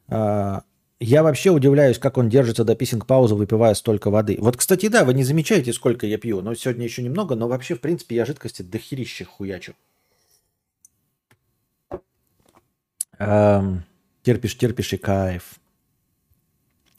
[0.08, 0.62] Э,
[0.98, 4.36] я вообще удивляюсь, как он держится до писинг-паузы, выпивая столько воды.
[4.40, 6.42] Вот, кстати, да, вы не замечаете, сколько я пью.
[6.42, 9.74] Но сегодня еще немного, но вообще, в принципе, я жидкости дохерища хуячу.
[13.20, 13.84] Эм...
[14.22, 15.58] Терпишь, терпишь и кайф.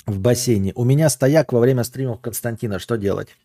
[0.05, 0.73] В бассейне.
[0.75, 2.79] У меня стояк во время стримов Константина.
[2.79, 3.35] Что делать?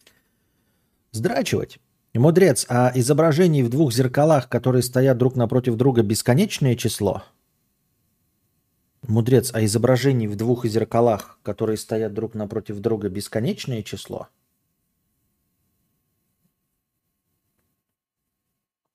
[1.12, 1.78] Сдрачивать.
[2.14, 7.24] Мудрец, а изображений в двух зеркалах, которые стоят друг напротив друга, бесконечное число?
[9.02, 14.28] Мудрец, а изображений в двух зеркалах, которые стоят друг напротив друга, бесконечное число?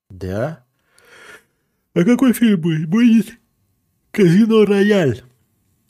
[0.08, 0.64] Да?
[1.94, 3.38] А какой фильм будет?
[4.12, 5.22] Казино Рояль.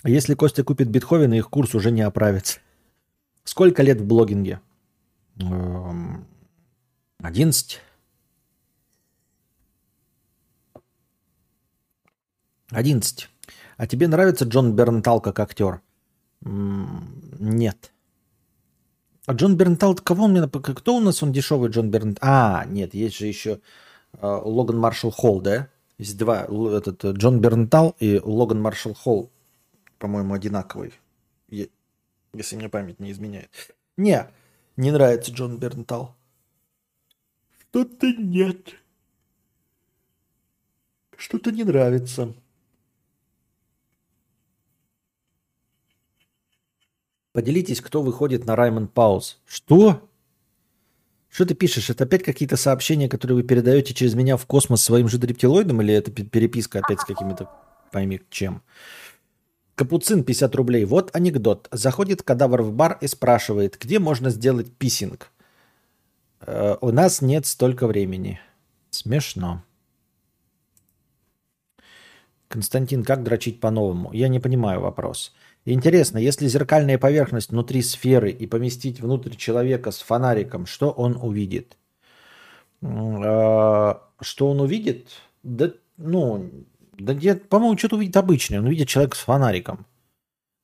[0.05, 2.60] Если Костя купит Бетховена, их курс уже не оправится.
[3.44, 4.60] Сколько лет в блогинге?
[5.36, 5.51] 11.
[5.51, 6.26] Эм,
[12.70, 13.28] Одиннадцать.
[13.76, 15.80] А тебе нравится Джон Бернтал как актер?
[16.42, 17.92] Нет.
[19.26, 20.47] А Джон Бернтал, кого он мне...
[20.47, 22.28] Кто у нас он дешевый Джон Бернтал?
[22.28, 23.60] А, нет, есть же еще
[24.12, 25.68] э, Логан Маршалл Холл, да?
[26.01, 26.47] Есть два.
[26.47, 29.31] Этот э, Джон Бернтал и Логан Маршалл Холл,
[29.98, 30.94] по-моему, одинаковый.
[31.48, 33.51] Если мне память не изменяет.
[33.98, 34.27] Не,
[34.78, 36.16] не нравится Джон Бернтал.
[37.59, 38.77] Что-то нет.
[41.18, 42.35] Что-то не нравится.
[47.32, 49.39] Поделитесь, кто выходит на Раймонд Пауз.
[49.44, 50.10] Что?
[51.31, 51.89] Что ты пишешь?
[51.90, 55.94] Это опять какие-то сообщения, которые вы передаете через меня в космос своим же дрептилоидом, или
[55.94, 57.48] это переписка опять с какими-то,
[57.93, 58.62] пойми чем?
[59.77, 60.85] Капуцин 50 рублей.
[60.85, 61.69] Вот анекдот.
[61.70, 65.31] Заходит кадавр в бар и спрашивает, где можно сделать писинг.
[66.40, 68.40] Э, у нас нет столько времени.
[68.90, 69.62] Смешно.
[72.48, 74.12] Константин, как дрочить по-новому?
[74.12, 75.32] Я не понимаю вопрос.
[75.66, 81.77] Интересно, если зеркальная поверхность внутри сферы и поместить внутрь человека с фонариком, что он увидит?
[82.82, 85.09] А, что он увидит?
[85.43, 86.51] Да, ну,
[86.99, 87.15] да
[87.49, 88.61] по-моему, что-то увидит обычное.
[88.61, 89.87] Он увидит человека с фонариком.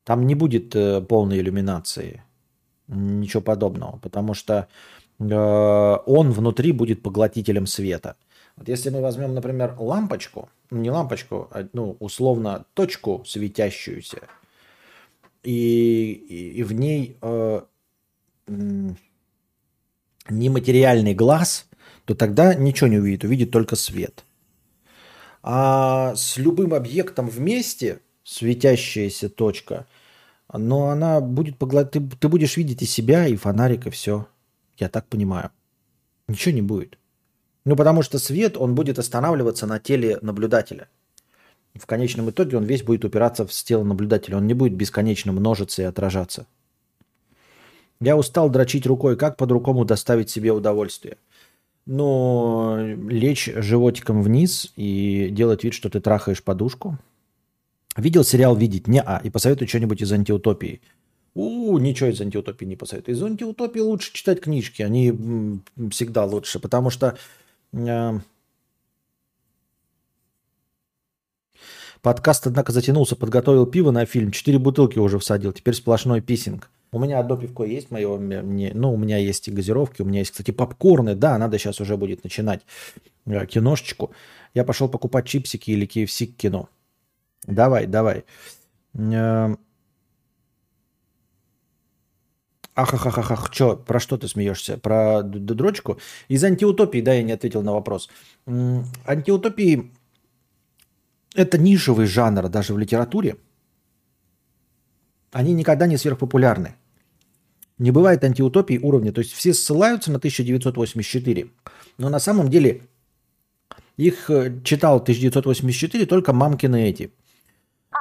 [0.05, 2.23] Там не будет э, полной иллюминации.
[2.89, 3.99] Ничего подобного.
[3.99, 4.69] Потому что
[5.19, 8.17] э, он внутри будет поглотителем света.
[8.57, 14.23] Вот если мы возьмем, например, лампочку, ну, не лампочку, а ну, условно точку светящуюся,
[15.47, 17.61] и, и, в ней э,
[20.29, 21.69] нематериальный глаз,
[22.05, 24.25] то тогда ничего не увидит, увидит только свет.
[25.43, 29.87] А с любым объектом вместе, светящаяся точка,
[30.53, 34.27] но она будет поглотить, ты, ты будешь видеть и себя, и фонарик, и все.
[34.79, 35.51] Я так понимаю.
[36.27, 36.99] Ничего не будет.
[37.65, 40.89] Ну, потому что свет, он будет останавливаться на теле наблюдателя.
[41.79, 44.37] В конечном итоге он весь будет упираться в тело наблюдателя.
[44.37, 46.47] Он не будет бесконечно множиться и отражаться.
[48.01, 49.17] Я устал дрочить рукой.
[49.17, 51.17] Как по-другому доставить себе удовольствие?
[51.87, 56.99] Ну, лечь животиком вниз и делать вид, что ты трахаешь подушку.
[57.97, 58.89] Видел сериал «Видеть»?
[58.89, 59.21] Не, а.
[59.25, 60.83] И посоветую что-нибудь из антиутопии.
[61.35, 63.15] У, ничего из антиутопии не посоветую.
[63.15, 64.83] Из антиутопии лучше читать книжки.
[64.83, 67.17] Они всегда лучше, потому что
[67.73, 68.19] Э,
[72.03, 76.71] подкаст, однако, затянулся, подготовил пиво на фильм, четыре бутылки уже всадил, теперь сплошной писинг.
[76.93, 80.21] У меня одно пивко есть мое, мне, ну, у меня есть и газировки, у меня
[80.21, 82.63] есть, кстати, попкорны, да, надо сейчас уже будет начинать
[83.27, 84.13] э, киношечку.
[84.55, 86.69] Я пошел покупать чипсики или KFC к кино.
[87.47, 88.25] Давай, давай.
[88.95, 89.57] Э,
[92.75, 94.77] Ахахахах, что, про что ты смеешься?
[94.77, 95.99] Про дрочку?
[96.29, 98.09] Из антиутопии, да, я не ответил на вопрос.
[98.47, 99.91] Антиутопии–
[101.37, 103.37] это нишевый жанр даже в литературе.
[105.33, 106.75] Они никогда не сверхпопулярны.
[107.79, 109.13] Не бывает антиутопии уровня.
[109.13, 111.47] То есть все ссылаются на 1984.
[111.99, 112.83] Но на самом деле
[113.99, 117.11] их э, читал 1984 только мамкины эти–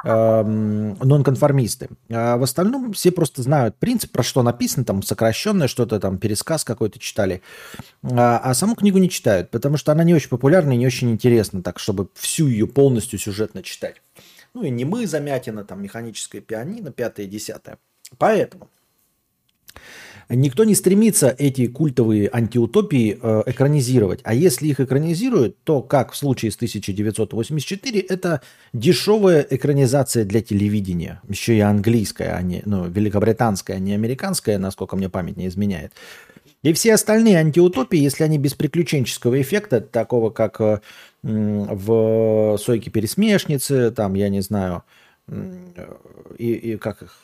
[0.06, 1.88] нонконформисты.
[2.10, 6.64] А в остальном все просто знают принцип, про что написано, там сокращенное что-то, там пересказ
[6.64, 7.42] какой-то читали,
[8.02, 11.10] а, а саму книгу не читают, потому что она не очень популярна и не очень
[11.10, 14.02] интересна, так чтобы всю ее полностью сюжетно читать.
[14.54, 17.78] Ну и не мы, Замятина, там механическое пианино, пятое, десятое.
[18.18, 18.70] Поэтому
[20.28, 24.20] Никто не стремится эти культовые антиутопии э, экранизировать.
[24.24, 28.40] А если их экранизируют, то, как в случае с 1984, это
[28.72, 31.20] дешевая экранизация для телевидения.
[31.28, 35.92] Еще и английская, а не ну, великобританская, а не американская, насколько мне память не изменяет.
[36.64, 40.80] И все остальные антиутопии, если они без приключенческого эффекта, такого как э,
[41.22, 44.82] в «Сойке пересмешницы», там, я не знаю,
[46.36, 47.22] и, и как их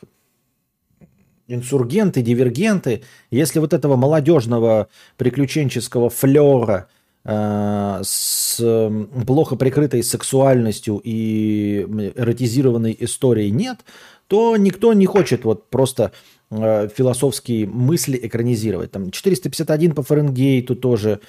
[1.52, 6.88] инсургенты, дивергенты, если вот этого молодежного приключенческого флера
[7.24, 8.90] э, с
[9.26, 13.80] плохо прикрытой сексуальностью и эротизированной историей нет,
[14.26, 16.12] то никто не хочет вот просто
[16.50, 18.90] э, философские мысли экранизировать.
[18.90, 21.20] Там 451 по Фаренгейту тоже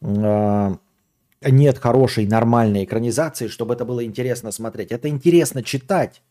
[0.00, 0.74] э,
[1.42, 4.92] нет хорошей нормальной экранизации, чтобы это было интересно смотреть.
[4.92, 6.22] Это интересно читать,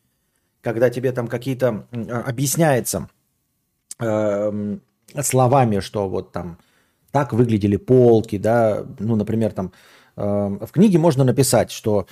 [0.62, 1.88] когда тебе там какие-то
[2.26, 3.10] объясняется
[4.00, 4.78] э,
[5.22, 6.58] словами, что вот там
[7.12, 9.72] так выглядели полки, да, ну, например, там
[10.16, 12.08] э, в книге можно написать, что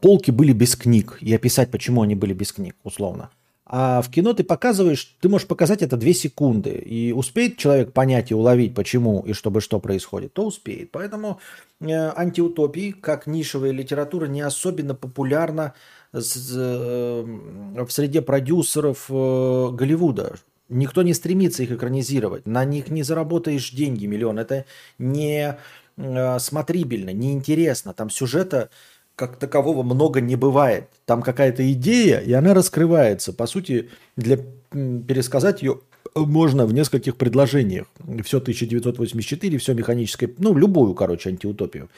[0.00, 3.30] полки были без книг и описать, почему они были без книг, условно.
[3.74, 6.72] А в кино ты показываешь, ты можешь показать это две секунды.
[6.72, 10.90] И успеет человек понять и уловить, почему и чтобы что происходит, то успеет.
[10.90, 11.40] Поэтому
[11.80, 15.72] э, антиутопии, как нишевая литература, не особенно популярна
[16.12, 20.34] э, в среде продюсеров Голливуда.
[20.72, 22.46] Никто не стремится их экранизировать.
[22.46, 24.38] На них не заработаешь деньги, миллион.
[24.38, 24.64] Это
[24.98, 25.58] не
[25.96, 27.92] э, смотрибельно, неинтересно.
[27.92, 28.70] Там сюжета
[29.14, 30.88] как такового много не бывает.
[31.04, 33.32] Там какая-то идея, и она раскрывается.
[33.32, 34.38] По сути, для
[34.70, 35.80] пересказать ее
[36.14, 37.86] можно в нескольких предложениях.
[38.24, 41.90] Все 1984, все механическое, ну, любую, короче, антиутопию.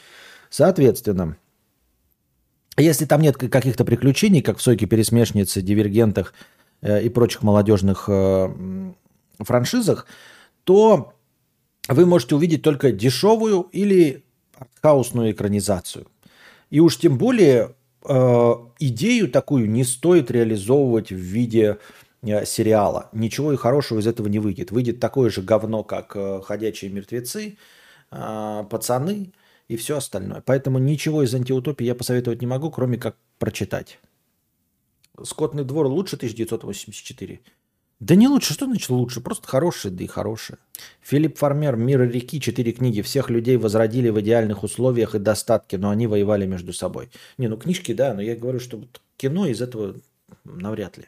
[0.49, 1.37] Соответственно,
[2.77, 6.33] если там нет каких-то приключений, как в «Сойке пересмешнице», «Дивергентах»,
[6.85, 8.93] и прочих молодежных э,
[9.39, 10.05] франшизах,
[10.63, 11.13] то
[11.87, 14.23] вы можете увидеть только дешевую или
[14.57, 16.07] артхаусную экранизацию.
[16.69, 17.75] И уж тем более
[18.07, 21.77] э, идею такую не стоит реализовывать в виде
[22.21, 23.09] э, сериала.
[23.13, 24.71] Ничего и хорошего из этого не выйдет.
[24.71, 27.57] Выйдет такое же говно, как э, «Ходячие мертвецы»,
[28.11, 29.31] э, «Пацаны»
[29.67, 30.41] и все остальное.
[30.45, 33.99] Поэтому ничего из антиутопии я посоветовать не могу, кроме как прочитать.
[35.23, 37.41] «Скотный двор» лучше 1984?
[37.99, 39.21] Да не лучше, что значит лучше?
[39.21, 40.59] Просто хорошие, да и хорошие.
[41.01, 43.01] Филипп Фармер, «Мир реки», четыре книги.
[43.01, 47.09] Всех людей возродили в идеальных условиях и достатке, но они воевали между собой.
[47.37, 49.95] Не, ну книжки, да, но я говорю, что вот кино из этого
[50.43, 51.05] навряд ли.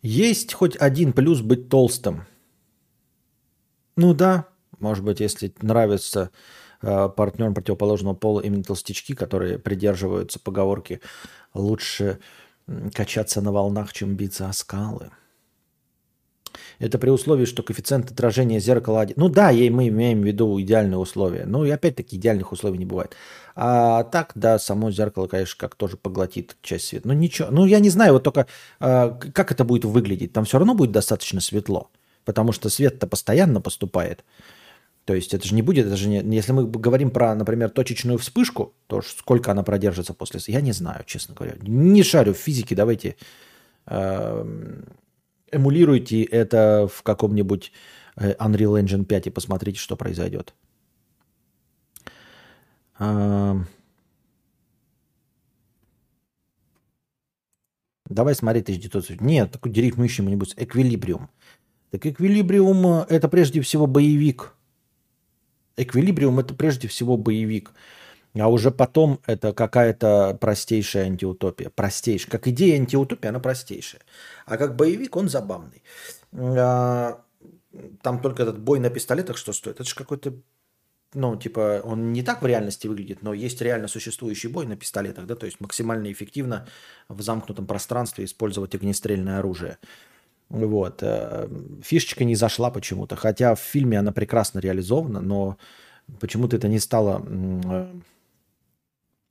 [0.00, 2.24] Есть хоть один плюс быть толстым?
[3.96, 4.48] Ну да,
[4.78, 6.30] может быть, если нравится
[6.82, 11.00] э, партнерам противоположного пола именно толстячки, которые придерживаются поговорки
[11.54, 12.18] лучше
[12.94, 15.10] качаться на волнах, чем биться о скалы.
[16.78, 19.06] Это при условии, что коэффициент отражения зеркала.
[19.16, 21.44] Ну да, мы имеем в виду идеальные условия.
[21.44, 23.16] Ну и опять-таки идеальных условий не бывает.
[23.56, 27.08] А так, да, само зеркало, конечно, как тоже поглотит часть света.
[27.08, 27.48] Ну ничего.
[27.50, 28.46] Ну я не знаю, вот только
[28.78, 30.32] а, как это будет выглядеть.
[30.32, 31.90] Там все равно будет достаточно светло.
[32.24, 34.24] Потому что свет-то постоянно поступает.
[35.08, 38.18] То есть это же не будет, это же не, если мы говорим про, например, точечную
[38.18, 40.38] вспышку, то сколько она продержится после...
[40.52, 41.54] Я не знаю, честно говоря.
[41.62, 43.16] Не шарю в физике, давайте
[43.86, 44.82] э,
[45.50, 47.72] эмулируйте это в каком-нибудь
[48.16, 50.52] э, Unreal Engine 5 и посмотрите, что произойдет.
[52.98, 53.54] Э,
[58.10, 59.22] давай смотреть 1900.
[59.22, 61.30] Нет, такой дерифмующий нибудь эквилибриум.
[61.92, 64.52] Так эквилибриум э, это прежде всего боевик–
[65.78, 67.72] Эквилибриум это прежде всего боевик.
[68.38, 71.70] А уже потом это какая-то простейшая антиутопия.
[71.70, 72.30] Простейшая.
[72.30, 74.02] Как идея антиутопия, она простейшая.
[74.46, 75.82] А как боевик он забавный.
[76.32, 77.22] А,
[78.02, 79.76] там только этот бой на пистолетах что стоит.
[79.76, 80.34] Это же какой-то
[81.14, 85.24] ну, типа, он не так в реальности выглядит, но есть реально существующий бой на пистолетах,
[85.24, 86.68] да, то есть максимально эффективно
[87.08, 89.78] в замкнутом пространстве использовать огнестрельное оружие.
[90.50, 91.02] Вот.
[91.02, 91.48] Э,
[91.82, 93.16] фишечка не зашла почему-то.
[93.16, 95.58] Хотя в фильме она прекрасно реализована, но
[96.20, 97.92] почему-то это не стало э,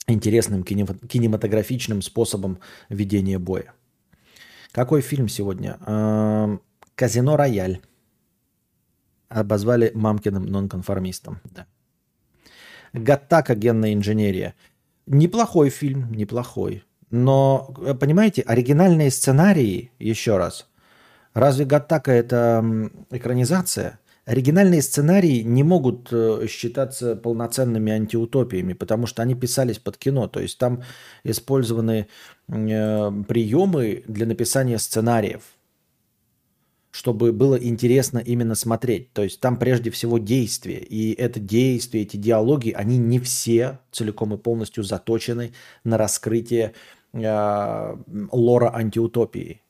[0.07, 3.73] интересным кинематографичным способом ведения боя.
[4.71, 5.77] Какой фильм сегодня?
[5.85, 6.57] Э,
[6.95, 7.81] Казино Рояль.
[9.29, 11.41] Обозвали мамкиным нонконформистом.
[11.43, 11.65] Да.
[12.93, 14.55] Гаттака генная инженерия.
[15.05, 16.83] Неплохой фильм, неплохой.
[17.09, 20.69] Но, понимаете, оригинальные сценарии, еще раз–
[21.33, 22.63] Разве Гаттака это
[23.11, 23.99] экранизация?
[24.27, 30.27] Оригинальные сценарии не могут э, считаться полноценными антиутопиями, потому что они писались под кино.
[30.27, 30.83] То есть там
[31.23, 32.07] использованы
[32.49, 35.43] э, приемы для написания сценариев,
[36.91, 39.13] чтобы было интересно именно смотреть.
[39.13, 40.79] То есть там прежде всего действие.
[40.79, 45.53] И это действие, эти диалоги, они не все целиком и полностью заточены
[45.85, 46.73] на раскрытие
[47.13, 47.95] э,
[48.33, 49.61] лора антиутопии.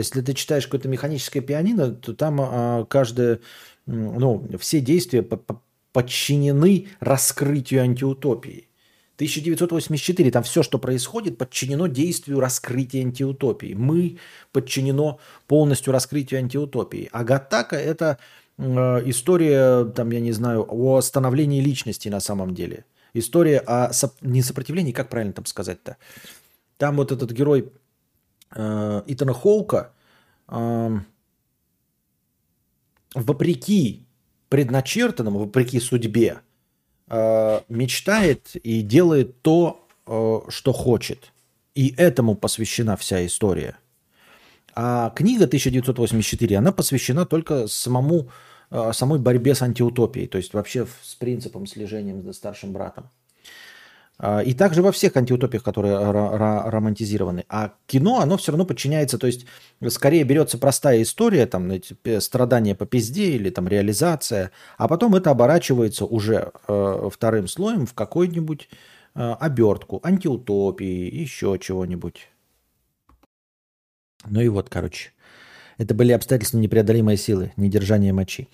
[0.00, 3.40] Если ты читаешь какое-то механическое пианино, то там а, каждое,
[3.86, 5.26] ну, все действия
[5.92, 8.70] подчинены раскрытию антиутопии.
[9.16, 13.74] 1984, там все, что происходит, подчинено действию раскрытия антиутопии.
[13.74, 14.18] Мы
[14.50, 17.10] подчинено полностью раскрытию антиутопии.
[17.12, 18.16] А Гаттака– это
[18.56, 18.62] э,
[19.04, 22.86] история, там, я не знаю, о становлении личности на самом деле.
[23.12, 24.14] История о соп...
[24.22, 25.98] не сопротивлении, как правильно там сказать-то?
[26.78, 27.70] Там вот этот герой
[28.52, 29.92] Итана Хоука,
[30.48, 30.98] э,
[33.14, 34.06] вопреки
[34.48, 36.40] предначертанному, вопреки судьбе,
[37.08, 41.32] э, мечтает и делает то, э, что хочет.
[41.74, 43.76] И этому посвящена вся история.
[44.74, 48.28] А книга 1984, она посвящена только самому,
[48.70, 53.08] э, самой борьбе с антиутопией, то есть вообще с принципом слежения за старшим братом.
[54.22, 57.46] А, и также во всех антиутопиях, которые романтизированы.
[57.48, 59.46] А кино, оно все равно подчиняется, то есть
[59.88, 61.72] скорее берется простая история, там,
[62.18, 67.94] страдания по пизде или там реализация, а потом это оборачивается уже э, вторым слоем в
[67.94, 68.68] какой-нибудь
[69.14, 72.28] э, обертку, антиутопии, еще чего-нибудь.
[74.26, 75.12] Ну и вот, короче.
[75.78, 78.48] Это были обстоятельства непреодолимой силы, недержание мочи.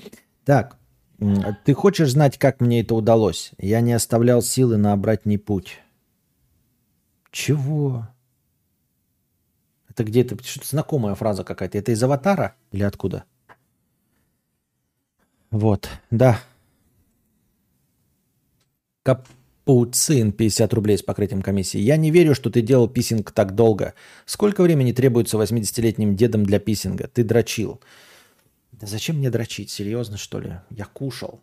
[0.44, 0.78] Так,
[1.64, 3.52] ты хочешь знать, как мне это удалось?
[3.58, 5.80] Я не оставлял силы на обратный путь.
[7.30, 8.08] Чего?
[9.88, 11.78] Это где-то что-то знакомая фраза какая-то.
[11.78, 13.24] Это из аватара или откуда?
[15.50, 16.40] Вот, да.
[19.02, 19.26] Кап
[19.64, 21.78] Пауцин 50 рублей с покрытием комиссии.
[21.78, 23.94] Я не верю, что ты делал писинг так долго.
[24.24, 27.08] Сколько времени требуется 80-летним дедам для писинга?
[27.08, 27.80] Ты дрочил.
[28.80, 29.70] Да зачем мне дрочить?
[29.70, 30.60] Серьезно, что ли?
[30.68, 31.42] Я кушал.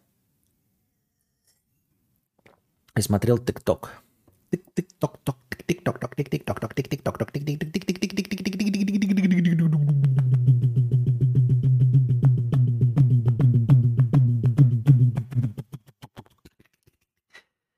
[2.95, 4.03] И смотрел ТикТок.
[4.51, 7.31] Тик-тик-ток-ток, тик-тик-ток-ток, тик-тик-ток-ток, тик-тик-ток-ток,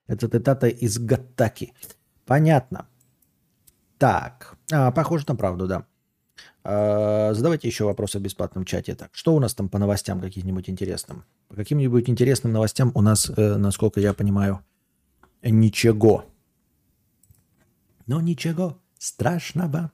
[0.07, 0.68] Это цитата
[6.66, 8.96] задавайте еще вопросы в бесплатном чате.
[8.96, 11.24] Так, что у нас там по новостям каким-нибудь интересным?
[11.48, 14.62] По каким-нибудь интересным новостям у нас, э, насколько я понимаю,
[15.44, 16.26] ничего.
[18.08, 19.92] Но ничего страшного.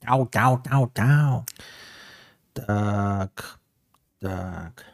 [0.00, 1.46] Тау, тау, тау, тау.
[2.52, 3.60] Так,
[4.18, 4.84] так.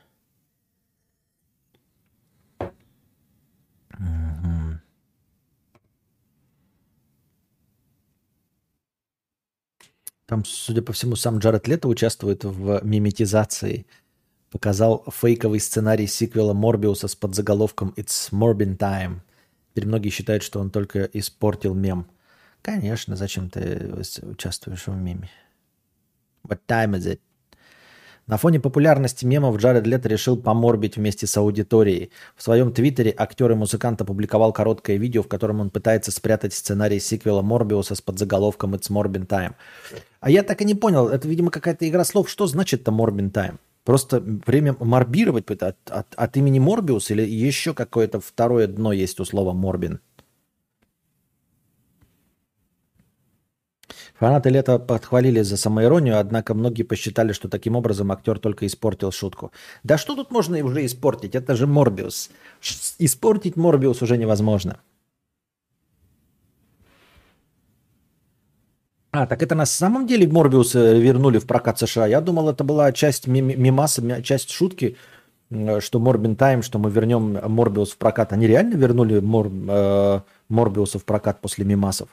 [10.29, 13.87] Там, судя по всему, сам Джаред Лето участвует в миметизации.
[14.51, 19.21] Показал фейковый сценарий сиквела Морбиуса с подзаголовком «It's Morbin Time».
[19.71, 22.07] Теперь многие считают, что он только испортил мем.
[22.61, 23.91] Конечно, зачем ты
[24.21, 25.31] участвуешь в меме?
[26.47, 27.21] What time is it?
[28.29, 32.11] На фоне популярности мемов Джаред Лето решил поморбить вместе с аудиторией.
[32.37, 37.01] В своем твиттере актер и музыкант опубликовал короткое видео, в котором он пытается спрятать сценарий
[37.01, 39.55] сиквела Морбиуса с подзаголовком «It's Morbin Time».
[40.21, 42.29] А я так и не понял, это, видимо, какая-то игра слов.
[42.29, 43.57] Что значит-то Morbin Time?
[43.85, 49.25] Просто время морбировать от, от, от имени Морбиус или еще какое-то второе дно есть у
[49.25, 50.01] слова Морбин?
[54.19, 59.53] Фанаты лета подхвалили за самоиронию, однако многие посчитали, что таким образом актер только испортил шутку.
[59.85, 61.37] Да что тут можно уже испортить?
[61.37, 62.31] Это же Морбиус.
[62.99, 64.81] Испортить Морбиус уже невозможно.
[69.13, 72.07] А, так это на самом деле Морбиус э, вернули в прокат США.
[72.07, 74.97] Я думал, это была часть мимаса, часть шутки,
[75.81, 78.33] что Морбин Тайм, что мы вернем Морбиус в прокат.
[78.33, 82.09] Они реально вернули Мор, э, Морбиуса в прокат после мимасов?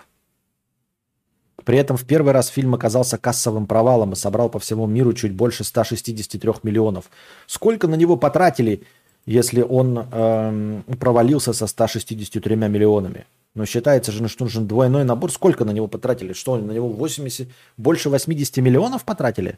[1.66, 5.34] При этом в первый раз фильм оказался кассовым провалом и собрал по всему миру чуть
[5.34, 7.10] больше 163 миллионов.
[7.48, 8.84] Сколько на него потратили,
[9.26, 13.26] если он э, провалился со 163 миллионами?
[13.56, 15.32] Но считается же, что нужен двойной набор.
[15.32, 16.34] Сколько на него потратили?
[16.34, 19.58] Что, на него 80, больше 80 миллионов потратили?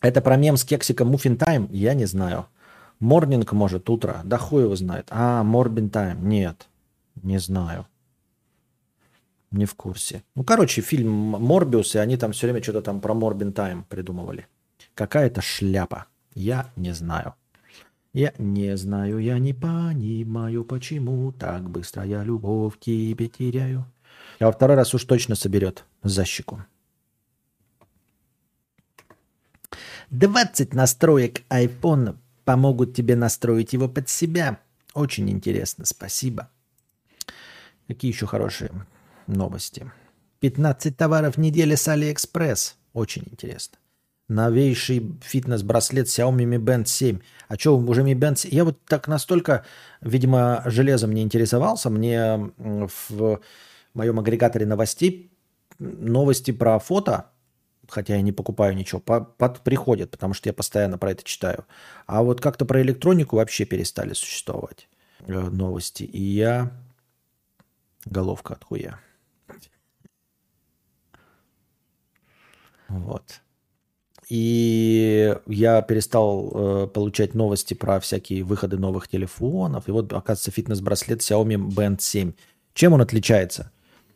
[0.00, 1.68] Это про мем с кексиком Muffin Time?
[1.72, 2.46] Я не знаю.
[3.00, 4.22] Морнинг, может, утро.
[4.24, 5.08] Да хуй его знает.
[5.10, 6.26] А, Морбин Тайм.
[6.26, 6.68] Нет,
[7.22, 7.86] не знаю.
[9.54, 10.24] Не в курсе.
[10.34, 14.48] Ну, короче, фильм Морбиус, и они там все время что-то там про Морбин Тайм придумывали.
[14.96, 16.06] Какая-то шляпа.
[16.34, 17.34] Я не знаю.
[18.12, 23.84] Я не знаю, я не понимаю, почему так быстро я любовь тебе теряю.
[24.40, 26.64] А во второй раз уж точно соберет за щеку.
[30.10, 34.58] 20 настроек iPhone помогут тебе настроить его под себя.
[34.94, 36.50] Очень интересно, спасибо.
[37.86, 38.72] Какие еще хорошие?
[39.26, 39.90] Новости.
[40.40, 42.76] 15 товаров в неделю с Алиэкспресс.
[42.92, 43.78] Очень интересно.
[44.28, 47.18] Новейший фитнес-браслет Xiaomi Mi Band 7.
[47.48, 48.50] А что, уже Mi Band 7?
[48.52, 49.64] Я вот так настолько,
[50.00, 51.90] видимо, железом не интересовался.
[51.90, 53.40] Мне в
[53.94, 55.30] моем агрегаторе новостей
[55.78, 57.30] новости про фото,
[57.88, 61.64] хотя я не покупаю ничего, под, приходят, потому что я постоянно про это читаю.
[62.06, 64.88] А вот как-то про электронику вообще перестали существовать
[65.26, 66.02] э, новости.
[66.02, 66.70] И я...
[68.06, 69.00] Головка от хуя.
[73.00, 73.40] Вот.
[74.28, 79.88] И я перестал э, получать новости про всякие выходы новых телефонов.
[79.88, 82.32] И вот, оказывается, фитнес-браслет Xiaomi Band 7.
[82.72, 83.70] Чем он отличается?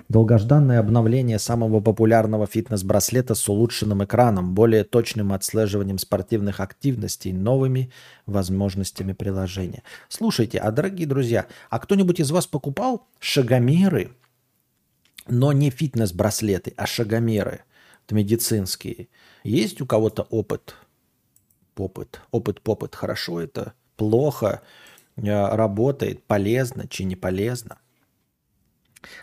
[0.09, 7.90] Долгожданное обновление самого популярного фитнес-браслета с улучшенным экраном, более точным отслеживанием спортивных активностей, новыми
[8.24, 9.82] возможностями приложения.
[10.09, 14.12] Слушайте, а дорогие друзья, а кто-нибудь из вас покупал шагомеры,
[15.26, 17.60] но не фитнес-браслеты, а шагомеры–
[18.14, 19.09] медицинские.
[19.44, 20.74] Есть у кого-то опыт?
[21.76, 22.20] Опыт.
[22.30, 22.94] Опыт-попыт.
[22.94, 23.74] Хорошо это?
[23.97, 24.62] Плохо?
[25.16, 26.24] Э, работает?
[26.24, 26.86] Полезно?
[26.89, 27.78] Чи не полезно?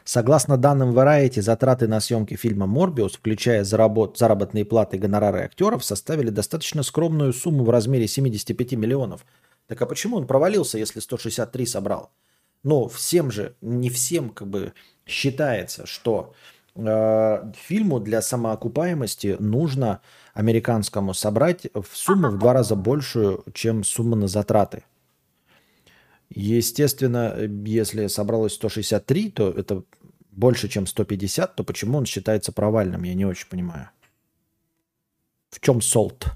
[0.03, 5.83] Согласно данным Variety, затраты на съемки фильма «Морбиус», включая заработ, заработные платы и гонорары актеров,
[5.83, 9.25] составили достаточно скромную сумму в размере 75 миллионов.
[9.67, 12.11] Так а почему он провалился, если 163 собрал?
[12.63, 14.73] Но всем же, не всем как бы
[15.05, 16.33] считается, что
[16.75, 20.01] Э, фильму для самоокупаемости нужно
[20.33, 24.83] американскому собрать в сумму в два раза большую, чем сумма на затраты.
[26.29, 27.33] Естественно,
[27.65, 29.83] если собралось 163, то это
[30.31, 33.89] больше, чем 150, то почему он считается провальным, я не очень понимаю.
[35.51, 36.27] В чем солт?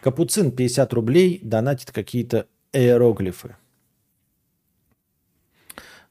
[0.00, 3.56] Капуцин 50 рублей донатит какие-то иероглифы.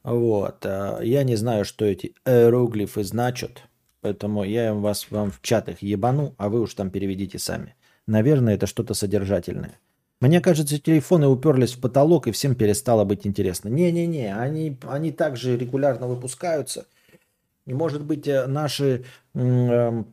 [0.04, 0.66] Вот.
[0.66, 3.64] А, я не знаю, что эти иероглифы значат,
[4.02, 7.76] поэтому я вас вам в чатах ебану, а вы уж там переведите сами.
[8.08, 9.80] Наверное, это что-то содержательное.
[10.20, 13.70] Мне кажется, телефоны уперлись в потолок, и всем перестало быть интересно.
[13.70, 16.86] Не-не-не, они, они также регулярно выпускаются.
[17.66, 19.04] И, может быть, э, наши
[19.34, 20.04] э,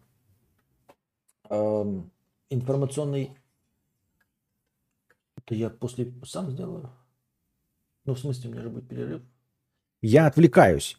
[1.51, 2.01] э,
[2.51, 3.37] информационный...
[5.37, 6.91] Это я после сам сделаю?
[8.05, 9.23] Ну, в смысле, у меня же будет перерыв.
[10.03, 10.97] Я отвлекаюсь.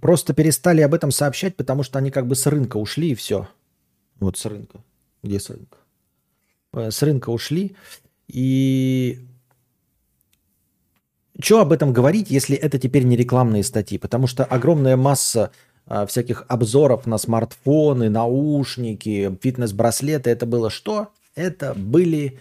[0.00, 3.48] Просто перестали об этом сообщать, потому что они как бы с рынка ушли, и все.
[4.18, 4.82] Вот с рынка.
[5.22, 5.76] Где с рынка?
[6.72, 7.76] Э, с рынка ушли.
[8.28, 9.26] И
[11.38, 13.98] что об этом говорить, если это теперь не рекламные статьи?
[13.98, 15.50] Потому что огромная масса
[15.86, 21.08] а, всяких обзоров на смартфоны, наушники, фитнес-браслеты, это было что?
[21.34, 22.38] Это были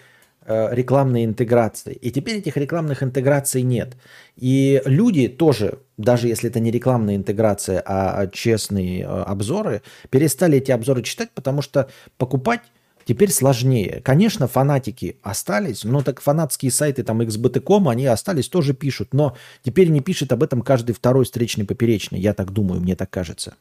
[0.71, 1.93] рекламные интеграции.
[1.93, 3.95] И теперь этих рекламных интеграций нет.
[4.35, 10.71] И люди тоже, даже если это не рекламная интеграция, а честные э, обзоры, перестали эти
[10.71, 12.61] обзоры читать, потому что покупать
[13.05, 14.01] Теперь сложнее.
[14.03, 19.13] Конечно, фанатики остались, но так фанатские сайты, там xbt.com, они остались, тоже пишут.
[19.13, 22.19] Но теперь не пишет об этом каждый второй встречный поперечный.
[22.19, 23.55] Я так думаю, мне так кажется.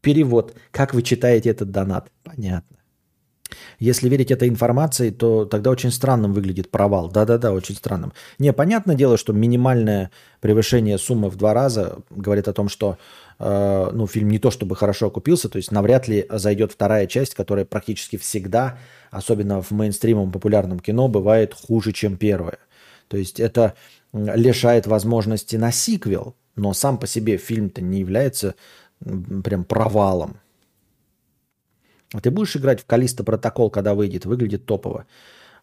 [0.00, 0.56] Перевод.
[0.72, 2.10] Как вы читаете этот донат?
[2.24, 2.76] Понятно.
[3.78, 7.08] Если верить этой информации, то тогда очень странным выглядит провал.
[7.08, 8.12] Да-да-да, очень странным.
[8.38, 10.10] Не, понятное дело, что минимальное
[10.40, 12.98] превышение суммы в два раза говорит о том, что
[13.38, 17.34] э, ну, фильм не то чтобы хорошо окупился, то есть навряд ли зайдет вторая часть,
[17.34, 18.78] которая практически всегда,
[19.10, 22.58] особенно в мейнстримом популярном кино, бывает хуже, чем первая.
[23.08, 23.74] То есть это
[24.12, 28.54] лишает возможности на сиквел, но сам по себе фильм-то не является
[29.44, 30.38] прям провалом.
[32.12, 34.26] А ты будешь играть в Калиста протокол, когда выйдет?
[34.26, 35.06] Выглядит топово.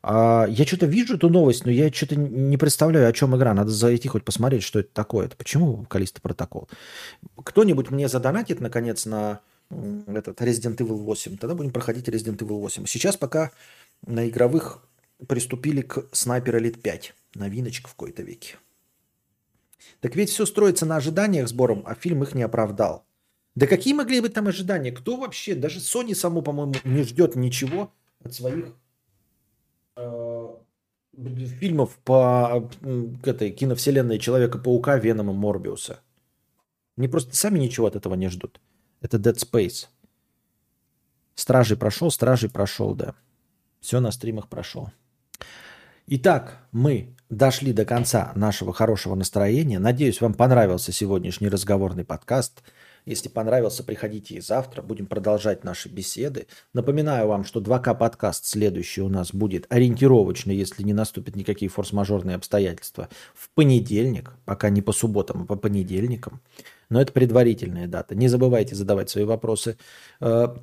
[0.02, 3.54] А, я что-то вижу эту новость, но я что-то не представляю, о чем игра.
[3.54, 5.28] Надо зайти хоть посмотреть, что это такое.
[5.28, 6.70] Это почему Калиста протокол?
[7.44, 9.42] Кто-нибудь мне задонатит, наконец, на
[10.08, 11.38] этот Resident Evil 8.
[11.38, 12.86] Тогда будем проходить Resident Evil 8.
[12.86, 13.52] Сейчас пока
[14.06, 14.82] на игровых
[15.28, 17.14] приступили к Sniper Elite 5.
[17.36, 18.56] Новиночка в какой-то веке.
[20.02, 23.06] Так ведь все строится на ожиданиях сбором, а фильм их не оправдал.
[23.60, 24.90] Да какие могли быть там ожидания?
[24.90, 27.92] Кто вообще, даже Sony саму, по-моему, не ждет ничего
[28.24, 28.74] от своих
[29.98, 30.48] э,
[31.60, 32.70] фильмов по
[33.22, 36.00] к этой киновселенной Человека-паука, Венома, Морбиуса.
[36.98, 38.62] Они просто сами ничего от этого не ждут.
[39.02, 39.88] Это Dead Space.
[41.36, 43.14] Стражей прошел, Стражей прошел, да.
[43.82, 44.90] Все на стримах прошел.
[46.08, 49.80] Итак, мы дошли до конца нашего хорошего настроения.
[49.80, 52.64] Надеюсь, вам понравился сегодняшний разговорный подкаст–
[53.10, 54.84] если понравился, приходите и завтра.
[54.84, 56.46] Будем продолжать наши беседы.
[56.74, 62.36] Напоминаю вам, что 2К подкаст следующий у нас будет ориентировочно, если не наступят никакие форс-мажорные
[62.36, 66.40] обстоятельства, в понедельник, пока не по субботам, а по понедельникам.
[66.90, 68.14] Но это предварительная дата.
[68.14, 69.78] Не забывайте задавать свои вопросы
[70.22, 70.56] э,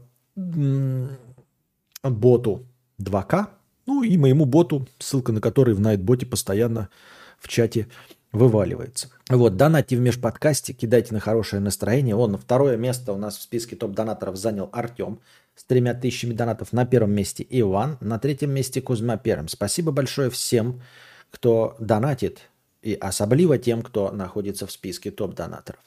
[2.04, 2.66] боту
[3.02, 3.46] 2К,
[3.86, 6.90] ну и моему боту, ссылка на который в Найтботе постоянно
[7.38, 7.88] в чате
[8.36, 9.08] вываливается.
[9.28, 12.14] Вот, донатьте в межподкасте, кидайте на хорошее настроение.
[12.14, 15.20] Он второе место у нас в списке топ-донаторов занял Артем
[15.54, 16.72] с тремя тысячами донатов.
[16.72, 19.48] На первом месте Иван, на третьем месте Кузьма Первым.
[19.48, 20.82] Спасибо большое всем,
[21.30, 22.42] кто донатит,
[22.82, 25.80] и особливо тем, кто находится в списке топ-донаторов.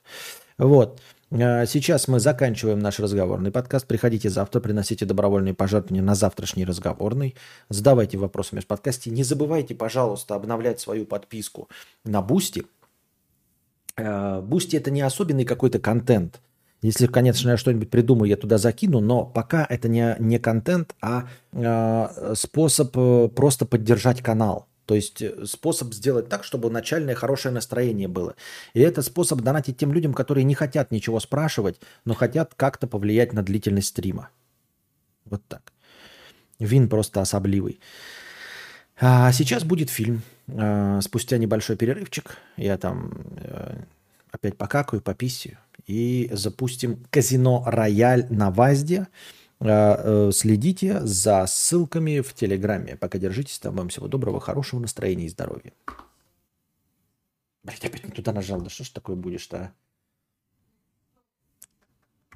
[0.58, 1.00] Вот.
[1.32, 3.88] Э, сейчас мы заканчиваем наш разговорный подкаст.
[3.88, 7.36] Приходите завтра, приносите добровольные пожертвования на завтрашний разговорный.
[7.70, 9.12] Задавайте вопросы в межподкасте.
[9.12, 11.70] Не забывайте, пожалуйста, обновлять свою подписку
[12.04, 12.66] на Boosty.
[13.98, 16.40] Boosty это не особенный какой-то контент.
[16.82, 21.28] Если, конечно, я что-нибудь придумаю, я туда закину, но пока это не, не контент, а
[21.52, 24.69] э, способ э, просто поддержать канал.
[24.90, 28.36] То есть э, способ сделать так, чтобы начальное хорошее настроение было.
[28.74, 33.32] И это способ донатить тем людям, которые не хотят ничего спрашивать, но хотят как-то повлиять
[33.32, 34.30] на длительность стрима.
[35.26, 35.74] Вот так.
[36.58, 37.80] Вин просто особливый.
[39.00, 40.24] А сейчас будет фильм.
[40.48, 43.84] А, спустя небольшой перерывчик я там э,
[44.32, 45.60] опять покакаю, пописью.
[45.86, 49.06] И запустим казино «Рояль» на ВАЗДе.
[49.62, 52.96] А, э, следите за ссылками в Телеграме.
[52.96, 53.76] Пока держитесь там.
[53.76, 55.74] Вам всего доброго, хорошего настроения и здоровья.
[57.64, 58.62] Блять, опять не туда нажал.
[58.62, 59.74] Да что ж такое будешь-то, а?